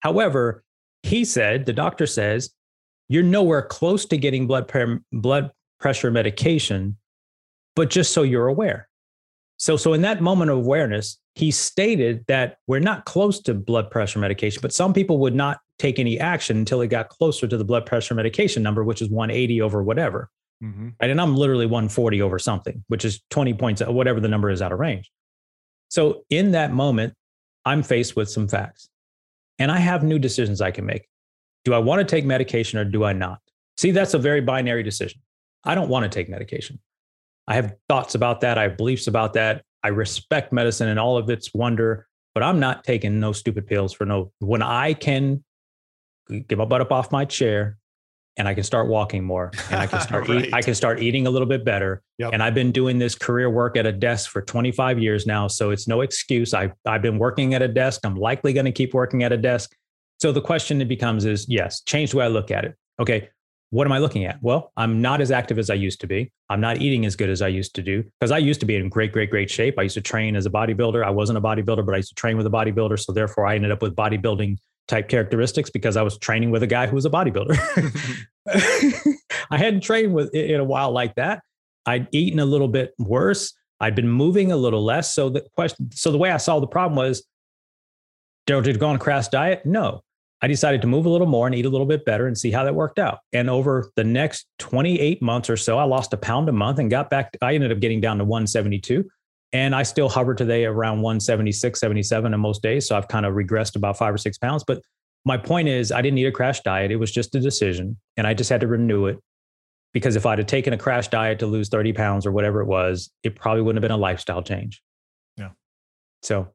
However, 0.01 0.65
he 1.03 1.25
said, 1.25 1.67
the 1.67 1.73
doctor 1.73 2.07
says, 2.07 2.51
you're 3.09 3.23
nowhere 3.23 3.63
close 3.63 4.05
to 4.07 4.17
getting 4.17 4.47
blood 4.47 4.71
blood 5.13 5.51
pressure 5.81 6.11
medication, 6.11 6.97
but 7.75 7.91
just 7.91 8.13
so 8.13 8.23
you're 8.23 8.47
aware. 8.47 8.89
So, 9.57 9.77
so 9.77 9.93
in 9.93 10.03
that 10.03 10.23
moment 10.23 10.51
of 10.51 10.59
awareness, 10.59 11.19
he 11.35 11.51
stated 11.51 12.25
that 12.29 12.59
we're 12.67 12.81
not 12.81 13.05
close 13.05 13.41
to 13.43 13.55
blood 13.55 13.91
pressure 13.91 14.19
medication, 14.19 14.61
but 14.63 14.73
some 14.73 14.93
people 14.93 15.19
would 15.19 15.35
not 15.35 15.59
take 15.79 15.99
any 15.99 16.19
action 16.19 16.59
until 16.59 16.81
it 16.81 16.89
got 16.89 17.09
closer 17.09 17.47
to 17.47 17.57
the 17.57 17.65
blood 17.65 17.87
pressure 17.87 18.15
medication 18.15 18.63
number, 18.63 18.85
which 18.85 19.03
is 19.03 19.11
180 19.11 19.61
over 19.61 19.83
whatever. 19.83 20.31
Mm-hmm. 20.63 20.89
Right. 21.01 21.11
And 21.11 21.21
I'm 21.21 21.37
literally 21.37 21.67
140 21.67 22.23
over 22.23 22.39
something, 22.39 22.85
which 22.89 23.05
is 23.05 23.23
20 23.31 23.55
points, 23.55 23.83
whatever 23.83 24.21
the 24.21 24.29
number 24.29 24.51
is 24.51 24.61
out 24.61 24.73
of 24.73 24.79
range. 24.79 25.11
So 25.89 26.25
in 26.31 26.53
that 26.53 26.73
moment, 26.73 27.15
I'm 27.65 27.83
faced 27.83 28.17
with 28.17 28.31
some 28.31 28.49
facts 28.49 28.89
and 29.59 29.71
I 29.71 29.79
have 29.79 30.03
new 30.03 30.19
decisions 30.19 30.61
I 30.61 30.71
can 30.71 30.87
make. 30.87 31.07
Do 31.65 31.75
I 31.75 31.79
want 31.79 32.01
to 32.01 32.05
take 32.05 32.25
medication 32.25 32.79
or 32.79 32.85
do 32.85 33.05
I 33.05 33.13
not? 33.13 33.41
See, 33.77 33.91
that's 33.91 34.15
a 34.15 34.19
very 34.19 34.41
binary 34.41 34.83
decision. 34.83 35.21
I 35.65 35.75
don't 35.75 35.89
want 35.89 36.05
to 36.05 36.09
take 36.09 36.29
medication. 36.29 36.79
I 37.47 37.55
have 37.55 37.75
thoughts 37.89 38.15
about 38.15 38.43
that. 38.43 38.59
I 38.59 38.63
have 38.63 38.77
beliefs 38.77 39.07
about 39.07 39.35
that. 39.35 39.65
I 39.83 39.89
respect 39.89 40.53
medicine 40.53 40.89
and 40.89 40.99
all 40.99 41.17
of 41.17 41.31
its 41.31 41.53
wonder, 41.55 42.07
but 42.35 42.43
I'm 42.43 42.61
not 42.61 42.85
taking 42.85 43.19
no 43.19 43.33
stupid 43.33 43.67
pills 43.67 43.93
for 43.93 44.05
no. 44.05 44.33
When 44.39 44.63
I 44.63 44.95
can 44.95 45.43
get 46.47 46.59
my 46.59 46.65
butt 46.65 46.81
up 46.81 46.93
off 46.93 47.11
my 47.11 47.25
chair 47.25 47.79
and 48.37 48.47
I 48.47 48.55
can 48.55 48.63
start 48.63 48.89
walking 48.89 49.25
more 49.25 49.51
and 49.71 49.81
I 49.81 49.87
can 49.87 50.01
start 50.09 50.29
right. 50.29 50.47
eat, 50.47 50.55
I 50.55 50.63
can 50.63 50.75
start 50.75 51.03
eating 51.03 51.27
a 51.27 51.31
little 51.31 51.49
bit 51.49 51.65
better. 51.65 52.03
Yep. 52.19 52.31
And 52.33 52.43
I've 52.43 52.55
been 52.55 52.73
doing 52.73 52.99
this 52.99 53.15
career 53.15 53.51
work 53.51 53.77
at 53.77 53.87
a 53.87 53.93
desk 53.93 54.31
for 54.31 54.43
25 54.43 54.99
years 54.99 55.27
now, 55.27 55.49
so 55.49 55.71
it's 55.71 55.89
no 55.89 56.03
excuse. 56.03 56.55
I 56.55 56.73
I've 56.87 57.03
been 57.03 57.19
working 57.19 57.55
at 57.55 57.63
a 57.63 57.69
desk. 57.69 58.03
I'm 58.05 58.17
likely 58.17 58.53
going 58.53 58.67
to 58.67 58.73
keep 58.73 58.95
working 58.95 59.23
at 59.23 59.33
a 59.33 59.37
desk. 59.37 59.75
So 60.21 60.33
the 60.33 60.43
question 60.43 60.81
it 60.83 60.89
becomes 60.89 61.25
is, 61.25 61.49
yes, 61.49 61.81
change 61.83 62.11
the 62.11 62.19
way 62.19 62.27
I 62.27 62.29
look 62.29 62.51
at 62.51 62.65
it. 62.65 62.77
Okay, 63.01 63.31
what 63.71 63.87
am 63.87 63.93
I 63.93 63.99
looking 63.99 64.25
at? 64.25 64.43
Well, 64.43 64.73
I'm 64.77 65.01
not 65.01 65.21
as 65.21 65.31
active 65.31 65.59
as 65.59 65.71
I 65.71 65.75
used 65.75 66.01
to 66.01 66.07
be. 66.07 66.33
I'm 66.49 66.61
not 66.61 66.79
eating 66.79 67.07
as 67.07 67.15
good 67.15 67.31
as 67.31 67.41
I 67.41 67.49
used 67.49 67.75
to 67.77 67.83
do 67.83 68.03
because 68.03 68.33
I 68.33 68.39
used 68.39 68.61
to 68.61 68.67
be 68.67 68.75
in 68.77 68.89
great, 68.89 69.13
great, 69.13 69.31
great 69.31 69.49
shape. 69.49 69.79
I 69.79 69.83
used 69.83 69.95
to 69.95 70.01
train 70.01 70.35
as 70.35 70.45
a 70.45 70.51
bodybuilder. 70.51 71.05
I 71.05 71.11
wasn't 71.11 71.39
a 71.39 71.41
bodybuilder, 71.41 71.87
but 71.87 71.95
I 71.95 71.99
used 71.99 72.09
to 72.09 72.15
train 72.17 72.37
with 72.37 72.47
a 72.47 72.51
bodybuilder. 72.51 72.99
So 72.99 73.13
therefore, 73.13 73.47
I 73.47 73.55
ended 73.55 73.71
up 73.71 73.81
with 73.81 73.95
bodybuilding 73.95 74.59
type 74.89 75.09
characteristics 75.09 75.71
because 75.71 75.97
I 75.97 76.03
was 76.03 76.19
training 76.19 76.51
with 76.51 76.65
a 76.65 76.67
guy 76.67 76.89
who 76.89 76.97
was 76.97 77.05
a 77.05 77.11
bodybuilder. 77.11 78.27
I 79.51 79.57
hadn't 79.57 79.83
trained 79.83 80.15
with 80.15 80.35
in 80.35 80.61
a 80.61 80.65
while 80.65 80.91
like 80.91 81.15
that. 81.15 81.43
I'd 81.87 82.09
eaten 82.13 82.41
a 82.41 82.45
little 82.45 82.69
bit 82.69 82.93
worse. 82.99 83.55
I'd 83.81 83.95
been 83.95 84.09
moving 84.09 84.51
a 84.53 84.57
little 84.57 84.85
less. 84.85 85.15
So 85.15 85.31
the 85.31 85.43
question, 85.55 85.91
so 85.93 86.11
the 86.11 86.19
way 86.19 86.31
I 86.31 86.37
solved 86.37 86.65
the 86.65 86.69
problem 86.69 86.97
was, 86.97 87.25
did 88.47 88.69
I 88.69 88.73
go 88.73 88.89
on 88.89 88.97
a 88.97 88.99
crash 88.99 89.29
diet? 89.29 89.65
No. 89.65 90.03
I 90.43 90.49
decided 90.49 90.81
to 90.83 90.87
move 90.87 91.05
a 91.05 91.11
little 91.11 91.27
more 91.27 91.47
and 91.47 91.55
eat 91.55 91.67
a 91.67 91.69
little 91.69 91.87
bit 91.87 92.05
better 92.05 92.27
and 92.27 92.37
see 92.37 92.51
how 92.51 92.65
that 92.65 92.75
worked 92.75 92.99
out. 92.99 93.19
And 93.33 93.51
over 93.51 93.91
the 93.97 94.05
next 94.05 94.47
28 94.59 95.21
months 95.21 95.51
or 95.51 95.57
so, 95.57 95.79
I 95.79 95.85
lost 95.85 96.13
a 96.15 96.17
pound 96.17 96.49
a 96.49 96.53
month 96.53 96.79
and 96.79 96.91
got 96.91 97.11
back. 97.11 97.37
I 97.43 97.55
ended 97.55 97.73
up 97.73 97.81
getting 97.81 98.01
down 98.01 98.19
to 98.19 98.25
172. 98.25 99.09
And 99.53 99.75
I 99.75 99.83
still 99.83 100.09
hover 100.09 100.35
today 100.35 100.65
around 100.65 101.03
176, 101.03 101.79
77 101.79 102.33
on 102.33 102.41
most 102.41 102.63
days. 102.63 102.87
So 102.87 102.97
I've 102.97 103.09
kind 103.09 103.27
of 103.27 103.35
regressed 103.35 103.77
about 103.77 103.99
five 103.99 104.15
or 104.15 104.19
six 104.19 104.39
pounds. 104.39 104.65
But 104.65 104.81
my 105.25 105.37
point 105.37 105.69
is, 105.69 105.93
I 105.93 106.01
didn't 106.01 106.15
need 106.15 106.27
a 106.27 106.33
crash 106.33 106.61
diet. 106.61 106.91
It 106.91 106.97
was 106.97 107.11
just 107.11 107.35
a 107.35 107.41
decision. 107.41 107.99
And 108.17 108.27
I 108.27 108.33
just 108.33 108.49
had 108.49 108.61
to 108.61 108.67
renew 108.67 109.07
it 109.07 109.19
because 109.93 110.17
if 110.17 110.25
I'd 110.25 110.39
have 110.39 110.47
taken 110.47 110.73
a 110.73 110.79
crash 110.79 111.09
diet 111.09 111.41
to 111.41 111.47
lose 111.47 111.69
30 111.69 111.93
pounds 111.93 112.27
or 112.27 112.33
whatever 112.33 112.61
it 112.63 112.67
was, 112.67 113.11
it 113.25 113.35
probably 113.35 113.63
wouldn't 113.63 113.83
have 113.83 113.89
been 113.89 113.99
a 113.99 114.01
lifestyle 114.01 114.43
change. 114.43 114.83
Yeah. 115.37 115.51
So 116.23 116.53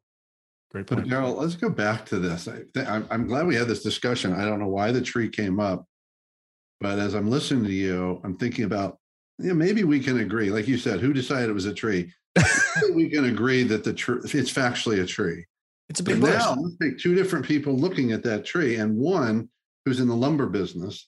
Great 0.72 0.88
point. 0.88 1.07
But 1.07 1.09
Daryl, 1.09 1.38
let's 1.38 1.55
go 1.55 1.70
back 1.70 2.05
to 2.07 2.20
this. 2.20 2.47
I, 2.47 3.01
I'm 3.09 3.28
glad 3.28 3.47
we 3.47 3.55
had 3.55 3.68
this 3.68 3.84
discussion. 3.84 4.34
I 4.34 4.45
don't 4.45 4.59
know 4.59 4.68
why 4.68 4.91
the 4.91 5.01
tree 5.01 5.30
came 5.30 5.59
up, 5.59 5.86
but 6.82 6.99
as 6.99 7.13
I'm 7.13 7.30
listening 7.30 7.63
to 7.66 7.72
you, 7.72 8.20
I'm 8.24 8.36
thinking 8.36 8.66
about, 8.66 8.97
yeah, 9.39 9.53
maybe 9.53 9.84
we 9.84 9.99
can 9.99 10.20
agree. 10.20 10.49
Like 10.49 10.68
you 10.68 10.78
said, 10.78 10.99
who 10.99 11.13
decided 11.13 11.49
it 11.49 11.53
was 11.53 11.66
a 11.66 11.74
tree? 11.74 12.11
we 12.93 13.09
can 13.09 13.26
agree 13.26 13.63
that 13.63 13.84
the 13.84 13.93
tree, 13.93 14.20
it's 14.24 14.51
factually 14.51 15.01
a 15.01 15.05
tree. 15.05 15.45
It's 15.89 15.99
a 15.99 16.03
big 16.03 16.20
but 16.20 16.32
now 16.32 16.55
let's 16.55 16.78
take 16.82 16.97
two 16.97 17.16
different 17.16 17.45
people 17.45 17.78
looking 17.78 18.11
at 18.11 18.24
that 18.24 18.43
tree, 18.43 18.76
and 18.76 18.97
one 18.97 19.49
who's 19.86 19.99
in 19.99 20.07
the 20.07 20.16
lumber 20.16 20.47
business, 20.47 21.07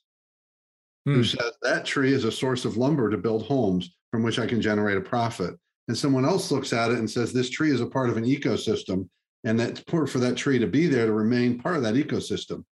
hmm. 1.06 1.16
who 1.16 1.24
says 1.24 1.52
that 1.64 1.84
tree 1.84 2.14
is 2.14 2.24
a 2.24 2.32
source 2.32 2.64
of 2.64 2.78
lumber 2.78 3.10
to 3.10 3.18
build 3.18 3.44
homes 3.44 3.96
from 4.12 4.24
which 4.24 4.40
I 4.40 4.46
can 4.46 4.62
generate 4.62 4.98
a 4.98 5.02
profit. 5.02 5.56
And 5.88 5.98
someone 5.98 6.26
else 6.26 6.52
looks 6.52 6.74
at 6.74 6.92
it 6.92 7.00
and 7.00 7.10
says 7.10 7.32
this 7.32 7.50
tree 7.50 7.72
is 7.72 7.82
a 7.82 7.86
part 7.86 8.10
of 8.10 8.18
an 8.18 8.26
ecosystem 8.26 9.08
and 9.44 9.60
that's 9.60 9.80
important 9.80 10.10
for 10.10 10.20
that 10.20 10.36
tree 10.36 10.60
to 10.60 10.68
be 10.68 10.88
there 10.88 11.06
to 11.06 11.14
remain 11.14 11.60
part 11.60 11.78
of 11.78 11.84
that 11.84 11.96
ecosystem. 11.96 12.64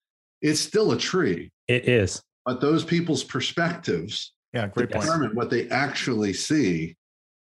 It's 0.42 0.60
still 0.60 0.92
a 0.92 0.98
tree. 0.98 1.50
It 1.68 1.88
is. 1.88 2.22
But 2.44 2.60
those 2.60 2.84
people's 2.84 3.24
perspectives 3.24 4.32
yeah, 4.52 4.68
great 4.68 4.90
determine 4.90 5.28
point. 5.28 5.34
what 5.34 5.50
they 5.50 5.68
actually 5.68 6.32
see 6.32 6.96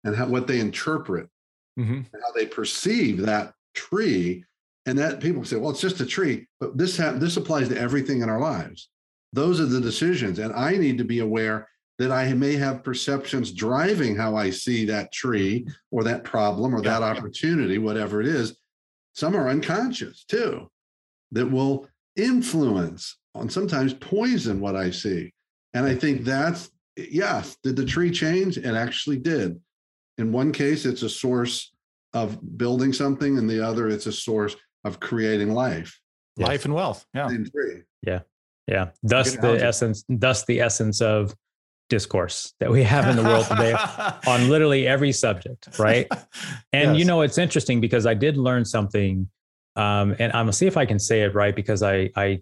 and 0.04 0.16
how, 0.16 0.28
what 0.28 0.48
they 0.48 0.60
interpret 0.60 1.28
mm-hmm. 1.78 1.94
and 1.94 2.24
how 2.24 2.32
they 2.34 2.46
perceive 2.46 3.22
that 3.22 3.54
tree. 3.76 4.44
And 4.88 4.98
that 5.00 5.20
people 5.20 5.44
say, 5.44 5.56
well, 5.56 5.72
it's 5.72 5.82
just 5.82 6.00
a 6.00 6.06
tree, 6.06 6.48
but 6.60 6.78
this 6.78 6.96
ha- 6.96 7.14
this 7.14 7.38
applies 7.38 7.70
to 7.70 7.80
everything 7.80 8.22
in 8.22 8.30
our 8.30 8.40
lives. 8.40 8.90
Those 9.34 9.60
are 9.60 9.66
the 9.66 9.82
decisions, 9.82 10.38
and 10.38 10.54
I 10.54 10.78
need 10.78 11.00
to 11.00 11.04
be 11.04 11.20
aware 11.20 11.68
that 11.98 12.12
I 12.12 12.32
may 12.34 12.56
have 12.56 12.84
perceptions 12.84 13.52
driving 13.52 14.16
how 14.16 14.36
I 14.36 14.52
see 14.52 14.86
that 14.86 15.12
tree 15.12 15.68
or 15.90 16.04
that 16.04 16.24
problem 16.24 16.76
or 16.76 16.84
yeah. 16.84 17.00
that 17.00 17.04
opportunity, 17.04 17.80
whatever 17.80 18.22
it 18.22 18.28
is, 18.28 18.56
some 19.16 19.36
are 19.36 19.50
unconscious 19.50 20.24
too, 20.26 20.70
that 21.32 21.50
will 21.50 21.88
influence 22.16 23.18
and 23.34 23.52
sometimes 23.52 23.94
poison 23.96 24.60
what 24.60 24.76
I 24.76 24.92
see. 24.92 25.34
And 25.74 25.86
I 25.86 25.96
think 25.96 26.24
that's, 26.24 26.70
yes, 26.96 27.58
did 27.64 27.76
the 27.76 27.86
tree 27.86 28.12
change? 28.12 28.58
It 28.58 28.66
actually 28.66 29.18
did. 29.18 29.60
In 30.18 30.32
one 30.32 30.54
case, 30.54 30.86
it's 30.86 31.02
a 31.02 31.10
source 31.10 31.74
of 32.14 32.58
building 32.58 32.94
something, 32.94 33.38
and 33.38 33.50
the 33.50 33.66
other, 33.66 33.90
it's 33.90 34.06
a 34.06 34.12
source 34.12 34.56
of 34.86 35.02
creating 35.02 35.54
life. 35.54 36.00
Yes. 36.38 36.48
Life 36.48 36.66
and 36.66 36.74
wealth. 36.74 37.06
Yeah. 37.14 37.30
Yeah. 38.02 38.20
Yeah. 38.68 38.90
Thus 39.04 39.36
the 39.36 39.62
essence, 39.62 40.06
thus 40.08 40.46
the 40.46 40.62
essence 40.62 41.02
of 41.02 41.36
discourse 41.90 42.54
that 42.60 42.72
we 42.72 42.84
have 42.84 43.08
in 43.08 43.16
the 43.16 43.24
world 43.24 43.46
today 43.46 43.74
on 44.28 44.50
literally 44.50 44.88
every 44.88 45.12
subject, 45.12 45.68
right? 45.78 46.08
And 46.74 46.92
yes. 46.92 47.00
you 47.00 47.06
know, 47.06 47.22
it's 47.22 47.38
interesting 47.38 47.80
because 47.80 48.06
I 48.06 48.14
did 48.14 48.36
learn 48.36 48.66
something, 48.66 49.30
um, 49.78 50.16
and 50.20 50.34
I'm 50.34 50.46
gonna 50.46 50.54
see 50.54 50.68
if 50.68 50.76
I 50.76 50.86
can 50.86 51.00
say 51.00 51.22
it 51.22 51.34
right 51.34 51.56
because 51.56 51.82
I 51.82 52.10
I 52.18 52.42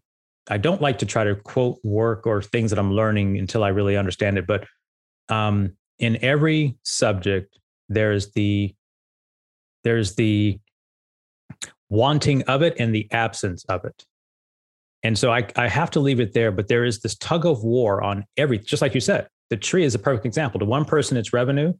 I 0.49 0.57
don't 0.57 0.81
like 0.81 0.97
to 0.99 1.05
try 1.05 1.23
to 1.23 1.35
quote 1.35 1.79
work 1.83 2.25
or 2.25 2.41
things 2.41 2.71
that 2.71 2.79
I'm 2.79 2.91
learning 2.91 3.37
until 3.37 3.63
I 3.63 3.69
really 3.69 3.95
understand 3.95 4.37
it. 4.37 4.47
But 4.47 4.65
um, 5.29 5.77
in 5.99 6.17
every 6.23 6.75
subject, 6.83 7.59
there's 7.89 8.31
the 8.31 8.73
there's 9.83 10.15
the 10.15 10.59
wanting 11.89 12.41
of 12.43 12.61
it 12.61 12.75
and 12.79 12.93
the 12.93 13.07
absence 13.11 13.63
of 13.65 13.85
it. 13.85 14.05
And 15.03 15.17
so 15.17 15.31
I, 15.31 15.45
I 15.55 15.67
have 15.67 15.91
to 15.91 15.99
leave 15.99 16.19
it 16.19 16.33
there, 16.33 16.51
but 16.51 16.69
there 16.69 16.85
is 16.85 17.01
this 17.01 17.15
tug 17.15 17.45
of 17.45 17.63
war 17.63 18.01
on 18.01 18.25
every, 18.37 18.57
just 18.57 18.81
like 18.81 18.93
you 18.95 19.01
said, 19.01 19.27
the 19.49 19.57
tree 19.57 19.83
is 19.83 19.93
a 19.95 19.99
perfect 19.99 20.25
example. 20.25 20.59
To 20.59 20.65
one 20.65 20.85
person, 20.85 21.17
it's 21.17 21.33
revenue 21.33 21.73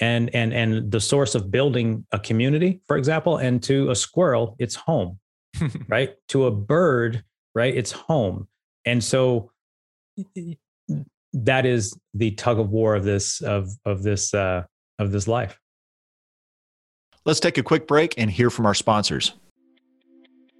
and 0.00 0.34
and 0.34 0.52
and 0.52 0.90
the 0.90 1.00
source 1.00 1.34
of 1.34 1.50
building 1.50 2.06
a 2.12 2.18
community, 2.18 2.80
for 2.86 2.96
example, 2.96 3.38
and 3.38 3.62
to 3.62 3.90
a 3.90 3.94
squirrel, 3.94 4.56
it's 4.58 4.74
home, 4.74 5.18
right? 5.88 6.14
To 6.28 6.46
a 6.46 6.50
bird, 6.50 7.24
right, 7.54 7.74
it's 7.74 7.92
home. 7.92 8.48
And 8.84 9.02
so 9.02 9.52
that 11.32 11.66
is 11.66 11.96
the 12.14 12.32
tug 12.32 12.58
of 12.58 12.70
war 12.70 12.94
of 12.94 13.04
this 13.04 13.40
of 13.40 13.70
of 13.84 14.02
this 14.02 14.34
uh, 14.34 14.64
of 14.98 15.12
this 15.12 15.28
life. 15.28 15.58
Let's 17.24 17.40
take 17.40 17.56
a 17.56 17.62
quick 17.62 17.86
break 17.86 18.14
and 18.18 18.30
hear 18.30 18.50
from 18.50 18.66
our 18.66 18.74
sponsors. 18.74 19.32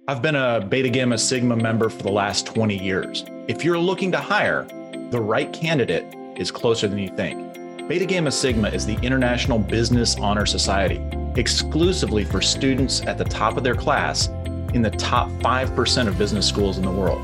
I've 0.05 0.21
been 0.21 0.35
a 0.35 0.59
Beta 0.59 0.89
Gamma 0.89 1.17
Sigma 1.17 1.55
member 1.55 1.87
for 1.87 2.03
the 2.03 2.11
last 2.11 2.45
20 2.45 2.77
years. 2.77 3.23
If 3.47 3.63
you're 3.63 3.79
looking 3.79 4.11
to 4.11 4.17
hire, 4.17 4.67
the 5.11 5.21
right 5.21 5.53
candidate 5.53 6.13
is 6.35 6.51
closer 6.51 6.89
than 6.89 6.97
you 6.97 7.07
think. 7.07 7.87
Beta 7.87 8.05
Gamma 8.05 8.29
Sigma 8.29 8.67
is 8.67 8.85
the 8.85 8.97
International 8.97 9.57
Business 9.57 10.17
Honor 10.17 10.45
Society, 10.45 11.01
exclusively 11.37 12.25
for 12.25 12.41
students 12.41 13.01
at 13.03 13.17
the 13.17 13.23
top 13.23 13.55
of 13.55 13.63
their 13.63 13.75
class 13.75 14.27
in 14.73 14.81
the 14.81 14.91
top 14.91 15.29
5% 15.29 16.07
of 16.09 16.17
business 16.17 16.45
schools 16.45 16.77
in 16.77 16.83
the 16.83 16.91
world. 16.91 17.21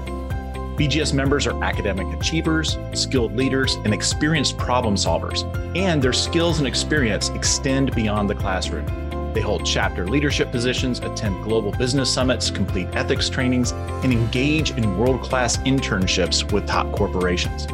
BGS 0.78 1.14
members 1.14 1.48
are 1.48 1.62
academic 1.62 2.08
achievers, 2.18 2.78
skilled 2.94 3.36
leaders, 3.36 3.76
and 3.84 3.94
experienced 3.94 4.58
problem 4.58 4.96
solvers, 4.96 5.44
and 5.76 6.02
their 6.02 6.14
skills 6.14 6.60
and 6.60 6.68
experience 6.68 7.28
extend 7.32 7.94
beyond 7.94 8.30
the 8.30 8.36
classroom. 8.36 9.09
They 9.34 9.42
hold 9.42 9.66
chapter 9.66 10.08
leadership 10.08 10.52
positions, 10.52 11.00
attend 11.00 11.44
global 11.44 11.72
business 11.72 12.12
summits, 12.12 12.50
complete 12.50 12.88
ethics 12.94 13.30
trainings, 13.30 13.72
and 13.72 14.12
engage 14.12 14.72
in 14.72 14.98
world 14.98 15.22
class 15.22 15.58
internships 15.58 16.52
with 16.52 16.66
top 16.68 16.92
corporations. 16.92 17.68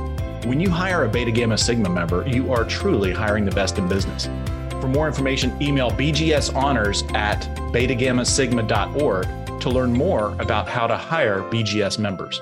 When 0.45 0.59
you 0.59 0.69
hire 0.69 1.05
a 1.05 1.09
Beta 1.09 1.31
Gamma 1.31 1.57
Sigma 1.57 1.89
member, 1.89 2.27
you 2.27 2.53
are 2.53 2.65
truly 2.65 3.11
hiring 3.13 3.45
the 3.45 3.51
best 3.51 3.77
in 3.77 3.87
business. 3.87 4.29
For 4.81 4.87
more 4.87 5.07
information, 5.07 5.59
email 5.61 5.89
bgshonors 5.89 7.11
at 7.15 7.41
betagammasigma.org 7.71 9.61
to 9.61 9.69
learn 9.69 9.93
more 9.93 10.35
about 10.39 10.67
how 10.67 10.85
to 10.85 10.95
hire 10.95 11.41
BGS 11.43 11.97
members. 11.97 12.41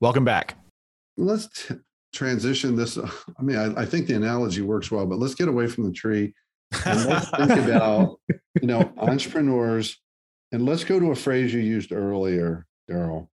Welcome 0.00 0.24
back. 0.24 0.56
Let's 1.16 1.48
t- 1.48 1.74
transition 2.14 2.74
this. 2.74 2.98
I 2.98 3.42
mean, 3.42 3.56
I, 3.56 3.82
I 3.82 3.84
think 3.84 4.06
the 4.06 4.14
analogy 4.14 4.62
works 4.62 4.90
well, 4.90 5.06
but 5.06 5.18
let's 5.18 5.34
get 5.34 5.48
away 5.48 5.66
from 5.66 5.84
the 5.84 5.92
tree 5.92 6.32
and 6.84 7.04
let's 7.06 7.30
think 7.30 7.50
about 7.66 8.18
you 8.60 8.66
know 8.66 8.92
entrepreneurs 8.98 9.98
and 10.52 10.66
let's 10.66 10.84
go 10.84 10.98
to 10.98 11.10
a 11.10 11.16
phrase 11.16 11.52
you 11.52 11.60
used 11.60 11.92
earlier 11.92 12.66
daryl 12.90 13.28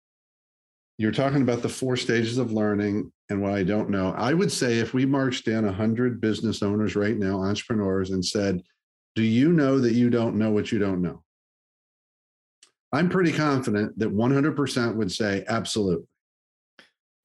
you're 0.99 1.13
talking 1.13 1.43
about 1.43 1.63
the 1.63 1.69
four 1.69 1.97
stages 1.97 2.39
of 2.39 2.53
learning 2.53 3.11
and 3.31 3.41
what 3.41 3.53
i 3.53 3.63
don't 3.63 3.91
know 3.91 4.13
i 4.17 4.33
would 4.33 4.51
say 4.51 4.79
if 4.79 4.95
we 4.95 5.05
marched 5.05 5.49
in 5.49 5.65
100 5.65 6.21
business 6.21 6.63
owners 6.63 6.97
right 6.97 7.19
now 7.19 7.43
entrepreneurs 7.43 8.11
and 8.11 8.25
said 8.25 8.63
do 9.15 9.23
you 9.23 9.53
know 9.53 9.79
that 9.79 9.93
you 9.93 10.11
don't 10.11 10.37
know 10.37 10.51
what 10.51 10.73
you 10.73 10.79
don't 10.79 11.03
know 11.03 11.23
i'm 12.93 13.09
pretty 13.09 13.33
confident 13.33 13.99
that 13.99 14.15
100% 14.15 14.95
would 14.95 15.13
say 15.13 15.45
absolutely 15.49 16.07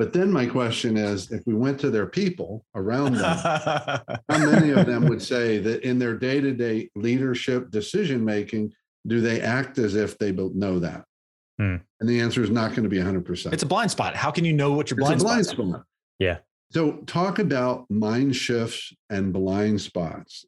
but 0.01 0.13
then 0.13 0.31
my 0.31 0.47
question 0.47 0.97
is 0.97 1.29
if 1.29 1.45
we 1.45 1.53
went 1.53 1.79
to 1.81 1.91
their 1.91 2.07
people 2.07 2.65
around 2.73 3.13
them, 3.13 3.37
how 3.37 4.15
many 4.29 4.71
of 4.71 4.87
them 4.87 5.05
would 5.05 5.21
say 5.21 5.59
that 5.59 5.83
in 5.83 5.99
their 5.99 6.17
day 6.17 6.41
to 6.41 6.53
day 6.53 6.89
leadership 6.95 7.69
decision 7.69 8.25
making, 8.25 8.73
do 9.05 9.21
they 9.21 9.41
act 9.41 9.77
as 9.77 9.93
if 9.93 10.17
they 10.17 10.31
know 10.31 10.79
that? 10.79 11.03
Hmm. 11.59 11.75
And 11.99 12.09
the 12.09 12.19
answer 12.19 12.41
is 12.41 12.49
not 12.49 12.71
going 12.71 12.81
to 12.81 12.89
be 12.89 12.97
100%. 12.97 13.53
It's 13.53 13.61
a 13.61 13.67
blind 13.67 13.91
spot. 13.91 14.15
How 14.15 14.31
can 14.31 14.43
you 14.43 14.53
know 14.53 14.71
what 14.71 14.89
your 14.89 14.97
blind, 14.97 15.19
blind 15.19 15.45
spot? 15.45 15.83
Yeah. 16.17 16.39
So 16.71 16.93
talk 17.05 17.37
about 17.37 17.85
mind 17.91 18.35
shifts 18.35 18.91
and 19.11 19.31
blind 19.31 19.81
spots, 19.81 20.45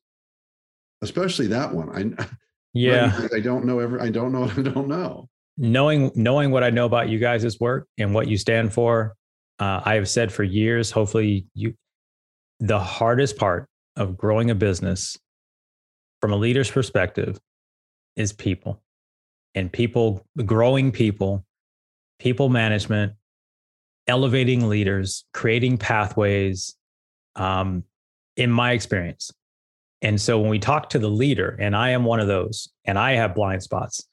especially 1.04 1.45
that 1.49 1.72
one. 1.72 2.18
I 2.20 2.28
yeah. 2.74 3.28
I 3.32 3.39
don't 3.39 3.66
know 3.66 3.78
ever. 3.78 4.01
I 4.01 4.10
don't 4.10 4.32
know. 4.32 4.45
I 4.58 4.64
don't 4.64 4.88
know. 4.88 5.30
Knowing 5.60 6.12
knowing 6.16 6.49
what 6.49 6.64
I 6.64 6.72
know 6.72 6.88
about 6.88 7.10
you 7.10 7.20
guys' 7.20 7.60
work 7.60 7.88
and 7.99 8.16
what 8.16 8.28
you 8.28 8.39
stand 8.39 8.74
for, 8.74 9.14
uh, 9.64 9.82
I 9.86 9.95
have 9.95 10.09
said 10.09 10.30
for 10.30 10.43
years, 10.43 10.91
hopefully 10.91 11.45
you, 11.53 11.74
the 12.59 12.80
hardest 12.80 13.38
part 13.38 13.70
of 13.95 14.18
growing 14.18 14.51
a 14.51 14.55
business 14.55 15.18
from 16.20 16.34
a 16.34 16.36
leader's 16.36 16.70
perspective 16.70 17.39
is 18.18 18.34
people 18.34 18.82
and 19.55 19.72
people, 19.72 20.26
growing 20.45 20.91
people, 20.91 21.45
people 22.20 22.49
management, 22.49 23.14
elevating 24.05 24.68
leaders, 24.68 25.24
creating 25.34 25.78
pathways, 25.78 26.76
um, 27.38 27.86
in 28.36 28.51
my 28.51 28.74
experience. 28.74 29.32
And 30.01 30.20
so 30.20 30.41
when 30.41 30.49
we 30.49 30.59
talk 30.59 30.89
to 30.89 30.99
the 30.99 31.07
leader, 31.07 31.55
and 31.57 31.74
I 31.74 31.91
am 31.91 32.03
one 32.03 32.20
of 32.20 32.28
those, 32.28 32.68
and 32.84 32.99
I 32.99 33.14
have 33.14 33.34
blind 33.34 33.64
spots, 33.64 34.05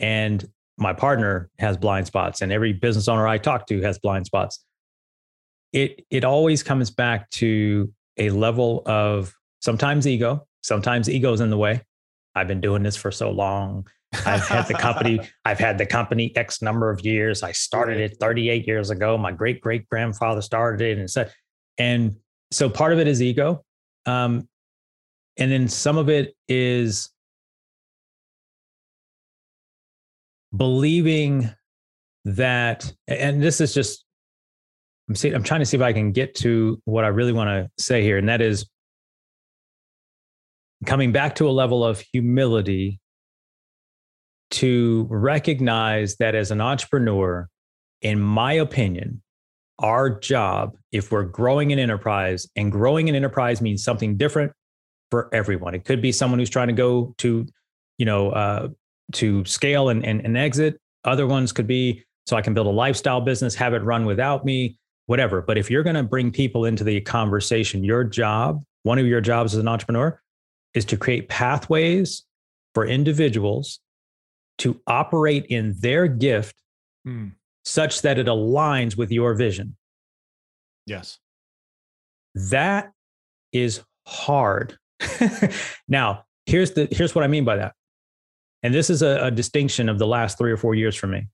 and 0.00 0.44
my 0.78 0.92
partner 0.92 1.48
has 1.60 1.76
blind 1.76 2.08
spots, 2.08 2.42
and 2.42 2.50
every 2.50 2.72
business 2.72 3.06
owner 3.06 3.28
I 3.28 3.38
talk 3.38 3.68
to 3.68 3.80
has 3.82 4.00
blind 4.00 4.26
spots 4.26 4.64
it 5.72 6.04
it 6.10 6.24
always 6.24 6.62
comes 6.62 6.90
back 6.90 7.28
to 7.30 7.92
a 8.16 8.30
level 8.30 8.82
of 8.86 9.32
sometimes 9.60 10.06
ego, 10.06 10.46
sometimes 10.62 11.08
ego's 11.08 11.40
in 11.40 11.50
the 11.50 11.58
way. 11.58 11.82
I've 12.34 12.48
been 12.48 12.60
doing 12.60 12.82
this 12.82 12.96
for 12.96 13.10
so 13.10 13.30
long. 13.30 13.86
I've 14.24 14.46
had 14.46 14.68
the 14.68 14.74
company, 14.74 15.20
I've 15.44 15.58
had 15.58 15.78
the 15.78 15.86
company 15.86 16.34
X 16.36 16.62
number 16.62 16.90
of 16.90 17.00
years. 17.04 17.42
I 17.42 17.52
started 17.52 17.98
it 17.98 18.16
38 18.20 18.66
years 18.66 18.90
ago. 18.90 19.18
My 19.18 19.32
great 19.32 19.60
great 19.60 19.88
grandfather 19.88 20.42
started 20.42 20.84
it 20.84 20.98
and 20.98 21.10
said, 21.10 21.32
and 21.78 22.16
so 22.50 22.70
part 22.70 22.92
of 22.92 22.98
it 22.98 23.08
is 23.08 23.22
ego. 23.22 23.64
Um, 24.06 24.48
and 25.36 25.50
then 25.50 25.68
some 25.68 25.98
of 25.98 26.08
it 26.08 26.34
is 26.48 27.10
believing 30.56 31.50
that, 32.24 32.90
and 33.06 33.42
this 33.42 33.60
is 33.60 33.74
just 33.74 34.05
I'm 35.08 35.14
see, 35.14 35.32
I'm 35.32 35.42
trying 35.42 35.60
to 35.60 35.66
see 35.66 35.76
if 35.76 35.82
I 35.82 35.92
can 35.92 36.12
get 36.12 36.34
to 36.36 36.80
what 36.84 37.04
I 37.04 37.08
really 37.08 37.32
want 37.32 37.48
to 37.48 37.70
say 37.82 38.02
here, 38.02 38.18
and 38.18 38.28
that 38.28 38.40
is 38.40 38.68
coming 40.84 41.12
back 41.12 41.36
to 41.36 41.48
a 41.48 41.50
level 41.50 41.84
of 41.84 42.00
humility 42.12 43.00
to 44.50 45.06
recognize 45.10 46.16
that 46.16 46.34
as 46.34 46.50
an 46.50 46.60
entrepreneur, 46.60 47.48
in 48.02 48.20
my 48.20 48.52
opinion, 48.54 49.22
our 49.78 50.10
job 50.10 50.76
if 50.92 51.12
we're 51.12 51.24
growing 51.24 51.72
an 51.72 51.78
enterprise 51.78 52.48
and 52.56 52.72
growing 52.72 53.08
an 53.08 53.14
enterprise 53.14 53.60
means 53.60 53.84
something 53.84 54.16
different 54.16 54.52
for 55.10 55.28
everyone. 55.34 55.74
It 55.74 55.84
could 55.84 56.00
be 56.00 56.12
someone 56.12 56.38
who's 56.38 56.50
trying 56.50 56.68
to 56.68 56.72
go 56.72 57.14
to, 57.18 57.46
you 57.98 58.06
know, 58.06 58.30
uh, 58.30 58.68
to 59.12 59.44
scale 59.44 59.88
and, 59.90 60.04
and, 60.04 60.20
and 60.22 60.36
exit. 60.36 60.80
Other 61.04 61.26
ones 61.26 61.52
could 61.52 61.66
be 61.66 62.04
so 62.26 62.36
I 62.36 62.42
can 62.42 62.54
build 62.54 62.66
a 62.66 62.70
lifestyle 62.70 63.20
business, 63.20 63.54
have 63.54 63.74
it 63.74 63.82
run 63.82 64.04
without 64.04 64.44
me, 64.44 64.78
whatever. 65.06 65.40
But 65.42 65.58
if 65.58 65.70
you're 65.70 65.82
going 65.82 65.96
to 65.96 66.02
bring 66.02 66.30
people 66.30 66.64
into 66.64 66.84
the 66.84 67.00
conversation, 67.00 67.84
your 67.84 68.04
job, 68.04 68.62
one 68.82 68.98
of 68.98 69.06
your 69.06 69.20
jobs 69.20 69.54
as 69.54 69.60
an 69.60 69.68
entrepreneur, 69.68 70.20
is 70.74 70.84
to 70.86 70.96
create 70.96 71.28
pathways 71.28 72.24
for 72.74 72.86
individuals 72.86 73.80
to 74.58 74.80
operate 74.86 75.46
in 75.46 75.74
their 75.80 76.06
gift 76.06 76.56
mm. 77.06 77.32
such 77.64 78.02
that 78.02 78.18
it 78.18 78.26
aligns 78.26 78.96
with 78.96 79.10
your 79.10 79.34
vision. 79.34 79.76
Yes. 80.86 81.18
That 82.34 82.92
is 83.52 83.82
hard. 84.06 84.78
now, 85.88 86.24
here's 86.46 86.72
the 86.72 86.88
here's 86.90 87.14
what 87.14 87.24
I 87.24 87.26
mean 87.26 87.44
by 87.44 87.56
that. 87.56 87.74
And 88.62 88.74
this 88.74 88.90
is 88.90 89.02
a, 89.02 89.26
a 89.26 89.30
distinction 89.30 89.88
of 89.88 89.98
the 89.98 90.06
last 90.06 90.38
three 90.38 90.52
or 90.52 90.56
four 90.56 90.74
years 90.74 90.96
for 90.96 91.06
me. 91.06 91.26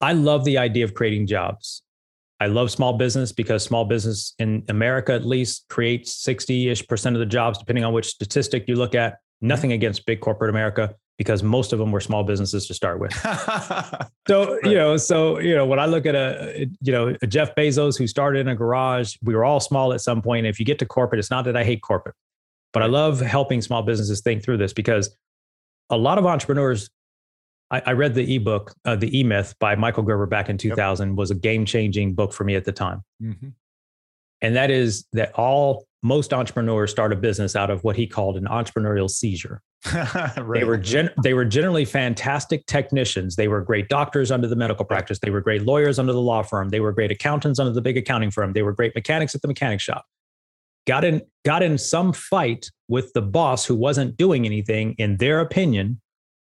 I 0.00 0.12
love 0.12 0.44
the 0.44 0.58
idea 0.58 0.84
of 0.84 0.94
creating 0.94 1.26
jobs. 1.26 1.82
I 2.40 2.46
love 2.46 2.70
small 2.70 2.94
business 2.94 3.32
because 3.32 3.62
small 3.62 3.84
business 3.84 4.34
in 4.38 4.64
America, 4.68 5.12
at 5.12 5.26
least, 5.26 5.66
creates 5.68 6.14
60 6.24 6.70
ish 6.70 6.86
percent 6.88 7.14
of 7.14 7.20
the 7.20 7.26
jobs, 7.26 7.58
depending 7.58 7.84
on 7.84 7.92
which 7.92 8.06
statistic 8.06 8.64
you 8.66 8.76
look 8.76 8.94
at. 8.94 9.18
Nothing 9.42 9.72
against 9.72 10.06
big 10.06 10.20
corporate 10.20 10.50
America 10.50 10.94
because 11.18 11.42
most 11.42 11.74
of 11.74 11.78
them 11.78 11.92
were 11.92 12.00
small 12.00 12.24
businesses 12.24 12.66
to 12.66 12.72
start 12.72 12.98
with. 12.98 13.12
so, 14.28 14.58
you 14.64 14.74
know, 14.74 14.96
so, 14.96 15.38
you 15.38 15.54
know, 15.54 15.66
when 15.66 15.78
I 15.78 15.84
look 15.84 16.06
at 16.06 16.14
a, 16.14 16.66
you 16.80 16.92
know, 16.92 17.14
a 17.20 17.26
Jeff 17.26 17.54
Bezos 17.54 17.98
who 17.98 18.06
started 18.06 18.40
in 18.40 18.48
a 18.48 18.54
garage, 18.54 19.16
we 19.22 19.34
were 19.34 19.44
all 19.44 19.60
small 19.60 19.92
at 19.92 20.00
some 20.00 20.22
point. 20.22 20.46
If 20.46 20.58
you 20.58 20.64
get 20.64 20.78
to 20.78 20.86
corporate, 20.86 21.18
it's 21.18 21.30
not 21.30 21.44
that 21.44 21.58
I 21.58 21.64
hate 21.64 21.82
corporate, 21.82 22.14
but 22.72 22.82
I 22.82 22.86
love 22.86 23.20
helping 23.20 23.60
small 23.60 23.82
businesses 23.82 24.22
think 24.22 24.42
through 24.42 24.56
this 24.56 24.72
because 24.72 25.14
a 25.90 25.96
lot 25.96 26.16
of 26.16 26.24
entrepreneurs 26.24 26.88
I, 27.70 27.82
I 27.86 27.92
read 27.92 28.14
the 28.14 28.36
ebook, 28.36 28.74
uh, 28.84 28.96
the 28.96 29.16
E 29.18 29.22
Myth 29.22 29.54
by 29.60 29.76
Michael 29.76 30.02
Gerber 30.02 30.26
back 30.26 30.48
in 30.48 30.58
2000 30.58 31.08
yep. 31.08 31.16
was 31.16 31.30
a 31.30 31.34
game 31.34 31.64
changing 31.64 32.14
book 32.14 32.32
for 32.32 32.44
me 32.44 32.56
at 32.56 32.64
the 32.64 32.72
time. 32.72 33.02
Mm-hmm. 33.22 33.48
And 34.42 34.56
that 34.56 34.70
is 34.70 35.06
that 35.12 35.32
all 35.34 35.86
most 36.02 36.32
entrepreneurs 36.32 36.90
start 36.90 37.12
a 37.12 37.16
business 37.16 37.54
out 37.54 37.70
of 37.70 37.84
what 37.84 37.96
he 37.96 38.06
called 38.06 38.36
an 38.36 38.44
entrepreneurial 38.44 39.10
seizure. 39.10 39.60
right. 39.94 40.36
They 40.60 40.64
were 40.64 40.78
gen- 40.78 41.10
they 41.22 41.34
were 41.34 41.44
generally 41.44 41.84
fantastic 41.84 42.66
technicians. 42.66 43.36
They 43.36 43.48
were 43.48 43.60
great 43.62 43.88
doctors 43.88 44.30
under 44.30 44.46
the 44.46 44.56
medical 44.56 44.84
practice. 44.84 45.18
They 45.18 45.30
were 45.30 45.40
great 45.40 45.62
lawyers 45.62 45.98
under 45.98 46.12
the 46.12 46.20
law 46.20 46.42
firm. 46.42 46.70
They 46.70 46.80
were 46.80 46.92
great 46.92 47.10
accountants 47.10 47.58
under 47.58 47.72
the 47.72 47.80
big 47.80 47.96
accounting 47.96 48.30
firm. 48.30 48.52
They 48.52 48.62
were 48.62 48.72
great 48.72 48.94
mechanics 48.94 49.34
at 49.34 49.42
the 49.42 49.48
mechanic 49.48 49.80
shop. 49.80 50.04
Got 50.86 51.04
in 51.04 51.22
got 51.44 51.62
in 51.62 51.78
some 51.78 52.12
fight 52.12 52.70
with 52.88 53.12
the 53.12 53.22
boss 53.22 53.64
who 53.64 53.74
wasn't 53.74 54.16
doing 54.16 54.44
anything 54.44 54.94
in 54.98 55.18
their 55.18 55.40
opinion 55.40 56.00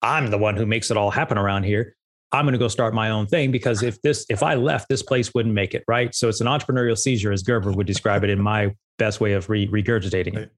I'm 0.03 0.31
the 0.31 0.39
one 0.39 0.57
who 0.57 0.67
makes 0.67 0.91
it 0.91 0.97
all 0.97 1.11
happen 1.11 1.39
around 1.39 1.65
here. 1.65 1.97
I'm 2.31 2.45
going 2.45 2.53
to 2.53 2.59
go 2.59 2.69
start 2.69 2.93
my 2.93 3.11
own 3.11 3.27
thing 3.27 3.51
because 3.51 3.83
if 3.83 4.01
this 4.03 4.27
if 4.29 4.43
I 4.43 4.55
left, 4.55 4.89
this 4.89 5.03
place 5.03 5.33
wouldn't 5.33 5.55
make 5.55 5.75
it 5.75 5.83
right. 5.89 6.15
So 6.15 6.29
it's 6.29 6.41
an 6.41 6.47
entrepreneurial 6.47 6.97
seizure, 6.97 7.33
as 7.33 7.43
Gerber 7.43 7.73
would 7.73 7.87
describe 7.87 8.23
it, 8.23 8.31
in 8.31 8.41
my 8.41 8.75
best 8.99 9.21
way 9.21 9.33
of 9.33 9.49
re- 9.49 9.67
regurgitating 9.69 10.37
it. 10.37 10.53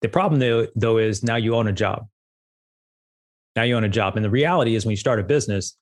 The 0.00 0.08
problem 0.08 0.40
though, 0.40 0.68
though 0.74 0.98
is 0.98 1.22
now 1.22 1.36
you 1.36 1.54
own 1.54 1.68
a 1.68 1.72
job. 1.72 2.06
Now 3.56 3.62
you 3.62 3.76
own 3.76 3.84
a 3.84 3.88
job, 3.88 4.16
and 4.16 4.24
the 4.24 4.30
reality 4.30 4.74
is 4.74 4.84
when 4.84 4.90
you 4.90 4.96
start 4.96 5.20
a 5.20 5.22
business, 5.22 5.76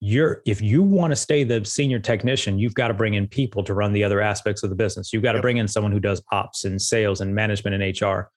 you're 0.00 0.42
if 0.46 0.60
you 0.60 0.82
want 0.82 1.12
to 1.12 1.16
stay 1.16 1.44
the 1.44 1.64
senior 1.64 1.98
technician, 1.98 2.58
you've 2.58 2.74
got 2.74 2.88
to 2.88 2.94
bring 2.94 3.14
in 3.14 3.26
people 3.28 3.62
to 3.64 3.74
run 3.74 3.92
the 3.92 4.04
other 4.04 4.20
aspects 4.20 4.62
of 4.62 4.70
the 4.70 4.76
business. 4.76 5.12
You've 5.12 5.22
got 5.22 5.32
to 5.32 5.38
yep. 5.38 5.42
bring 5.42 5.56
in 5.56 5.68
someone 5.68 5.92
who 5.92 6.00
does 6.00 6.22
ops 6.32 6.64
and 6.64 6.80
sales 6.80 7.20
and 7.20 7.34
management 7.34 7.80
and 7.80 8.00
HR. 8.00 8.30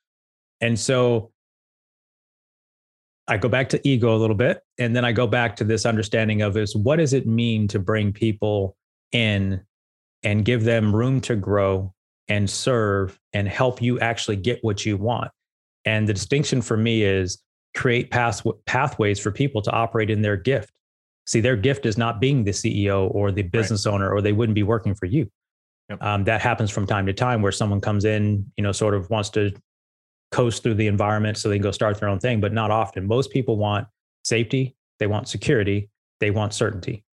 And 0.60 0.80
so 0.80 1.31
I 3.32 3.38
go 3.38 3.48
back 3.48 3.70
to 3.70 3.88
ego 3.88 4.14
a 4.14 4.20
little 4.20 4.36
bit, 4.36 4.62
and 4.78 4.94
then 4.94 5.06
I 5.06 5.14
go 5.14 5.26
back 5.26 5.56
to 5.56 5.64
this 5.64 5.86
understanding 5.86 6.42
of 6.42 6.58
is 6.58 6.76
what 6.76 6.98
does 6.98 7.14
it 7.14 7.26
mean 7.26 7.66
to 7.70 7.80
bring 7.80 8.12
people 8.12 8.76
in 9.14 9.62
and 10.22 10.44
give 10.44 10.66
them 10.66 10.94
room 10.94 11.22
to 11.22 11.38
grow 11.38 11.94
and 12.28 12.50
serve 12.50 13.18
and 13.32 13.48
help 13.48 13.82
you 13.82 13.98
actually 14.02 14.36
get 14.36 14.60
what 14.64 14.86
you 14.86 14.98
want. 14.98 15.32
And 15.86 16.10
the 16.10 16.14
distinction 16.14 16.62
for 16.62 16.76
me 16.76 17.04
is 17.04 17.42
create 17.74 18.12
path, 18.12 18.46
pathways 18.66 19.18
for 19.18 19.32
people 19.32 19.62
to 19.62 19.72
operate 19.72 20.10
in 20.10 20.22
their 20.22 20.36
gift. 20.36 20.74
See, 21.26 21.40
their 21.40 21.56
gift 21.56 21.86
is 21.86 21.98
not 21.98 22.20
being 22.20 22.44
the 22.44 22.52
CEO 22.52 23.10
or 23.16 23.32
the 23.32 23.44
business 23.44 23.86
right. 23.86 23.94
owner, 23.94 24.12
or 24.12 24.22
they 24.22 24.34
wouldn't 24.34 24.56
be 24.56 24.64
working 24.64 24.94
for 24.94 25.06
you. 25.06 25.32
Yep. 25.90 26.04
Um, 26.04 26.24
that 26.26 26.42
happens 26.42 26.70
from 26.70 26.86
time 26.86 27.06
to 27.06 27.14
time 27.14 27.42
where 27.42 27.54
someone 27.54 27.80
comes 27.80 28.04
in, 28.04 28.52
you 28.58 28.64
know, 28.64 28.74
sort 28.74 28.94
of 28.94 29.10
wants 29.10 29.30
to 29.32 29.54
coast 30.32 30.64
through 30.64 30.76
the 30.76 30.88
environment 30.88 31.38
so 31.38 31.50
they 31.50 31.56
can 31.56 31.64
go 31.64 31.72
start 31.72 32.00
their 32.00 32.10
own 32.10 32.20
thing, 32.20 32.40
but 32.40 32.54
not 32.54 32.72
often. 32.72 33.08
Most 33.08 33.32
people 33.32 33.58
want 33.58 33.88
safety, 34.24 34.76
they 35.00 35.08
want 35.08 35.28
security, 35.28 35.90
they 36.20 36.32
want 36.32 36.54
certainty, 36.54 37.04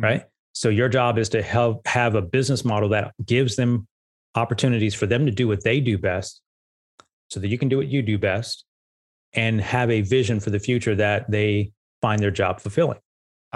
mm-hmm. 0.00 0.04
right? 0.04 0.24
So 0.54 0.70
your 0.70 0.88
job 0.88 1.18
is 1.18 1.28
to 1.30 1.42
help 1.42 1.86
have 1.86 2.14
a 2.14 2.22
business 2.22 2.64
model 2.64 2.88
that 2.90 3.12
gives 3.24 3.56
them 3.56 3.86
opportunities 4.34 4.94
for 4.94 5.06
them 5.06 5.26
to 5.26 5.32
do 5.32 5.48
what 5.48 5.64
they 5.64 5.80
do 5.80 5.98
best 5.98 6.40
so 7.28 7.40
that 7.40 7.48
you 7.48 7.58
can 7.58 7.68
do 7.68 7.76
what 7.76 7.88
you 7.88 8.02
do 8.02 8.18
best 8.18 8.64
and 9.32 9.60
have 9.60 9.90
a 9.90 10.00
vision 10.00 10.40
for 10.40 10.50
the 10.50 10.58
future 10.58 10.94
that 10.94 11.30
they 11.30 11.72
find 12.00 12.22
their 12.22 12.30
job 12.30 12.60
fulfilling. 12.60 12.98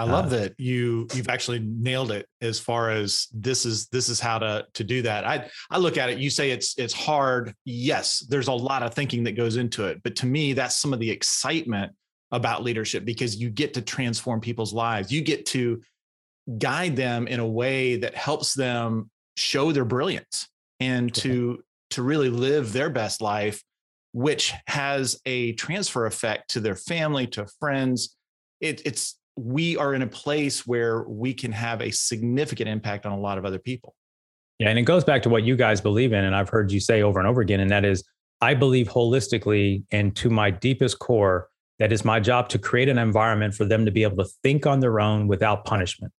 I 0.01 0.05
love 0.05 0.25
uh, 0.27 0.37
that 0.37 0.59
you 0.59 1.07
you've 1.13 1.29
actually 1.29 1.59
nailed 1.59 2.11
it 2.11 2.27
as 2.41 2.59
far 2.59 2.89
as 2.89 3.27
this 3.31 3.67
is 3.67 3.87
this 3.89 4.09
is 4.09 4.19
how 4.19 4.39
to 4.39 4.65
to 4.73 4.83
do 4.83 5.03
that. 5.03 5.25
I 5.27 5.47
I 5.69 5.77
look 5.77 5.97
at 5.97 6.09
it. 6.09 6.17
You 6.17 6.31
say 6.31 6.49
it's 6.49 6.75
it's 6.79 6.93
hard. 6.93 7.53
Yes, 7.65 8.25
there's 8.27 8.47
a 8.47 8.53
lot 8.53 8.81
of 8.81 8.95
thinking 8.95 9.23
that 9.25 9.33
goes 9.33 9.57
into 9.57 9.85
it, 9.85 10.01
but 10.03 10.15
to 10.17 10.25
me, 10.25 10.53
that's 10.53 10.75
some 10.75 10.91
of 10.91 10.99
the 10.99 11.11
excitement 11.11 11.93
about 12.31 12.63
leadership 12.63 13.05
because 13.05 13.35
you 13.35 13.51
get 13.51 13.75
to 13.75 13.81
transform 13.81 14.41
people's 14.41 14.73
lives. 14.73 15.11
You 15.11 15.21
get 15.21 15.45
to 15.47 15.81
guide 16.57 16.95
them 16.95 17.27
in 17.27 17.39
a 17.39 17.47
way 17.47 17.97
that 17.97 18.15
helps 18.15 18.55
them 18.55 19.11
show 19.37 19.71
their 19.71 19.85
brilliance 19.85 20.47
and 20.79 21.13
to 21.13 21.63
to 21.91 22.01
really 22.01 22.29
live 22.29 22.73
their 22.73 22.89
best 22.89 23.21
life, 23.21 23.61
which 24.13 24.51
has 24.65 25.21
a 25.27 25.51
transfer 25.53 26.07
effect 26.07 26.49
to 26.51 26.59
their 26.59 26.75
family, 26.75 27.27
to 27.27 27.45
friends. 27.59 28.15
It, 28.59 28.81
it's 28.85 29.19
we 29.35 29.77
are 29.77 29.93
in 29.93 30.01
a 30.01 30.07
place 30.07 30.67
where 30.67 31.03
we 31.03 31.33
can 31.33 31.51
have 31.51 31.81
a 31.81 31.91
significant 31.91 32.69
impact 32.69 33.05
on 33.05 33.11
a 33.11 33.19
lot 33.19 33.37
of 33.37 33.45
other 33.45 33.59
people. 33.59 33.95
Yeah. 34.59 34.69
And 34.69 34.77
it 34.77 34.83
goes 34.83 35.03
back 35.03 35.23
to 35.23 35.29
what 35.29 35.43
you 35.43 35.55
guys 35.55 35.81
believe 35.81 36.13
in. 36.13 36.23
And 36.23 36.35
I've 36.35 36.49
heard 36.49 36.71
you 36.71 36.79
say 36.79 37.01
over 37.01 37.19
and 37.19 37.27
over 37.27 37.41
again, 37.41 37.59
and 37.59 37.71
that 37.71 37.85
is 37.85 38.03
I 38.41 38.53
believe 38.53 38.87
holistically 38.87 39.83
and 39.91 40.15
to 40.17 40.29
my 40.29 40.51
deepest 40.51 40.99
core 40.99 41.47
that 41.79 41.91
it's 41.91 42.05
my 42.05 42.19
job 42.19 42.49
to 42.49 42.59
create 42.59 42.89
an 42.89 42.97
environment 42.97 43.55
for 43.55 43.65
them 43.65 43.85
to 43.85 43.91
be 43.91 44.03
able 44.03 44.23
to 44.23 44.29
think 44.43 44.67
on 44.67 44.79
their 44.79 44.99
own 44.99 45.27
without 45.27 45.65
punishment, 45.65 46.13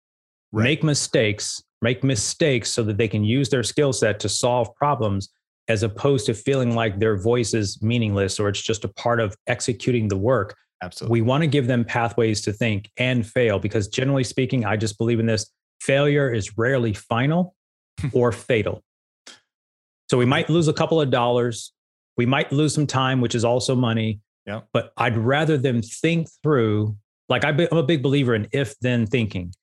right. 0.51 0.63
make 0.63 0.83
mistakes, 0.83 1.61
make 1.81 2.03
mistakes 2.03 2.71
so 2.71 2.83
that 2.83 2.97
they 2.97 3.07
can 3.07 3.23
use 3.23 3.49
their 3.49 3.63
skill 3.63 3.93
set 3.93 4.19
to 4.19 4.29
solve 4.29 4.73
problems 4.75 5.29
as 5.67 5.83
opposed 5.83 6.25
to 6.25 6.33
feeling 6.33 6.75
like 6.75 6.99
their 6.99 7.15
voice 7.17 7.53
is 7.53 7.81
meaningless 7.81 8.39
or 8.39 8.49
it's 8.49 8.61
just 8.61 8.83
a 8.83 8.87
part 8.89 9.19
of 9.19 9.35
executing 9.47 10.07
the 10.07 10.17
work 10.17 10.55
Absolutely. 10.83 11.21
We 11.21 11.25
want 11.25 11.41
to 11.41 11.47
give 11.47 11.67
them 11.67 11.85
pathways 11.85 12.41
to 12.41 12.53
think 12.53 12.89
and 12.97 13.25
fail 13.25 13.59
because 13.59 13.87
generally 13.87 14.23
speaking, 14.23 14.65
I 14.65 14.77
just 14.77 14.97
believe 14.97 15.19
in 15.19 15.27
this 15.27 15.51
failure 15.79 16.33
is 16.33 16.57
rarely 16.57 16.93
final 16.93 17.55
or 18.13 18.31
fatal. 18.31 18.83
So 20.09 20.17
we 20.17 20.25
might 20.25 20.49
lose 20.49 20.67
a 20.67 20.73
couple 20.73 20.99
of 20.99 21.09
dollars. 21.09 21.71
We 22.17 22.25
might 22.25 22.51
lose 22.51 22.73
some 22.73 22.87
time, 22.87 23.21
which 23.21 23.35
is 23.35 23.45
also 23.45 23.75
money. 23.75 24.19
Yeah. 24.45 24.61
But 24.73 24.91
I'd 24.97 25.17
rather 25.17 25.57
them 25.57 25.81
think 25.81 26.27
through, 26.43 26.97
like 27.29 27.45
I'm 27.45 27.59
a 27.59 27.83
big 27.83 28.03
believer 28.03 28.35
in 28.35 28.47
if 28.51 28.77
then 28.79 29.05
thinking. 29.05 29.53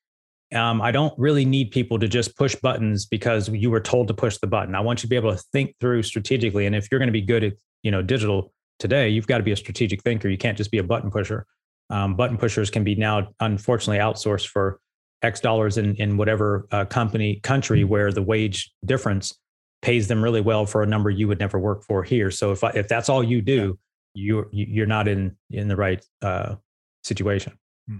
Um, 0.54 0.80
I 0.80 0.92
don't 0.92 1.12
really 1.18 1.44
need 1.44 1.72
people 1.72 1.98
to 1.98 2.08
just 2.08 2.34
push 2.36 2.54
buttons 2.54 3.04
because 3.04 3.50
you 3.50 3.70
were 3.70 3.80
told 3.80 4.08
to 4.08 4.14
push 4.14 4.38
the 4.38 4.46
button. 4.46 4.74
I 4.74 4.80
want 4.80 5.00
you 5.00 5.02
to 5.02 5.08
be 5.08 5.16
able 5.16 5.36
to 5.36 5.42
think 5.52 5.74
through 5.78 6.02
strategically. 6.04 6.64
And 6.64 6.74
if 6.74 6.88
you're 6.90 6.98
going 6.98 7.08
to 7.08 7.12
be 7.12 7.20
good 7.20 7.44
at, 7.44 7.52
you 7.82 7.90
know, 7.90 8.00
digital, 8.00 8.54
today, 8.78 9.08
you've 9.08 9.26
got 9.26 9.38
to 9.38 9.44
be 9.44 9.52
a 9.52 9.56
strategic 9.56 10.02
thinker. 10.02 10.28
You 10.28 10.38
can't 10.38 10.56
just 10.56 10.70
be 10.70 10.78
a 10.78 10.84
button 10.84 11.10
pusher. 11.10 11.46
Um, 11.90 12.14
button 12.16 12.36
pushers 12.36 12.70
can 12.70 12.84
be 12.84 12.94
now, 12.94 13.28
unfortunately, 13.40 13.98
outsourced 13.98 14.48
for 14.48 14.80
X 15.22 15.40
dollars 15.40 15.78
in 15.78 15.94
in 15.96 16.16
whatever 16.16 16.66
uh, 16.70 16.84
company 16.84 17.40
country 17.42 17.80
mm-hmm. 17.80 17.88
where 17.88 18.12
the 18.12 18.22
wage 18.22 18.72
difference 18.84 19.34
pays 19.82 20.08
them 20.08 20.22
really 20.22 20.40
well 20.40 20.66
for 20.66 20.82
a 20.82 20.86
number 20.86 21.10
you 21.10 21.28
would 21.28 21.38
never 21.38 21.58
work 21.58 21.82
for 21.84 22.02
here. 22.02 22.30
So 22.30 22.52
if 22.52 22.64
I, 22.64 22.70
if 22.70 22.88
that's 22.88 23.08
all 23.08 23.22
you 23.22 23.40
do, 23.40 23.78
yeah. 24.14 24.42
you 24.50 24.66
you're 24.68 24.86
not 24.86 25.08
in 25.08 25.36
in 25.50 25.68
the 25.68 25.76
right 25.76 26.04
uh, 26.22 26.56
situation. 27.02 27.58
Hmm. 27.88 27.98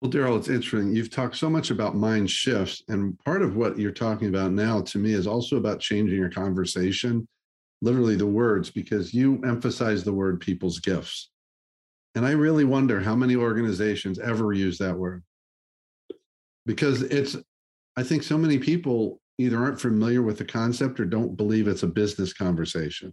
Well, 0.00 0.10
Daryl, 0.10 0.38
it's 0.38 0.48
interesting. 0.48 0.94
You've 0.94 1.10
talked 1.10 1.36
so 1.36 1.50
much 1.50 1.70
about 1.70 1.94
mind 1.94 2.30
shifts, 2.30 2.82
and 2.88 3.18
part 3.20 3.42
of 3.42 3.56
what 3.56 3.78
you're 3.78 3.92
talking 3.92 4.28
about 4.28 4.52
now, 4.52 4.80
to 4.82 4.98
me, 4.98 5.12
is 5.12 5.26
also 5.26 5.56
about 5.56 5.80
changing 5.80 6.16
your 6.16 6.30
conversation 6.30 7.28
literally 7.82 8.16
the 8.16 8.26
words 8.26 8.70
because 8.70 9.14
you 9.14 9.40
emphasize 9.44 10.04
the 10.04 10.12
word 10.12 10.40
people's 10.40 10.78
gifts. 10.78 11.30
And 12.14 12.26
I 12.26 12.32
really 12.32 12.64
wonder 12.64 13.00
how 13.00 13.14
many 13.14 13.36
organizations 13.36 14.18
ever 14.18 14.52
use 14.52 14.78
that 14.78 14.96
word 14.96 15.22
because 16.66 17.02
it's 17.02 17.36
I 17.96 18.02
think 18.02 18.22
so 18.22 18.38
many 18.38 18.58
people 18.58 19.20
either 19.38 19.58
aren't 19.58 19.80
familiar 19.80 20.22
with 20.22 20.38
the 20.38 20.44
concept 20.44 21.00
or 21.00 21.04
don't 21.04 21.36
believe 21.36 21.66
it's 21.66 21.82
a 21.82 21.88
business 21.88 22.32
conversation. 22.32 23.12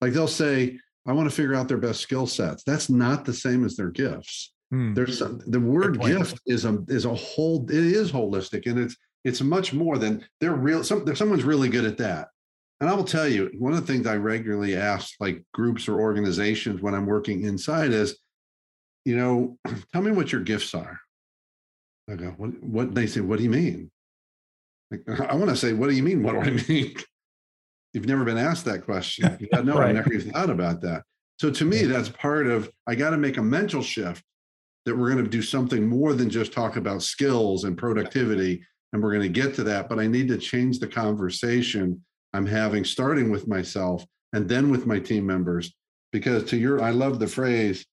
Like 0.00 0.12
they'll 0.12 0.26
say, 0.26 0.78
I 1.06 1.12
want 1.12 1.28
to 1.28 1.34
figure 1.34 1.54
out 1.54 1.68
their 1.68 1.78
best 1.78 2.00
skill 2.00 2.26
sets. 2.26 2.64
That's 2.64 2.88
not 2.88 3.24
the 3.24 3.32
same 3.32 3.64
as 3.64 3.76
their 3.76 3.90
gifts. 3.90 4.52
Hmm. 4.70 4.94
There's 4.94 5.18
the 5.18 5.60
word 5.60 6.00
gift 6.00 6.40
is 6.46 6.64
a 6.64 6.78
is 6.88 7.04
a 7.04 7.14
whole 7.14 7.64
it 7.70 7.76
is 7.76 8.10
holistic 8.10 8.66
and 8.66 8.78
it's 8.78 8.96
it's 9.24 9.40
much 9.40 9.72
more 9.72 9.98
than 9.98 10.24
they're 10.40 10.54
real 10.54 10.82
some 10.82 11.14
someone's 11.14 11.44
really 11.44 11.68
good 11.68 11.84
at 11.84 11.98
that. 11.98 12.28
And 12.80 12.90
I 12.90 12.94
will 12.94 13.04
tell 13.04 13.28
you, 13.28 13.50
one 13.58 13.72
of 13.72 13.80
the 13.80 13.92
things 13.92 14.06
I 14.06 14.16
regularly 14.16 14.76
ask 14.76 15.14
like 15.20 15.42
groups 15.52 15.88
or 15.88 16.00
organizations 16.00 16.82
when 16.82 16.94
I'm 16.94 17.06
working 17.06 17.44
inside 17.44 17.92
is, 17.92 18.18
you 19.04 19.16
know, 19.16 19.58
tell 19.92 20.02
me 20.02 20.10
what 20.10 20.32
your 20.32 20.42
gifts 20.42 20.74
are. 20.74 20.98
I 22.10 22.16
go, 22.16 22.34
what, 22.36 22.62
what 22.62 22.94
they 22.94 23.06
say, 23.06 23.20
what 23.20 23.38
do 23.38 23.44
you 23.44 23.50
mean? 23.50 23.90
Like, 24.90 25.02
I 25.30 25.34
want 25.34 25.50
to 25.50 25.56
say, 25.56 25.72
what 25.72 25.88
do 25.88 25.96
you 25.96 26.02
mean? 26.02 26.22
What 26.22 26.32
do 26.32 26.40
I 26.40 26.50
mean? 26.68 26.94
You've 27.92 28.06
never 28.06 28.24
been 28.24 28.38
asked 28.38 28.64
that 28.64 28.84
question. 28.84 29.48
No, 29.64 29.78
right. 29.78 29.90
I 29.90 29.92
never 29.92 30.12
even 30.12 30.32
thought 30.32 30.50
about 30.50 30.80
that. 30.82 31.04
So 31.38 31.50
to 31.50 31.64
me, 31.64 31.84
that's 31.84 32.08
part 32.08 32.46
of 32.48 32.68
I 32.86 32.96
got 32.96 33.10
to 33.10 33.16
make 33.16 33.36
a 33.36 33.42
mental 33.42 33.82
shift 33.82 34.22
that 34.84 34.96
we're 34.96 35.10
going 35.10 35.24
to 35.24 35.30
do 35.30 35.42
something 35.42 35.86
more 35.86 36.12
than 36.12 36.28
just 36.28 36.52
talk 36.52 36.76
about 36.76 37.02
skills 37.02 37.64
and 37.64 37.78
productivity. 37.78 38.64
And 38.92 39.02
we're 39.02 39.12
going 39.12 39.22
to 39.22 39.28
get 39.40 39.54
to 39.54 39.64
that. 39.64 39.88
But 39.88 40.00
I 40.00 40.06
need 40.06 40.28
to 40.28 40.38
change 40.38 40.80
the 40.80 40.86
conversation 40.88 42.04
I'm 42.34 42.46
having, 42.46 42.84
starting 42.84 43.30
with 43.30 43.48
myself 43.48 44.04
and 44.32 44.48
then 44.48 44.70
with 44.70 44.86
my 44.86 44.98
team 44.98 45.24
members. 45.24 45.72
Because 46.12 46.44
to 46.44 46.56
your, 46.56 46.82
I 46.82 46.90
love 46.90 47.18
the 47.18 47.26
phrase, 47.26 47.86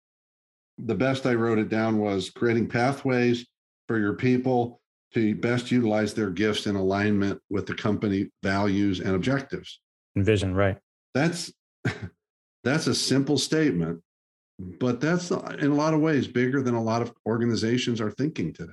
the 0.77 0.95
best 0.95 1.25
I 1.25 1.35
wrote 1.35 1.59
it 1.59 1.69
down 1.69 1.99
was 1.99 2.29
creating 2.29 2.67
pathways 2.67 3.47
for 3.87 3.97
your 3.99 4.13
people 4.13 4.81
to 5.13 5.35
best 5.35 5.71
utilize 5.71 6.13
their 6.13 6.29
gifts 6.29 6.65
in 6.65 6.75
alignment 6.75 7.39
with 7.49 7.65
the 7.65 7.73
company 7.73 8.29
values 8.43 8.99
and 8.99 9.15
objectives 9.15 9.79
and 10.15 10.25
vision 10.25 10.55
right 10.55 10.77
that's 11.13 11.51
that's 12.63 12.87
a 12.87 12.95
simple 12.95 13.37
statement 13.37 14.01
but 14.79 15.01
that's 15.01 15.31
in 15.31 15.71
a 15.71 15.75
lot 15.75 15.93
of 15.93 15.99
ways 15.99 16.27
bigger 16.27 16.61
than 16.61 16.75
a 16.75 16.81
lot 16.81 17.01
of 17.01 17.11
organizations 17.25 17.99
are 17.99 18.11
thinking 18.11 18.53
today 18.53 18.71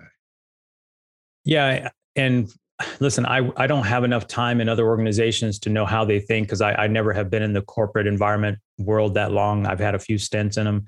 yeah 1.45 1.89
and 2.15 2.53
listen 3.01 3.27
i 3.27 3.51
i 3.57 3.67
don't 3.67 3.87
have 3.87 4.05
enough 4.05 4.27
time 4.27 4.61
in 4.61 4.69
other 4.69 4.87
organizations 4.87 5.59
to 5.59 5.69
know 5.69 5.85
how 5.85 6.05
they 6.05 6.21
think 6.21 6.47
because 6.47 6.61
I, 6.61 6.73
I 6.75 6.87
never 6.87 7.13
have 7.13 7.29
been 7.29 7.43
in 7.43 7.53
the 7.53 7.63
corporate 7.63 8.07
environment 8.07 8.59
world 8.79 9.15
that 9.15 9.33
long. 9.33 9.67
I've 9.67 9.81
had 9.81 9.95
a 9.95 9.99
few 9.99 10.19
stints 10.19 10.57
in 10.57 10.65
them 10.65 10.87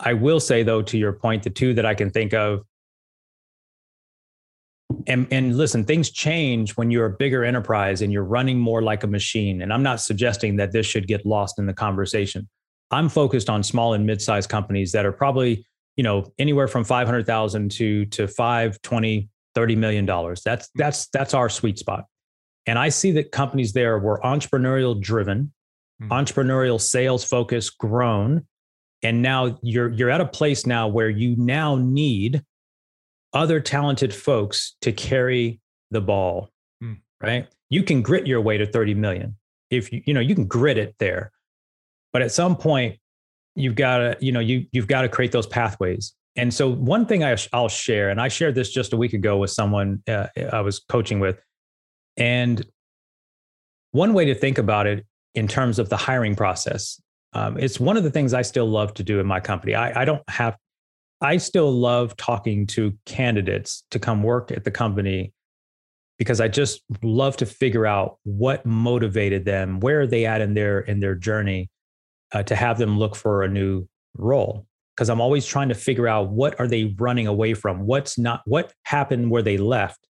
i 0.00 0.12
will 0.12 0.40
say 0.40 0.62
though 0.62 0.82
to 0.82 0.98
your 0.98 1.12
point 1.12 1.42
the 1.42 1.50
two 1.50 1.74
that 1.74 1.86
i 1.86 1.94
can 1.94 2.10
think 2.10 2.34
of 2.34 2.62
and 5.06 5.28
and 5.30 5.56
listen 5.56 5.84
things 5.84 6.10
change 6.10 6.76
when 6.76 6.90
you're 6.90 7.06
a 7.06 7.10
bigger 7.10 7.44
enterprise 7.44 8.02
and 8.02 8.12
you're 8.12 8.24
running 8.24 8.58
more 8.58 8.82
like 8.82 9.04
a 9.04 9.06
machine 9.06 9.62
and 9.62 9.72
i'm 9.72 9.82
not 9.82 10.00
suggesting 10.00 10.56
that 10.56 10.72
this 10.72 10.86
should 10.86 11.06
get 11.06 11.24
lost 11.24 11.58
in 11.58 11.66
the 11.66 11.74
conversation. 11.74 12.48
I'm 12.90 13.08
focused 13.08 13.50
on 13.50 13.62
small 13.62 13.94
and 13.94 14.06
mid-sized 14.06 14.48
companies 14.48 14.92
that 14.92 15.04
are 15.04 15.12
probably 15.12 15.66
you 15.96 16.04
know 16.04 16.32
anywhere 16.38 16.68
from 16.68 16.84
500000 16.84 17.70
to 17.72 18.06
to 18.06 18.28
5 18.28 18.82
20 18.82 19.28
30 19.58 19.74
million 19.74 20.06
dollars 20.06 20.40
that's 20.44 20.68
that's 20.76 21.08
that's 21.08 21.34
our 21.34 21.48
sweet 21.48 21.78
spot 21.80 22.04
and 22.64 22.78
i 22.78 22.88
see 22.88 23.10
that 23.10 23.32
companies 23.32 23.72
there 23.72 23.98
were 23.98 24.20
entrepreneurial 24.22 25.00
driven 25.00 25.52
mm-hmm. 26.00 26.12
entrepreneurial 26.12 26.80
sales 26.80 27.24
focus 27.24 27.70
grown 27.70 28.46
and 29.02 29.20
now 29.20 29.58
you're 29.62 29.90
you're 29.90 30.10
at 30.10 30.20
a 30.20 30.26
place 30.26 30.64
now 30.64 30.86
where 30.86 31.10
you 31.10 31.34
now 31.36 31.74
need 31.74 32.44
other 33.32 33.60
talented 33.60 34.14
folks 34.14 34.76
to 34.82 34.92
carry 34.92 35.60
the 35.90 36.00
ball, 36.00 36.50
mm. 36.82 36.98
right? 37.22 37.46
You 37.70 37.82
can 37.82 38.02
grit 38.02 38.26
your 38.26 38.40
way 38.40 38.58
to 38.58 38.66
30 38.66 38.94
million. 38.94 39.36
If 39.70 39.92
you, 39.92 40.02
you 40.06 40.14
know, 40.14 40.20
you 40.20 40.34
can 40.34 40.46
grit 40.46 40.78
it 40.78 40.94
there. 40.98 41.32
But 42.12 42.22
at 42.22 42.32
some 42.32 42.56
point, 42.56 42.98
you've 43.54 43.74
got 43.74 43.98
to, 43.98 44.16
you 44.20 44.32
know, 44.32 44.40
you, 44.40 44.66
you've 44.72 44.86
got 44.86 45.02
to 45.02 45.08
create 45.08 45.32
those 45.32 45.46
pathways. 45.46 46.14
And 46.38 46.54
so 46.54 46.70
one 46.70 47.04
thing 47.04 47.24
I, 47.24 47.36
I'll 47.52 47.68
share, 47.68 48.10
and 48.10 48.20
I 48.20 48.28
shared 48.28 48.54
this 48.54 48.70
just 48.70 48.92
a 48.92 48.96
week 48.96 49.12
ago 49.12 49.36
with 49.38 49.50
someone 49.50 50.04
uh, 50.06 50.28
I 50.52 50.60
was 50.60 50.78
coaching 50.78 51.18
with. 51.18 51.36
And 52.16 52.64
one 53.90 54.14
way 54.14 54.24
to 54.26 54.36
think 54.36 54.56
about 54.56 54.86
it 54.86 55.04
in 55.34 55.48
terms 55.48 55.80
of 55.80 55.88
the 55.88 55.96
hiring 55.96 56.36
process, 56.36 57.00
um, 57.32 57.58
it's 57.58 57.80
one 57.80 57.96
of 57.96 58.04
the 58.04 58.10
things 58.10 58.34
I 58.34 58.42
still 58.42 58.66
love 58.66 58.94
to 58.94 59.02
do 59.02 59.18
in 59.18 59.26
my 59.26 59.40
company. 59.40 59.74
I, 59.74 60.02
I 60.02 60.04
don't 60.04 60.22
have 60.30 60.56
I 61.20 61.38
still 61.38 61.72
love 61.72 62.16
talking 62.16 62.68
to 62.68 62.96
candidates 63.04 63.82
to 63.90 63.98
come 63.98 64.22
work 64.22 64.52
at 64.52 64.62
the 64.62 64.70
company 64.70 65.32
because 66.16 66.40
I 66.40 66.46
just 66.46 66.82
love 67.02 67.36
to 67.38 67.46
figure 67.46 67.86
out 67.86 68.18
what 68.22 68.64
motivated 68.64 69.44
them, 69.44 69.80
where 69.80 70.02
are 70.02 70.06
they 70.06 70.26
at 70.26 70.40
in 70.40 70.54
their 70.54 70.78
in 70.78 71.00
their 71.00 71.16
journey, 71.16 71.70
uh, 72.32 72.44
to 72.44 72.54
have 72.54 72.78
them 72.78 72.96
look 72.96 73.16
for 73.16 73.42
a 73.42 73.48
new 73.48 73.88
role. 74.16 74.66
Because 74.98 75.10
I'm 75.10 75.20
always 75.20 75.46
trying 75.46 75.68
to 75.68 75.76
figure 75.76 76.08
out 76.08 76.30
what 76.30 76.58
are 76.58 76.66
they 76.66 76.96
running 76.98 77.28
away 77.28 77.54
from, 77.54 77.86
what's 77.86 78.18
not, 78.18 78.42
what 78.46 78.72
happened 78.82 79.30
where 79.30 79.42
they 79.42 79.56
left 79.56 80.08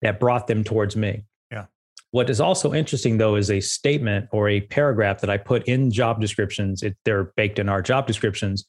that 0.00 0.18
brought 0.18 0.46
them 0.46 0.64
towards 0.64 0.96
me. 0.96 1.24
Yeah. 1.52 1.66
What 2.10 2.30
is 2.30 2.40
also 2.40 2.72
interesting 2.72 3.18
though 3.18 3.36
is 3.36 3.50
a 3.50 3.60
statement 3.60 4.28
or 4.32 4.48
a 4.48 4.62
paragraph 4.62 5.20
that 5.20 5.28
I 5.28 5.36
put 5.36 5.68
in 5.68 5.90
job 5.90 6.18
descriptions. 6.18 6.82
It, 6.82 6.96
they're 7.04 7.32
baked 7.36 7.58
in 7.58 7.68
our 7.68 7.82
job 7.82 8.06
descriptions 8.06 8.64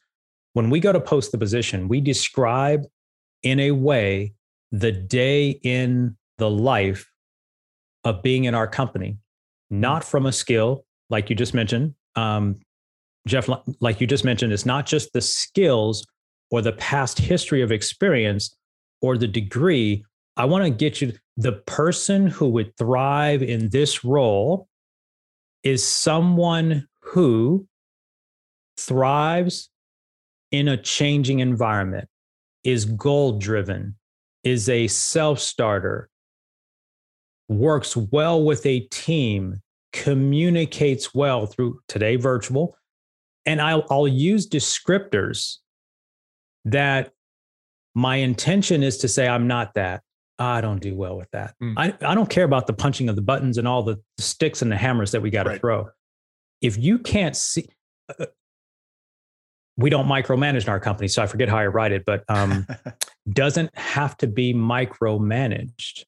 when 0.54 0.70
we 0.70 0.80
go 0.80 0.92
to 0.92 1.00
post 1.00 1.32
the 1.32 1.38
position, 1.38 1.88
we 1.88 2.02
describe 2.02 2.86
in 3.44 3.60
a 3.60 3.72
way 3.72 4.34
the 4.72 4.92
day 4.92 5.60
in 5.64 6.18
the 6.38 6.50
life 6.50 7.10
of 8.04 8.22
being 8.22 8.46
in 8.46 8.56
our 8.56 8.68
company, 8.68 9.18
not 9.70 10.04
from 10.04 10.26
a 10.26 10.32
skill 10.32 10.86
like 11.10 11.30
you 11.30 11.36
just 11.36 11.54
mentioned. 11.54 11.94
Um, 12.16 12.60
Jeff, 13.28 13.48
like 13.80 14.02
you 14.02 14.08
just 14.08 14.26
mentioned, 14.26 14.52
it's 14.52 14.66
not 14.66 14.86
just 14.86 15.14
the 15.14 15.22
skills 15.22 16.06
or 16.50 16.62
the 16.62 16.74
past 16.74 17.20
history 17.20 17.62
of 17.62 17.72
experience 17.72 18.56
or 19.02 19.18
the 19.18 19.28
degree. 19.28 20.04
I 20.38 20.46
want 20.46 20.64
to 20.64 20.70
get 20.70 21.02
you 21.02 21.14
the 21.38 21.54
person 21.54 22.28
who 22.28 22.50
would 22.50 22.76
thrive 22.78 23.44
in 23.44 23.70
this 23.70 24.04
role 24.04 24.68
is 25.64 25.88
someone 25.88 26.88
who 27.02 27.68
thrives 28.78 29.70
in 30.52 30.68
a 30.68 30.78
changing 30.78 31.40
environment, 31.40 32.08
is 32.64 32.86
goal 32.86 33.38
driven, 33.40 33.96
is 34.44 34.68
a 34.68 34.88
self 34.88 35.40
starter, 35.40 36.10
works 37.48 37.96
well 37.96 38.44
with 38.44 38.66
a 38.66 38.82
team, 38.92 39.62
communicates 39.94 41.14
well 41.14 41.46
through 41.46 41.80
today 41.88 42.16
virtual. 42.16 42.76
And 43.46 43.62
I'll, 43.62 43.86
I'll 43.90 44.08
use 44.08 44.48
descriptors 44.48 45.58
that 46.66 47.12
my 47.96 48.18
intention 48.18 48.84
is 48.84 49.00
to 49.00 49.08
say, 49.08 49.28
I'm 49.28 49.48
not 49.48 49.74
that. 49.74 50.02
I 50.40 50.62
don't 50.62 50.82
do 50.82 50.96
well 50.96 51.18
with 51.18 51.30
that. 51.32 51.56
Mm. 51.62 51.74
I, 51.78 51.94
I 52.06 52.16
don't 52.16 52.30
care 52.30 52.46
about 52.46 52.66
the 52.66 52.74
punching 52.74 53.10
of 53.10 53.16
the 53.16 53.22
buttons 53.22 53.58
and 53.58 53.68
all 53.68 53.84
the 53.84 54.02
sticks 54.18 54.62
and 54.62 54.72
the 54.72 54.78
hammers 54.78 55.12
that 55.12 55.22
we 55.22 55.30
got 55.30 55.44
to 55.44 55.52
right. 55.52 55.62
throw. 55.62 55.90
If 56.62 56.78
you 56.78 56.98
can't 56.98 57.36
see, 57.36 57.70
uh, 58.20 58.26
we 59.78 59.90
don't 59.90 60.08
micromanage 60.08 60.64
in 60.64 60.70
our 60.70 60.80
company, 60.80 61.08
so 61.08 61.22
I 61.22 61.28
forget 61.28 61.48
how 61.48 61.58
I 61.58 61.68
write 61.68 61.92
it, 61.92 62.06
but 62.06 62.24
um, 62.28 62.66
doesn't 63.34 63.76
have 63.78 64.18
to 64.18 64.28
be 64.28 64.54
micromanaged, 64.54 66.06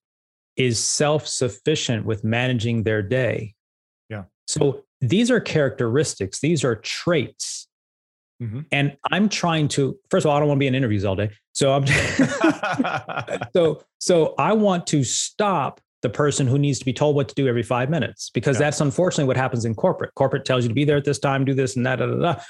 is 0.55 0.83
self 0.83 1.27
sufficient 1.27 2.05
with 2.05 2.23
managing 2.23 2.83
their 2.83 3.01
day. 3.01 3.53
Yeah. 4.09 4.23
So 4.47 4.83
these 5.03 5.29
are 5.29 5.41
characteristics, 5.41 6.39
these 6.39 6.63
are 6.63 6.75
traits. 6.77 7.67
Mm-hmm. 8.41 8.61
And 8.71 8.97
I'm 9.11 9.27
trying 9.27 9.67
to, 9.69 9.97
first 10.09 10.25
of 10.25 10.29
all, 10.29 10.37
I 10.37 10.39
don't 10.39 10.47
want 10.47 10.57
to 10.57 10.59
be 10.59 10.67
in 10.67 10.75
interviews 10.75 11.03
all 11.03 11.15
day. 11.15 11.29
So 11.51 11.73
I'm, 11.73 11.85
so, 13.53 13.83
so 13.99 14.33
I 14.37 14.53
want 14.53 14.87
to 14.87 15.03
stop 15.03 15.81
the 16.03 16.09
person 16.09 16.47
who 16.47 16.57
needs 16.57 16.79
to 16.79 16.85
be 16.85 16.93
told 16.93 17.15
what 17.15 17.27
to 17.29 17.35
do 17.35 17.47
every 17.47 17.63
five 17.63 17.89
minutes 17.89 18.29
because 18.29 18.55
yeah. 18.55 18.65
that's 18.65 18.81
unfortunately 18.81 19.25
what 19.25 19.37
happens 19.37 19.65
in 19.65 19.75
corporate. 19.75 20.15
Corporate 20.15 20.45
tells 20.45 20.63
you 20.63 20.69
to 20.69 20.75
be 20.75 20.85
there 20.85 20.97
at 20.97 21.05
this 21.05 21.19
time, 21.19 21.43
do 21.43 21.53
this 21.53 21.75
and 21.75 21.85
that, 21.85 21.97
da, 21.97 22.05
da, 22.05 22.15
da. 22.33 22.41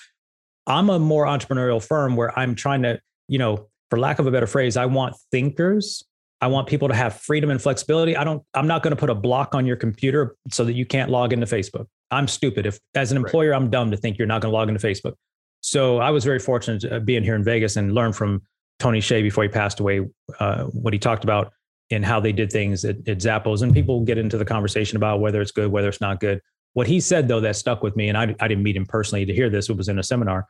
I'm 0.68 0.90
a 0.90 1.00
more 1.00 1.26
entrepreneurial 1.26 1.86
firm 1.86 2.16
where 2.16 2.38
I'm 2.38 2.56
trying 2.56 2.84
to, 2.84 3.00
you 3.28 3.40
know, 3.40 3.68
for 3.90 3.98
lack 4.00 4.20
of 4.20 4.28
a 4.28 4.32
better 4.32 4.48
phrase, 4.48 4.78
I 4.78 4.86
want 4.86 5.16
thinkers. 5.32 6.04
I 6.44 6.48
want 6.48 6.68
people 6.68 6.90
to 6.90 6.94
have 6.94 7.22
freedom 7.22 7.50
and 7.50 7.62
flexibility. 7.62 8.18
I 8.18 8.26
don't, 8.26 8.44
I'm 8.54 8.68
not 8.68 8.84
going 8.84 8.92
to 8.92 9.00
put 9.00 9.10
a 9.10 9.16
block 9.16 9.56
on 9.56 9.66
your 9.66 9.78
computer 9.78 10.36
so 10.52 10.66
that 10.66 10.74
you 10.74 10.86
can't 10.86 11.10
log 11.10 11.32
into 11.32 11.46
Facebook. 11.46 11.86
I'm 12.12 12.28
stupid. 12.28 12.66
If 12.66 12.82
as 12.96 13.12
an 13.12 13.18
employer, 13.18 13.52
right. 13.52 13.56
I'm 13.56 13.70
dumb 13.70 13.92
to 13.92 13.98
think 13.98 14.18
you're 14.18 14.28
not 14.28 14.42
going 14.42 14.52
to 14.52 14.58
log 14.58 14.68
into 14.68 14.86
Facebook. 14.86 15.14
So 15.62 16.00
I 16.00 16.10
was 16.10 16.26
very 16.26 16.40
fortunate 16.40 16.82
to 16.82 17.00
being 17.00 17.24
here 17.24 17.36
in 17.36 17.46
Vegas 17.46 17.78
and 17.78 17.96
learn 17.96 18.12
from 18.12 18.42
Tony 18.78 19.00
Hsieh 19.00 19.24
before 19.24 19.46
he 19.46 19.50
passed 19.50 19.80
away, 19.80 20.02
uh, 20.42 20.66
what 20.66 20.92
he 20.92 21.00
talked 21.00 21.24
about 21.24 21.54
and 21.90 22.04
how 22.04 22.20
they 22.20 22.34
did 22.34 22.52
things 22.52 22.84
at, 22.84 22.98
at 23.08 23.20
Zappos. 23.20 23.62
And 23.62 23.74
people 23.74 24.02
get 24.02 24.18
into 24.18 24.38
the 24.38 24.44
conversation 24.44 24.98
about 24.98 25.22
whether 25.22 25.42
it's 25.42 25.52
good, 25.52 25.72
whether 25.72 25.88
it's 25.88 26.02
not 26.02 26.20
good. 26.20 26.42
What 26.74 26.88
he 26.88 27.00
said, 27.00 27.30
though, 27.30 27.40
that 27.40 27.56
stuck 27.56 27.82
with 27.82 27.96
me, 27.96 28.10
and 28.10 28.18
I, 28.18 28.36
I 28.42 28.50
didn't 28.50 28.64
meet 28.64 28.76
him 28.76 28.86
personally 28.86 29.26
to 29.26 29.34
hear 29.34 29.50
this, 29.50 29.70
it 29.70 29.78
was 29.78 29.88
in 29.88 29.98
a 29.98 30.04
seminar, 30.04 30.46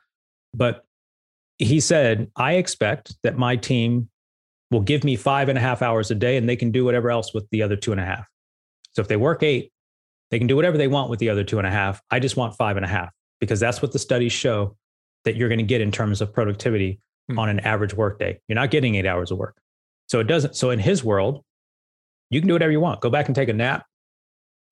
but 0.52 0.84
he 1.58 1.78
said, 1.78 2.32
I 2.34 2.54
expect 2.54 3.14
that 3.22 3.38
my 3.38 3.54
team 3.54 4.08
will 4.70 4.80
give 4.80 5.04
me 5.04 5.16
five 5.16 5.48
and 5.48 5.58
a 5.58 5.60
half 5.60 5.82
hours 5.82 6.10
a 6.10 6.14
day 6.14 6.36
and 6.36 6.48
they 6.48 6.56
can 6.56 6.70
do 6.70 6.84
whatever 6.84 7.10
else 7.10 7.32
with 7.34 7.48
the 7.50 7.62
other 7.62 7.76
two 7.76 7.92
and 7.92 8.00
a 8.00 8.04
half. 8.04 8.26
So 8.92 9.02
if 9.02 9.08
they 9.08 9.16
work 9.16 9.42
eight, 9.42 9.72
they 10.30 10.38
can 10.38 10.46
do 10.46 10.56
whatever 10.56 10.78
they 10.78 10.88
want 10.88 11.10
with 11.10 11.18
the 11.18 11.30
other 11.30 11.44
two 11.44 11.58
and 11.58 11.66
a 11.66 11.70
half. 11.70 12.00
I 12.10 12.18
just 12.18 12.36
want 12.36 12.56
five 12.56 12.76
and 12.76 12.84
a 12.84 12.88
half 12.88 13.10
because 13.40 13.60
that's 13.60 13.82
what 13.82 13.92
the 13.92 13.98
studies 13.98 14.32
show 14.32 14.76
that 15.24 15.36
you're 15.36 15.48
going 15.48 15.58
to 15.58 15.64
get 15.64 15.80
in 15.80 15.90
terms 15.90 16.20
of 16.20 16.32
productivity 16.32 17.00
hmm. 17.28 17.38
on 17.38 17.48
an 17.48 17.60
average 17.60 17.94
workday. 17.94 18.40
You're 18.48 18.56
not 18.56 18.70
getting 18.70 18.94
eight 18.94 19.06
hours 19.06 19.30
of 19.30 19.38
work. 19.38 19.56
So 20.08 20.20
it 20.20 20.24
doesn't. 20.24 20.56
So 20.56 20.70
in 20.70 20.78
his 20.78 21.04
world, 21.04 21.44
you 22.30 22.40
can 22.40 22.48
do 22.48 22.54
whatever 22.54 22.72
you 22.72 22.80
want. 22.80 23.00
Go 23.00 23.10
back 23.10 23.26
and 23.26 23.34
take 23.34 23.48
a 23.48 23.52
nap. 23.52 23.86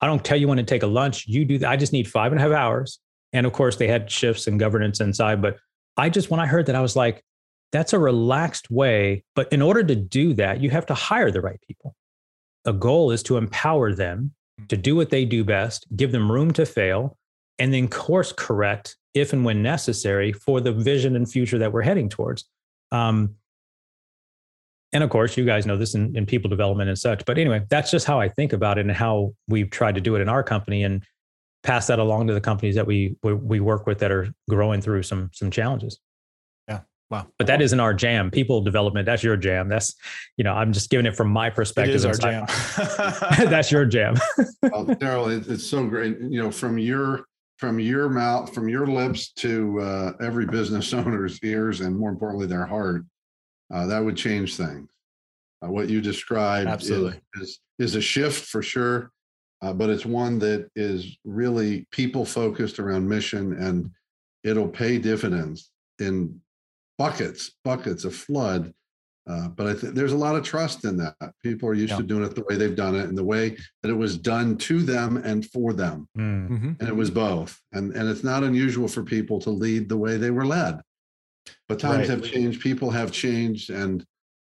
I 0.00 0.06
don't 0.06 0.24
tell 0.24 0.36
you 0.36 0.48
when 0.48 0.58
to 0.58 0.64
take 0.64 0.82
a 0.82 0.86
lunch. 0.86 1.26
You 1.26 1.44
do 1.44 1.58
that. 1.58 1.70
I 1.70 1.76
just 1.76 1.92
need 1.92 2.10
five 2.10 2.32
and 2.32 2.40
a 2.40 2.42
half 2.42 2.52
hours. 2.52 2.98
And 3.32 3.46
of 3.46 3.52
course, 3.52 3.76
they 3.76 3.88
had 3.88 4.10
shifts 4.10 4.46
and 4.46 4.58
governance 4.58 5.00
inside. 5.00 5.40
But 5.40 5.58
I 5.96 6.08
just, 6.08 6.30
when 6.30 6.40
I 6.40 6.46
heard 6.46 6.66
that, 6.66 6.74
I 6.74 6.80
was 6.80 6.96
like, 6.96 7.22
that's 7.72 7.92
a 7.92 7.98
relaxed 7.98 8.70
way. 8.70 9.24
But 9.34 9.52
in 9.52 9.62
order 9.62 9.82
to 9.82 9.96
do 9.96 10.34
that, 10.34 10.60
you 10.60 10.70
have 10.70 10.86
to 10.86 10.94
hire 10.94 11.30
the 11.30 11.40
right 11.40 11.60
people. 11.66 11.96
The 12.64 12.72
goal 12.72 13.10
is 13.10 13.22
to 13.24 13.38
empower 13.38 13.92
them 13.92 14.32
hmm. 14.58 14.66
to 14.66 14.76
do 14.76 14.94
what 14.94 15.10
they 15.10 15.24
do 15.24 15.42
best, 15.42 15.86
give 15.96 16.12
them 16.12 16.30
room 16.30 16.52
to 16.52 16.66
fail, 16.66 17.16
and 17.58 17.72
then 17.72 17.88
course 17.88 18.32
correct 18.32 18.96
if 19.14 19.32
and 19.32 19.44
when 19.44 19.62
necessary 19.62 20.32
for 20.32 20.60
the 20.60 20.72
vision 20.72 21.16
and 21.16 21.30
future 21.30 21.58
that 21.58 21.72
we're 21.72 21.82
heading 21.82 22.08
towards. 22.08 22.44
Um, 22.92 23.36
and 24.92 25.02
of 25.02 25.10
course, 25.10 25.36
you 25.36 25.44
guys 25.44 25.64
know 25.64 25.76
this 25.76 25.94
in, 25.94 26.14
in 26.16 26.26
people 26.26 26.50
development 26.50 26.88
and 26.88 26.98
such. 26.98 27.24
But 27.24 27.38
anyway, 27.38 27.62
that's 27.70 27.90
just 27.90 28.06
how 28.06 28.20
I 28.20 28.28
think 28.28 28.52
about 28.52 28.78
it 28.78 28.82
and 28.82 28.92
how 28.92 29.34
we've 29.48 29.70
tried 29.70 29.94
to 29.94 30.00
do 30.00 30.16
it 30.16 30.20
in 30.20 30.28
our 30.28 30.42
company 30.42 30.84
and 30.84 31.02
pass 31.62 31.86
that 31.86 31.98
along 31.98 32.26
to 32.26 32.34
the 32.34 32.40
companies 32.40 32.74
that 32.74 32.86
we 32.86 33.16
we 33.22 33.60
work 33.60 33.86
with 33.86 34.00
that 34.00 34.10
are 34.10 34.28
growing 34.50 34.80
through 34.80 35.02
some 35.02 35.30
some 35.32 35.50
challenges. 35.50 35.98
Yeah. 37.12 37.18
Wow. 37.18 37.26
But 37.38 37.46
that 37.46 37.60
isn't 37.60 37.78
our 37.78 37.92
jam. 37.92 38.30
People 38.30 38.62
development, 38.62 39.06
that's 39.06 39.22
your 39.22 39.36
jam. 39.36 39.68
That's, 39.68 39.94
you 40.36 40.44
know, 40.44 40.54
I'm 40.54 40.72
just 40.72 40.88
giving 40.88 41.06
it 41.06 41.14
from 41.14 41.28
my 41.28 41.50
perspective. 41.50 41.94
It 41.94 41.96
is 41.96 42.04
our 42.06 42.14
jam. 42.14 42.46
that's 43.50 43.70
your 43.70 43.84
jam. 43.84 44.14
well, 44.62 44.86
Daryl, 44.86 45.48
it's 45.48 45.64
so 45.64 45.86
great. 45.86 46.18
You 46.20 46.42
know, 46.42 46.50
from 46.50 46.78
your 46.78 47.26
from 47.58 47.78
your 47.78 48.08
mouth, 48.08 48.52
from 48.52 48.68
your 48.68 48.88
lips 48.88 49.30
to 49.34 49.80
uh, 49.80 50.12
every 50.20 50.46
business 50.46 50.92
owner's 50.94 51.38
ears, 51.44 51.80
and 51.80 51.96
more 51.96 52.10
importantly, 52.10 52.46
their 52.46 52.66
heart, 52.66 53.04
uh, 53.72 53.86
that 53.86 54.04
would 54.04 54.16
change 54.16 54.56
things. 54.56 54.90
Uh, 55.64 55.70
what 55.70 55.88
you 55.88 56.00
described 56.00 56.68
Absolutely. 56.68 57.20
Is, 57.36 57.42
is, 57.42 57.60
is 57.78 57.94
a 57.94 58.00
shift 58.00 58.46
for 58.46 58.62
sure, 58.62 59.12
uh, 59.60 59.72
but 59.72 59.90
it's 59.90 60.04
one 60.04 60.40
that 60.40 60.68
is 60.74 61.16
really 61.24 61.86
people 61.92 62.24
focused 62.24 62.80
around 62.80 63.08
mission, 63.08 63.52
and 63.52 63.90
it'll 64.42 64.68
pay 64.68 64.98
dividends 64.98 65.70
in 66.00 66.41
buckets, 67.02 67.52
buckets 67.64 68.04
of 68.04 68.14
flood 68.14 68.72
uh, 69.28 69.48
but 69.48 69.68
I 69.68 69.74
think 69.74 69.94
there's 69.94 70.12
a 70.12 70.16
lot 70.16 70.34
of 70.34 70.42
trust 70.42 70.84
in 70.84 70.96
that. 70.96 71.14
People 71.42 71.68
are 71.68 71.74
used 71.74 71.92
yeah. 71.92 71.98
to 71.98 72.02
doing 72.02 72.24
it 72.24 72.34
the 72.34 72.44
way 72.48 72.56
they've 72.56 72.74
done 72.74 72.96
it 72.96 73.08
and 73.08 73.16
the 73.16 73.24
way 73.24 73.56
that 73.82 73.90
it 73.90 73.96
was 73.96 74.18
done 74.18 74.56
to 74.58 74.82
them 74.82 75.16
and 75.18 75.48
for 75.50 75.72
them. 75.72 76.08
Mm. 76.18 76.48
Mm-hmm. 76.48 76.72
And 76.80 76.88
it 76.88 76.96
was 76.96 77.10
both. 77.10 77.60
And, 77.72 77.94
and 77.94 78.08
it's 78.08 78.24
not 78.24 78.42
unusual 78.42 78.88
for 78.88 79.04
people 79.04 79.40
to 79.42 79.50
lead 79.50 79.88
the 79.88 79.96
way 79.96 80.16
they 80.16 80.30
were 80.30 80.46
led. 80.46 80.80
But 81.68 81.78
times 81.78 82.08
right. 82.08 82.18
have 82.18 82.24
changed, 82.24 82.60
people 82.60 82.90
have 82.90 83.12
changed, 83.12 83.70
and 83.70 84.04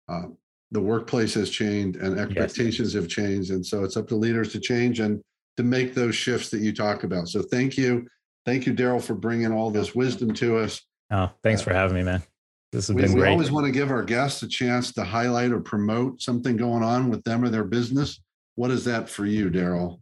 uh, 0.10 0.24
the 0.72 0.82
workplace 0.82 1.34
has 1.36 1.50
changed, 1.50 2.00
and 2.00 2.20
expectations 2.20 2.94
yes. 2.94 3.02
have 3.02 3.10
changed. 3.10 3.52
And 3.52 3.66
so 3.66 3.84
it's 3.84 3.98
up 3.98 4.08
to 4.10 4.16
leaders 4.16 4.52
to 4.52 4.60
change 4.60 5.00
and 5.00 5.22
to 5.56 5.64
make 5.64 5.94
those 5.94 6.16
shifts 6.16 6.50
that 6.50 6.60
you 6.60 6.74
talk 6.74 7.04
about. 7.04 7.30
So 7.30 7.42
thank 7.42 7.78
you. 7.78 8.08
Thank 8.46 8.66
you, 8.66 8.74
Daryl, 8.74 9.02
for 9.02 9.16
bringing 9.16 9.52
all 9.52 9.72
this 9.72 9.96
wisdom 9.96 10.34
to 10.36 10.58
us. 10.58 10.82
Oh, 11.12 11.30
thanks 11.44 11.62
uh, 11.62 11.66
for 11.66 11.74
having 11.74 11.96
me, 11.96 12.04
man. 12.04 12.24
This 12.72 12.88
has 12.88 12.96
we, 12.96 13.04
been 13.04 13.14
we 13.14 13.22
great. 13.22 13.32
always 13.32 13.52
want 13.52 13.66
to 13.66 13.72
give 13.72 13.92
our 13.92 14.04
guests 14.04 14.44
a 14.44 14.48
chance 14.48 14.92
to 14.94 15.04
highlight 15.04 15.52
or 15.52 15.60
promote 15.60 16.22
something 16.22 16.58
going 16.58 16.84
on 16.84 17.10
with 17.10 17.24
them 17.24 17.44
or 17.44 17.50
their 17.50 17.64
business. 17.64 18.22
What 18.56 18.72
is 18.72 18.84
that 18.86 19.10
for 19.10 19.26
you, 19.26 19.50
Daryl? 19.50 20.00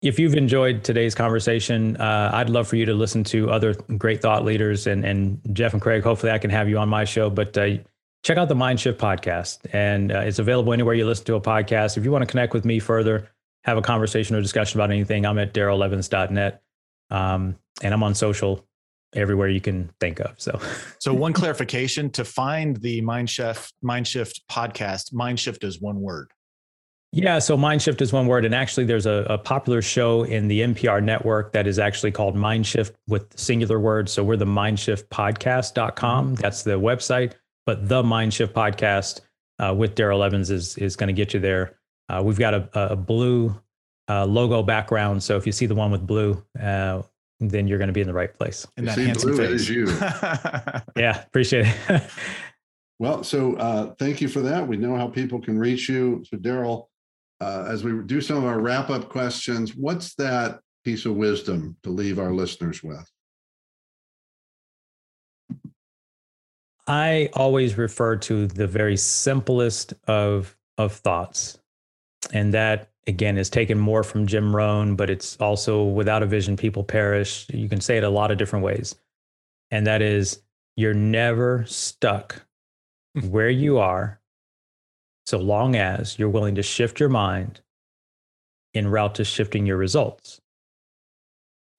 If 0.00 0.18
you've 0.18 0.34
enjoyed 0.34 0.84
today's 0.84 1.14
conversation, 1.14 1.96
uh, 1.96 2.30
I'd 2.32 2.48
love 2.48 2.68
for 2.68 2.76
you 2.76 2.86
to 2.86 2.94
listen 2.94 3.24
to 3.24 3.50
other 3.50 3.74
great 3.98 4.22
thought 4.22 4.44
leaders 4.44 4.86
and, 4.86 5.04
and 5.04 5.40
Jeff 5.52 5.72
and 5.72 5.82
Craig. 5.82 6.04
Hopefully, 6.04 6.30
I 6.30 6.38
can 6.38 6.50
have 6.50 6.68
you 6.68 6.78
on 6.78 6.88
my 6.88 7.04
show. 7.04 7.28
But 7.28 7.58
uh, 7.58 7.78
check 8.22 8.38
out 8.38 8.48
the 8.48 8.54
Mindshift 8.54 8.94
podcast, 8.94 9.58
and 9.72 10.12
uh, 10.12 10.20
it's 10.20 10.38
available 10.38 10.72
anywhere 10.72 10.94
you 10.94 11.04
listen 11.04 11.24
to 11.26 11.34
a 11.34 11.40
podcast. 11.40 11.96
If 11.96 12.04
you 12.04 12.12
want 12.12 12.22
to 12.22 12.26
connect 12.26 12.54
with 12.54 12.64
me 12.64 12.78
further, 12.78 13.28
have 13.64 13.76
a 13.76 13.82
conversation 13.82 14.36
or 14.36 14.40
discussion 14.40 14.80
about 14.80 14.90
anything, 14.90 15.26
I'm 15.26 15.38
at 15.38 15.52
darylevans.net. 15.52 16.62
Um, 17.10 17.56
and 17.82 17.94
I'm 17.94 18.02
on 18.02 18.14
social 18.14 18.64
everywhere 19.14 19.48
you 19.48 19.60
can 19.60 19.90
think 20.00 20.20
of. 20.20 20.34
So, 20.38 20.60
so 20.98 21.12
one 21.14 21.32
clarification 21.32 22.10
to 22.10 22.24
find 22.24 22.76
the 22.76 23.02
Mindshift 23.02 23.72
Mindshift 23.84 24.40
podcast. 24.50 25.12
Mindshift 25.12 25.64
is 25.64 25.80
one 25.80 26.00
word. 26.00 26.32
Yeah, 27.10 27.38
so 27.38 27.56
Mindshift 27.56 28.02
is 28.02 28.12
one 28.12 28.26
word, 28.26 28.44
and 28.44 28.54
actually, 28.54 28.84
there's 28.84 29.06
a, 29.06 29.26
a, 29.30 29.38
popular 29.38 29.80
show 29.80 30.24
in 30.24 30.46
the 30.46 30.60
NPR 30.60 31.02
network 31.02 31.52
that 31.52 31.66
is 31.66 31.78
actually 31.78 32.10
called 32.10 32.36
Mindshift 32.36 32.92
with 33.06 33.26
singular 33.38 33.80
words. 33.80 34.12
So 34.12 34.22
we're 34.22 34.36
the 34.36 34.44
mindshiftpodcast.com. 34.44 36.34
That's 36.34 36.64
the 36.64 36.72
website, 36.72 37.32
but 37.64 37.88
the 37.88 38.02
Mindshift 38.02 38.52
podcast 38.52 39.22
uh, 39.58 39.74
with 39.74 39.94
Daryl 39.94 40.24
Evans 40.24 40.50
is 40.50 40.76
is 40.76 40.96
going 40.96 41.08
to 41.08 41.14
get 41.14 41.32
you 41.32 41.40
there. 41.40 41.78
Uh, 42.10 42.22
we've 42.22 42.38
got 42.38 42.52
a, 42.52 42.68
a 42.74 42.96
blue 42.96 43.58
uh, 44.10 44.26
logo 44.26 44.62
background, 44.62 45.22
so 45.22 45.38
if 45.38 45.46
you 45.46 45.52
see 45.52 45.64
the 45.64 45.74
one 45.74 45.90
with 45.90 46.06
blue, 46.06 46.44
uh, 46.60 47.00
then 47.40 47.68
you're 47.68 47.78
going 47.78 47.88
to 47.88 47.94
be 47.94 48.00
in 48.00 48.06
the 48.06 48.14
right 48.14 48.32
place. 48.32 48.66
And 48.76 48.88
that 48.88 48.98
handsome 48.98 49.32
blue, 49.32 49.58
face. 49.58 49.68
you. 49.68 49.86
yeah, 50.96 51.22
appreciate 51.22 51.66
it. 51.88 52.02
well, 52.98 53.22
so 53.22 53.54
uh, 53.56 53.94
thank 53.98 54.20
you 54.20 54.28
for 54.28 54.40
that. 54.40 54.66
We 54.66 54.76
know 54.76 54.96
how 54.96 55.08
people 55.08 55.40
can 55.40 55.58
reach 55.58 55.88
you. 55.88 56.24
So, 56.28 56.36
Daryl, 56.36 56.86
uh, 57.40 57.66
as 57.68 57.84
we 57.84 57.92
do 58.04 58.20
some 58.20 58.38
of 58.38 58.44
our 58.44 58.60
wrap 58.60 58.90
up 58.90 59.08
questions, 59.08 59.76
what's 59.76 60.14
that 60.16 60.60
piece 60.84 61.06
of 61.06 61.14
wisdom 61.14 61.76
to 61.84 61.90
leave 61.90 62.18
our 62.18 62.32
listeners 62.32 62.82
with? 62.82 63.08
I 66.88 67.28
always 67.34 67.76
refer 67.76 68.16
to 68.16 68.46
the 68.46 68.66
very 68.66 68.96
simplest 68.96 69.92
of 70.06 70.56
of 70.78 70.92
thoughts, 70.92 71.58
and 72.32 72.54
that 72.54 72.90
again 73.08 73.38
is 73.38 73.50
taken 73.50 73.78
more 73.78 74.04
from 74.04 74.26
Jim 74.26 74.54
Rohn, 74.54 74.94
but 74.94 75.10
it's 75.10 75.36
also 75.38 75.82
without 75.82 76.22
a 76.22 76.26
vision, 76.26 76.56
people 76.56 76.84
perish. 76.84 77.46
You 77.48 77.68
can 77.68 77.80
say 77.80 77.96
it 77.96 78.04
a 78.04 78.10
lot 78.10 78.30
of 78.30 78.38
different 78.38 78.64
ways. 78.64 78.94
And 79.70 79.86
that 79.86 80.02
is 80.02 80.42
you're 80.76 80.94
never 80.94 81.64
stuck 81.66 82.46
hmm. 83.18 83.28
where 83.30 83.50
you 83.50 83.78
are 83.78 84.20
so 85.26 85.38
long 85.38 85.74
as 85.74 86.18
you're 86.18 86.28
willing 86.28 86.54
to 86.54 86.62
shift 86.62 87.00
your 87.00 87.08
mind 87.08 87.60
in 88.74 88.88
route 88.88 89.16
to 89.16 89.24
shifting 89.24 89.66
your 89.66 89.76
results. 89.76 90.40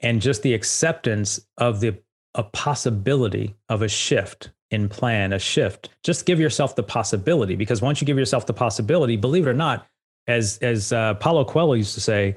And 0.01 0.21
just 0.21 0.43
the 0.43 0.53
acceptance 0.53 1.39
of 1.57 1.79
the 1.79 1.97
a 2.35 2.43
possibility 2.43 3.55
of 3.69 3.81
a 3.81 3.87
shift 3.87 4.51
in 4.69 4.87
plan, 4.87 5.33
a 5.33 5.39
shift. 5.39 5.89
Just 6.03 6.27
give 6.27 6.39
yourself 6.39 6.75
the 6.75 6.83
possibility 6.83 7.55
because 7.55 7.81
once 7.81 7.99
you 7.99 8.05
give 8.05 8.19
yourself 8.19 8.45
the 8.45 8.53
possibility, 8.53 9.17
believe 9.17 9.47
it 9.47 9.49
or 9.49 9.53
not, 9.53 9.87
as 10.27 10.57
as 10.59 10.93
uh, 10.93 11.15
Paulo 11.15 11.45
Coelho 11.45 11.73
used 11.73 11.93
to 11.95 12.01
say, 12.01 12.35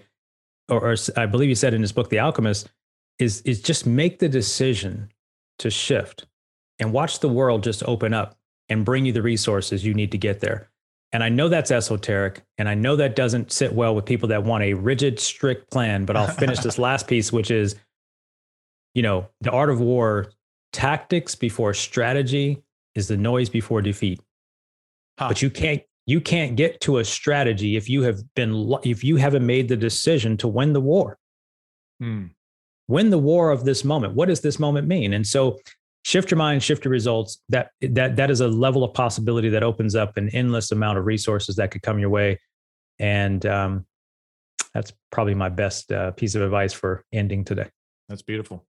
or, 0.69 0.93
or 0.93 0.97
I 1.17 1.27
believe 1.27 1.49
he 1.49 1.55
said 1.55 1.75
in 1.75 1.83
his 1.83 1.93
book 1.93 2.11
The 2.11 2.19
Alchemist, 2.19 2.71
is 3.19 3.43
is 3.43 3.61
just 3.61 3.87
make 3.87 4.19
the 4.19 4.29
decision 4.29 5.11
to 5.59 5.71
shift 5.71 6.27
and 6.79 6.93
watch 6.93 7.21
the 7.21 7.29
world 7.29 7.63
just 7.63 7.83
open 7.85 8.13
up 8.13 8.37
and 8.69 8.85
bring 8.85 9.07
you 9.07 9.13
the 9.13 9.23
resources 9.23 9.85
you 9.85 9.95
need 9.95 10.11
to 10.13 10.19
get 10.19 10.41
there. 10.41 10.69
And 11.13 11.23
I 11.23 11.29
know 11.29 11.49
that's 11.49 11.71
esoteric, 11.71 12.43
and 12.57 12.69
I 12.69 12.75
know 12.75 12.97
that 12.97 13.15
doesn't 13.15 13.53
sit 13.53 13.75
well 13.75 13.95
with 13.95 14.07
people 14.07 14.29
that 14.31 14.45
want 14.45 14.65
a 14.65 14.73
rigid, 14.73 15.21
strict 15.21 15.71
plan. 15.71 16.07
But 16.07 16.17
I'll 16.17 16.27
finish 16.27 16.61
this 16.61 16.79
last 16.79 17.07
piece, 17.07 17.31
which 17.31 17.51
is, 17.51 17.77
you 18.95 19.03
know, 19.03 19.29
the 19.43 19.51
art 19.51 19.69
of 19.69 19.79
war: 19.79 20.33
tactics 20.73 21.35
before 21.35 21.75
strategy 21.75 22.63
is 22.95 23.09
the 23.09 23.19
noise 23.19 23.51
before 23.51 23.83
defeat. 23.83 24.21
Huh. 25.19 25.29
But 25.29 25.43
you 25.43 25.51
can't 25.51 25.83
you 26.07 26.21
can't 26.21 26.57
get 26.57 26.81
to 26.83 26.99
a 26.99 27.05
strategy 27.05 27.77
if 27.77 27.89
you 27.89 28.03
have 28.03 28.23
been 28.35 28.75
if 28.85 29.05
you 29.05 29.17
haven't 29.17 29.47
made 29.47 29.69
the 29.69 29.77
decision 29.77 30.37
to 30.39 30.49
win 30.49 30.73
the 30.73 30.81
war. 30.81 31.19
Hmm. 32.01 32.27
win 32.89 33.11
the 33.11 33.19
war 33.19 33.51
of 33.51 33.65
this 33.65 33.85
moment. 33.85 34.15
What 34.15 34.27
does 34.27 34.41
this 34.41 34.59
moment 34.59 34.89
mean? 34.89 35.13
And 35.13 35.25
so 35.25 35.61
shift 36.05 36.33
your 36.33 36.39
mind 36.39 36.63
shift 36.63 36.85
your 36.85 36.91
results. 36.91 37.41
That 37.49 37.71
that 37.81 38.17
that 38.17 38.31
is 38.31 38.41
a 38.41 38.49
level 38.49 38.83
of 38.83 38.93
possibility 38.95 39.49
that 39.51 39.63
opens 39.63 39.95
up 39.95 40.17
an 40.17 40.29
endless 40.31 40.73
amount 40.73 40.99
of 40.99 41.07
resources 41.07 41.57
that 41.57 41.71
could 41.71 41.83
come 41.83 41.99
your 41.99 42.11
way. 42.11 42.41
And 42.99 43.45
um, 43.47 43.87
that's 44.75 44.93
probably 45.11 45.35
my 45.35 45.49
best 45.49 45.93
uh, 45.93 46.11
piece 46.13 46.35
of 46.35 46.43
advice 46.43 46.73
for 46.73 47.05
ending 47.13 47.45
today. 47.45 47.69
That's 48.09 48.23
beautiful 48.23 48.67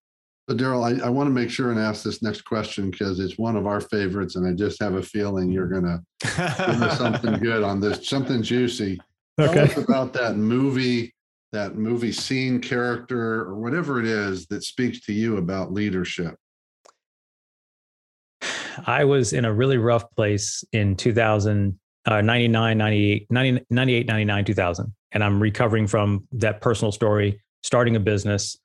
so, 0.49 0.55
Daryl, 0.57 0.83
I, 0.83 1.05
I 1.05 1.09
want 1.09 1.27
to 1.27 1.31
make 1.31 1.49
sure 1.49 1.71
and 1.71 1.79
ask 1.79 2.03
this 2.03 2.21
next 2.21 2.41
question 2.41 2.91
because 2.91 3.19
it's 3.19 3.37
one 3.37 3.55
of 3.55 3.65
our 3.65 3.79
favorites, 3.79 4.35
and 4.35 4.45
I 4.45 4.51
just 4.51 4.81
have 4.81 4.95
a 4.95 5.01
feeling 5.01 5.49
you're 5.49 5.67
going 5.67 5.85
to 5.85 6.01
give 6.21 6.81
us 6.81 6.97
something 6.97 7.33
good 7.41 7.63
on 7.63 7.79
this, 7.79 8.09
something 8.09 8.43
juicy. 8.43 8.99
Okay. 9.39 9.53
Tell 9.53 9.63
us 9.63 9.77
about 9.77 10.11
that 10.13 10.35
movie, 10.35 11.13
that 11.53 11.75
movie 11.75 12.11
scene, 12.11 12.59
character, 12.59 13.41
or 13.43 13.55
whatever 13.55 14.01
it 14.01 14.05
is 14.05 14.45
that 14.47 14.63
speaks 14.63 14.99
to 15.05 15.13
you 15.13 15.37
about 15.37 15.71
leadership. 15.71 16.35
I 18.85 19.05
was 19.05 19.31
in 19.31 19.45
a 19.45 19.53
really 19.53 19.77
rough 19.77 20.11
place 20.13 20.65
in 20.73 20.97
2000, 20.97 21.79
uh, 22.05 22.19
99, 22.19 22.77
98, 22.77 23.27
90, 23.31 23.65
98, 23.69 24.07
99, 24.07 24.45
2000. 24.45 24.93
And 25.13 25.23
I'm 25.23 25.41
recovering 25.41 25.87
from 25.87 26.27
that 26.33 26.59
personal 26.59 26.91
story, 26.91 27.41
starting 27.61 27.95
a 27.95 27.99
business, 28.01 28.57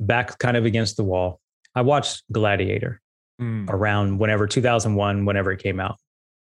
back 0.00 0.38
kind 0.38 0.56
of 0.56 0.64
against 0.64 0.96
the 0.96 1.04
wall. 1.04 1.40
I 1.74 1.82
watched 1.82 2.22
Gladiator 2.32 3.00
mm. 3.40 3.68
around 3.68 4.18
whenever 4.18 4.46
2001, 4.46 5.24
whenever 5.24 5.52
it 5.52 5.62
came 5.62 5.80
out. 5.80 5.96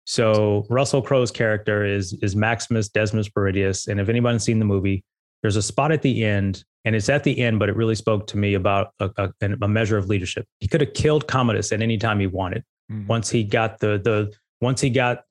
So 0.04 0.66
Russell 0.68 1.02
Crowe's 1.02 1.30
character 1.30 1.84
is 1.84 2.12
is 2.22 2.34
Maximus 2.34 2.88
Decimus 2.88 3.28
Meridius, 3.30 3.86
and 3.86 4.00
if 4.00 4.08
anyone's 4.08 4.42
seen 4.42 4.58
the 4.58 4.64
movie, 4.64 5.04
there's 5.42 5.56
a 5.56 5.62
spot 5.62 5.92
at 5.92 6.02
the 6.02 6.24
end, 6.24 6.64
and 6.84 6.96
it's 6.96 7.08
at 7.08 7.22
the 7.22 7.38
end, 7.38 7.58
but 7.58 7.68
it 7.68 7.76
really 7.76 7.94
spoke 7.94 8.26
to 8.28 8.36
me 8.36 8.54
about 8.54 8.92
a, 8.98 9.10
a, 9.16 9.30
a 9.62 9.68
measure 9.68 9.96
of 9.96 10.08
leadership. 10.08 10.46
He 10.58 10.66
could 10.66 10.80
have 10.80 10.94
killed 10.94 11.28
Commodus 11.28 11.70
at 11.72 11.82
any 11.82 11.98
time 11.98 12.18
he 12.18 12.26
wanted. 12.26 12.64
Mm-hmm. 12.90 13.06
Once 13.06 13.30
he 13.30 13.44
got 13.44 13.78
the 13.78 14.00
the 14.02 14.32
once 14.60 14.80
he 14.80 14.90
got 14.90 15.22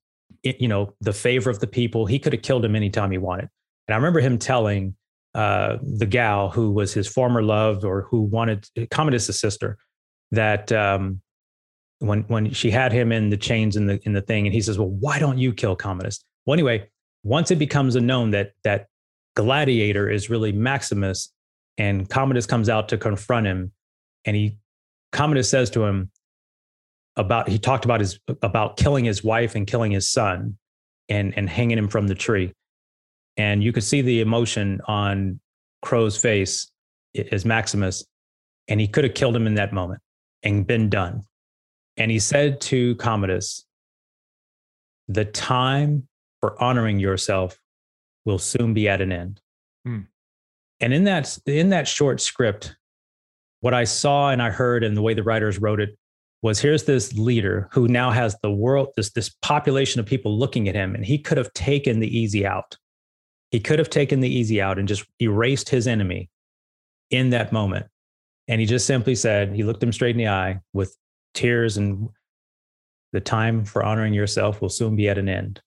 you 0.43 0.67
know 0.67 0.93
the 1.01 1.13
favor 1.13 1.49
of 1.49 1.59
the 1.59 1.67
people, 1.67 2.05
he 2.05 2.17
could 2.17 2.33
have 2.33 2.41
killed 2.41 2.63
him 2.63 2.75
anytime 2.75 3.11
he 3.11 3.17
wanted. 3.17 3.49
And 3.87 3.93
I 3.93 3.97
remember 3.97 4.21
him 4.21 4.37
telling 4.37 4.95
uh, 5.33 5.77
the 5.81 6.05
gal 6.05 6.49
who 6.49 6.71
was 6.71 6.93
his 6.93 7.07
former 7.07 7.41
love 7.41 7.85
or 7.85 8.03
who 8.03 8.21
wanted 8.21 8.67
Commodus' 8.89 9.39
sister 9.39 9.77
that 10.31 10.71
um, 10.71 11.21
when 11.99 12.23
when 12.23 12.51
she 12.51 12.71
had 12.71 12.91
him 12.91 13.11
in 13.11 13.29
the 13.29 13.37
chains 13.37 13.75
in 13.75 13.85
the 13.85 13.99
in 14.03 14.13
the 14.13 14.21
thing, 14.21 14.45
and 14.45 14.53
he 14.53 14.61
says, 14.61 14.77
"Well, 14.77 14.89
why 14.89 15.19
don't 15.19 15.37
you 15.37 15.53
kill 15.53 15.75
Commodus?" 15.75 16.23
Well, 16.45 16.53
anyway, 16.53 16.89
once 17.23 17.51
it 17.51 17.59
becomes 17.59 17.95
a 17.95 18.01
known 18.01 18.31
that 18.31 18.51
that 18.63 18.87
Gladiator 19.35 20.09
is 20.09 20.29
really 20.29 20.51
Maximus, 20.51 21.31
and 21.77 22.09
Commodus 22.09 22.45
comes 22.45 22.69
out 22.69 22.89
to 22.89 22.97
confront 22.97 23.47
him, 23.47 23.71
and 24.25 24.35
he 24.35 24.57
Commodus 25.11 25.49
says 25.49 25.69
to 25.71 25.85
him 25.85 26.11
about 27.15 27.47
he 27.47 27.59
talked 27.59 27.85
about 27.85 27.99
his 27.99 28.19
about 28.41 28.77
killing 28.77 29.05
his 29.05 29.23
wife 29.23 29.55
and 29.55 29.67
killing 29.67 29.91
his 29.91 30.09
son, 30.09 30.57
and 31.07 31.37
and 31.37 31.49
hanging 31.49 31.77
him 31.77 31.87
from 31.87 32.07
the 32.07 32.15
tree, 32.15 32.53
and 33.37 33.63
you 33.63 33.71
could 33.71 33.83
see 33.83 34.01
the 34.01 34.21
emotion 34.21 34.81
on 34.87 35.39
Crowe's 35.81 36.17
face 36.17 36.71
as 37.31 37.45
Maximus, 37.45 38.03
and 38.67 38.79
he 38.79 38.87
could 38.87 39.03
have 39.03 39.13
killed 39.13 39.35
him 39.35 39.47
in 39.47 39.55
that 39.55 39.73
moment 39.73 40.01
and 40.43 40.65
been 40.65 40.89
done. 40.89 41.23
And 41.97 42.11
he 42.11 42.19
said 42.19 42.61
to 42.61 42.95
Commodus, 42.95 43.65
The 45.07 45.25
time 45.25 46.07
for 46.39 46.61
honoring 46.61 46.99
yourself 46.99 47.57
will 48.25 48.39
soon 48.39 48.73
be 48.73 48.87
at 48.87 49.01
an 49.01 49.11
end. 49.11 49.41
Hmm. 49.85 50.01
And 50.79 50.93
in 50.93 51.03
that, 51.05 51.37
in 51.45 51.69
that 51.69 51.87
short 51.87 52.21
script, 52.21 52.75
what 53.59 53.73
I 53.73 53.83
saw 53.83 54.29
and 54.29 54.41
I 54.41 54.49
heard 54.49 54.83
and 54.83 54.97
the 54.97 55.01
way 55.01 55.13
the 55.13 55.23
writers 55.23 55.59
wrote 55.59 55.79
it 55.79 55.97
was 56.41 56.59
here's 56.59 56.85
this 56.85 57.13
leader 57.13 57.69
who 57.71 57.87
now 57.87 58.09
has 58.09 58.35
the 58.41 58.51
world, 58.51 58.89
this, 58.95 59.11
this 59.11 59.29
population 59.43 59.99
of 59.99 60.07
people 60.07 60.37
looking 60.37 60.67
at 60.67 60.75
him, 60.75 60.95
and 60.95 61.05
he 61.05 61.19
could 61.19 61.37
have 61.37 61.53
taken 61.53 61.99
the 61.99 62.17
easy 62.17 62.45
out. 62.45 62.77
He 63.51 63.59
could 63.59 63.79
have 63.79 63.89
taken 63.89 64.21
the 64.21 64.33
easy 64.33 64.61
out 64.61 64.79
and 64.79 64.87
just 64.87 65.05
erased 65.19 65.69
his 65.69 65.87
enemy 65.87 66.29
in 67.09 67.29
that 67.31 67.51
moment. 67.51 67.85
And 68.47 68.59
he 68.59 68.65
just 68.65 68.87
simply 68.87 69.15
said, 69.15 69.53
he 69.53 69.63
looked 69.63 69.83
him 69.83 69.91
straight 69.91 70.15
in 70.15 70.17
the 70.17 70.29
eye 70.29 70.61
with 70.73 70.97
tears 71.33 71.77
and 71.77 72.09
the 73.13 73.21
time 73.21 73.65
for 73.65 73.83
honoring 73.83 74.13
yourself 74.13 74.61
will 74.61 74.69
soon 74.69 74.95
be 74.95 75.09
at 75.09 75.17
an 75.17 75.29
end, 75.29 75.61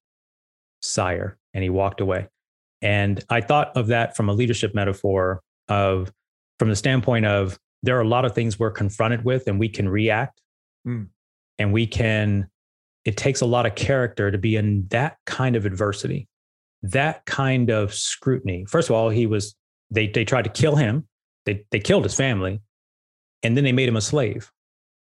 sire. 0.81 1.39
And 1.53 1.63
he 1.63 1.71
walked 1.71 2.01
away. 2.01 2.29
And 2.83 3.23
I 3.31 3.41
thought 3.41 3.77
of 3.77 3.87
that 3.89 4.17
from 4.17 4.29
a 4.29 4.33
leadership 4.33 4.75
metaphor 4.75 5.41
of, 5.69 6.13
from 6.59 6.69
the 6.69 6.77
standpoint 6.77 7.27
of, 7.27 7.59
there 7.83 7.99
are 7.99 8.03
a 8.03 8.09
lot 8.09 8.25
of 8.25 8.35
things 8.35 8.59
we're 8.59 8.71
confronted 8.71 9.25
with 9.25 9.47
and 9.47 9.61
we 9.61 9.69
can 9.69 9.89
react 9.89 10.41
mm. 10.87 11.07
and 11.59 11.73
we 11.73 11.87
can, 11.87 12.49
it 13.05 13.19
takes 13.19 13.43
a 13.43 13.47
lot 13.47 13.67
of 13.67 13.75
character 13.75 14.31
to 14.31 14.39
be 14.39 14.57
in 14.57 14.87
that 14.89 15.19
kind 15.27 15.55
of 15.55 15.67
adversity, 15.67 16.27
that 16.85 17.25
kind 17.27 17.71
of 17.71 17.95
scrutiny. 17.95 18.65
First 18.69 18.91
of 18.91 18.97
all, 18.97 19.11
he 19.11 19.27
was, 19.27 19.55
they, 19.91 20.07
they 20.07 20.25
tried 20.25 20.45
to 20.45 20.51
kill 20.51 20.77
him. 20.77 21.07
They, 21.47 21.65
they 21.71 21.81
killed 21.81 22.05
his 22.05 22.15
family 22.15 22.61
and 23.43 23.57
then 23.57 23.65
they 23.65 23.73
made 23.73 23.89
him 23.89 23.97
a 23.97 24.01
slave 24.01 24.51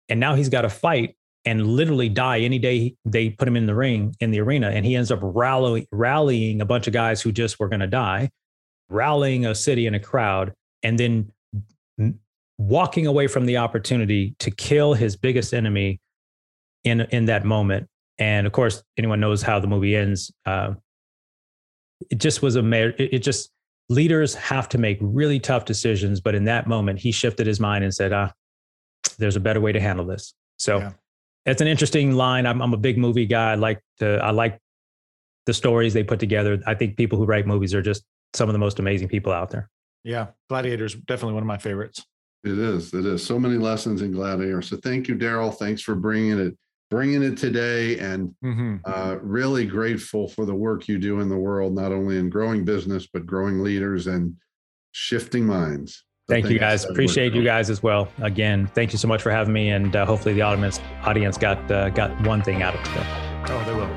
and 0.09 0.19
now 0.19 0.35
he's 0.35 0.49
got 0.49 0.61
to 0.61 0.69
fight 0.69 1.15
and 1.45 1.65
literally 1.65 2.09
die 2.09 2.39
any 2.39 2.59
day 2.59 2.95
they 3.05 3.29
put 3.29 3.47
him 3.47 3.55
in 3.55 3.65
the 3.65 3.75
ring 3.75 4.15
in 4.19 4.31
the 4.31 4.39
arena 4.39 4.69
and 4.69 4.85
he 4.85 4.95
ends 4.95 5.11
up 5.11 5.19
rallying 5.21 5.85
rallying 5.91 6.61
a 6.61 6.65
bunch 6.65 6.87
of 6.87 6.93
guys 6.93 7.21
who 7.21 7.31
just 7.31 7.59
were 7.59 7.69
going 7.69 7.79
to 7.79 7.87
die 7.87 8.29
rallying 8.89 9.45
a 9.45 9.55
city 9.55 9.87
and 9.87 9.95
a 9.95 9.99
crowd 9.99 10.53
and 10.83 10.99
then 10.99 11.31
walking 12.57 13.07
away 13.07 13.27
from 13.27 13.45
the 13.45 13.57
opportunity 13.57 14.35
to 14.39 14.51
kill 14.51 14.93
his 14.93 15.15
biggest 15.15 15.53
enemy 15.53 15.99
in 16.83 17.01
in 17.01 17.25
that 17.25 17.45
moment 17.45 17.87
and 18.17 18.45
of 18.45 18.53
course 18.53 18.83
anyone 18.97 19.19
knows 19.19 19.41
how 19.41 19.59
the 19.59 19.67
movie 19.67 19.95
ends 19.95 20.31
uh, 20.45 20.73
it 22.09 22.19
just 22.19 22.41
was 22.41 22.55
a 22.55 22.71
it, 22.71 22.95
it 22.99 23.19
just 23.19 23.51
leaders 23.89 24.35
have 24.35 24.69
to 24.69 24.77
make 24.77 24.97
really 25.01 25.39
tough 25.39 25.65
decisions 25.65 26.21
but 26.21 26.35
in 26.35 26.43
that 26.43 26.67
moment 26.67 26.99
he 26.99 27.11
shifted 27.11 27.47
his 27.47 27.59
mind 27.59 27.83
and 27.83 27.93
said 27.93 28.13
ah 28.13 28.31
there's 29.17 29.35
a 29.35 29.39
better 29.39 29.61
way 29.61 29.71
to 29.71 29.79
handle 29.79 30.05
this. 30.05 30.33
So 30.57 30.79
yeah. 30.79 30.91
it's 31.45 31.61
an 31.61 31.67
interesting 31.67 32.13
line. 32.13 32.45
I'm, 32.45 32.61
I'm 32.61 32.73
a 32.73 32.77
big 32.77 32.97
movie 32.97 33.25
guy. 33.25 33.51
I 33.51 33.55
like 33.55 33.81
to, 33.99 34.17
I 34.23 34.31
like 34.31 34.59
the 35.45 35.53
stories 35.53 35.93
they 35.93 36.03
put 36.03 36.19
together. 36.19 36.61
I 36.65 36.73
think 36.73 36.97
people 36.97 37.17
who 37.17 37.25
write 37.25 37.47
movies 37.47 37.73
are 37.73 37.81
just 37.81 38.03
some 38.33 38.49
of 38.49 38.53
the 38.53 38.59
most 38.59 38.79
amazing 38.79 39.07
people 39.07 39.31
out 39.31 39.49
there. 39.49 39.69
Yeah. 40.03 40.27
Gladiator's 40.49 40.95
definitely 40.95 41.33
one 41.33 41.43
of 41.43 41.47
my 41.47 41.57
favorites. 41.57 42.05
It 42.43 42.57
is. 42.57 42.93
It 42.93 43.05
is. 43.05 43.25
So 43.25 43.37
many 43.37 43.55
lessons 43.55 44.01
in 44.01 44.11
Gladiator. 44.11 44.61
So 44.61 44.77
thank 44.77 45.07
you, 45.07 45.15
Daryl. 45.15 45.53
Thanks 45.53 45.81
for 45.81 45.95
bringing 45.95 46.39
it, 46.39 46.57
bringing 46.89 47.23
it 47.23 47.37
today, 47.37 47.99
and 47.99 48.33
mm-hmm. 48.43 48.77
uh, 48.85 49.15
really 49.21 49.65
grateful 49.65 50.27
for 50.27 50.45
the 50.45 50.55
work 50.55 50.87
you 50.87 50.97
do 50.97 51.19
in 51.19 51.29
the 51.29 51.37
world, 51.37 51.73
not 51.73 51.91
only 51.91 52.17
in 52.17 52.29
growing 52.29 52.65
business 52.65 53.07
but 53.11 53.25
growing 53.25 53.61
leaders 53.61 54.07
and 54.07 54.35
shifting 54.91 55.45
minds. 55.45 56.03
Thank 56.27 56.49
you 56.49 56.59
guys. 56.59 56.85
Appreciate 56.85 57.33
you 57.33 57.43
guys 57.43 57.71
as 57.71 57.81
well. 57.81 58.07
Again, 58.21 58.67
thank 58.75 58.91
you 58.91 58.99
so 58.99 59.07
much 59.07 59.21
for 59.21 59.31
having 59.31 59.51
me, 59.51 59.69
and 59.69 59.95
uh, 59.95 60.05
hopefully 60.05 60.35
the 60.35 60.41
audience 60.41 60.79
audience 61.01 61.37
got 61.37 61.71
uh, 61.71 61.89
got 61.89 62.19
one 62.21 62.43
thing 62.43 62.61
out 62.61 62.75
of 62.75 62.83
today. 62.83 63.05
Oh, 63.47 63.63
they 63.65 63.73
will. 63.73 63.89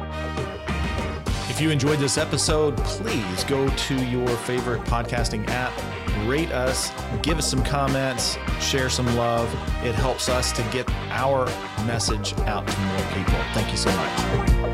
If 1.50 1.60
you 1.60 1.70
enjoyed 1.70 1.98
this 1.98 2.16
episode, 2.16 2.78
please 2.78 3.44
go 3.44 3.68
to 3.68 4.04
your 4.06 4.26
favorite 4.28 4.80
podcasting 4.84 5.46
app, 5.48 5.72
rate 6.28 6.52
us, 6.52 6.90
give 7.22 7.38
us 7.38 7.48
some 7.48 7.62
comments, 7.64 8.38
share 8.60 8.88
some 8.88 9.06
love. 9.16 9.52
It 9.84 9.94
helps 9.94 10.28
us 10.28 10.52
to 10.52 10.62
get 10.72 10.88
our 11.10 11.46
message 11.86 12.34
out 12.40 12.66
to 12.66 12.80
more 12.80 13.02
people. 13.14 13.38
Thank 13.52 13.70
you 13.70 13.76
so 13.76 13.90
much. 13.90 14.72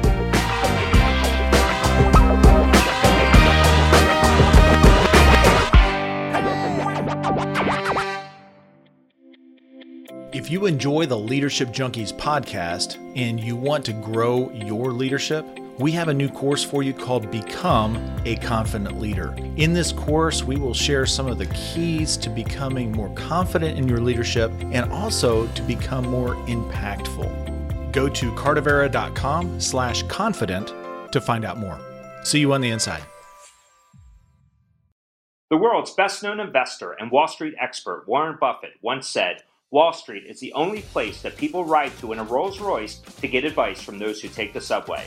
If 10.33 10.51
you 10.51 10.67
enjoy 10.67 11.07
the 11.07 11.19
Leadership 11.19 11.69
Junkies 11.71 12.13
podcast 12.13 12.97
and 13.17 13.41
you 13.41 13.57
want 13.57 13.85
to 13.87 13.93
grow 13.93 14.51
your 14.53 14.93
leadership, 14.93 15.45
we 15.79 15.93
have 15.93 16.09
a 16.09 16.15
new 16.15 16.29
course 16.29 16.65
for 16.65 16.83
you 16.83 16.93
called 16.93 17.31
Become 17.31 17.97
a 18.25 18.35
Confident 18.37 19.01
Leader. 19.01 19.35
In 19.57 19.73
this 19.73 19.93
course, 19.93 20.43
we 20.43 20.57
will 20.57 20.75
share 20.75 21.07
some 21.07 21.29
of 21.29 21.39
the 21.39 21.47
keys 21.47 22.17
to 22.17 22.29
becoming 22.29 22.91
more 22.91 23.15
confident 23.15 23.79
in 23.79 23.89
your 23.89 24.01
leadership 24.01 24.51
and 24.73 24.91
also 24.91 25.47
to 25.49 25.63
become 25.63 26.05
more 26.09 26.35
impactful. 26.47 27.93
Go 27.93 28.09
to 28.09 28.33
cardavera.com 28.33 29.61
slash 29.61 30.03
confident 30.05 30.73
to 31.13 31.21
find 31.21 31.45
out 31.45 31.59
more. 31.59 31.79
See 32.25 32.41
you 32.41 32.53
on 32.53 32.61
the 32.61 32.71
inside. 32.71 33.05
The 35.51 35.57
world's 35.57 35.95
best 35.95 36.23
known 36.23 36.41
investor 36.41 36.93
and 36.93 37.11
Wall 37.11 37.29
Street 37.29 37.55
expert, 37.59 38.05
Warren 38.07 38.37
Buffett, 38.39 38.73
once 38.83 39.09
said, 39.09 39.45
Wall 39.71 39.93
Street 39.93 40.25
is 40.27 40.41
the 40.41 40.53
only 40.55 40.83
place 40.83 41.23
that 41.23 41.37
people 41.37 41.65
ride 41.65 41.97
to 41.99 42.13
in 42.13 42.19
a 42.19 42.25
Rolls 42.25 42.59
Royce 42.59 42.99
to 42.99 43.29
get 43.29 43.45
advice 43.45 43.81
from 43.81 43.99
those 43.99 44.21
who 44.21 44.29
take 44.29 44.53
the 44.53 44.61
subway. 44.61 45.07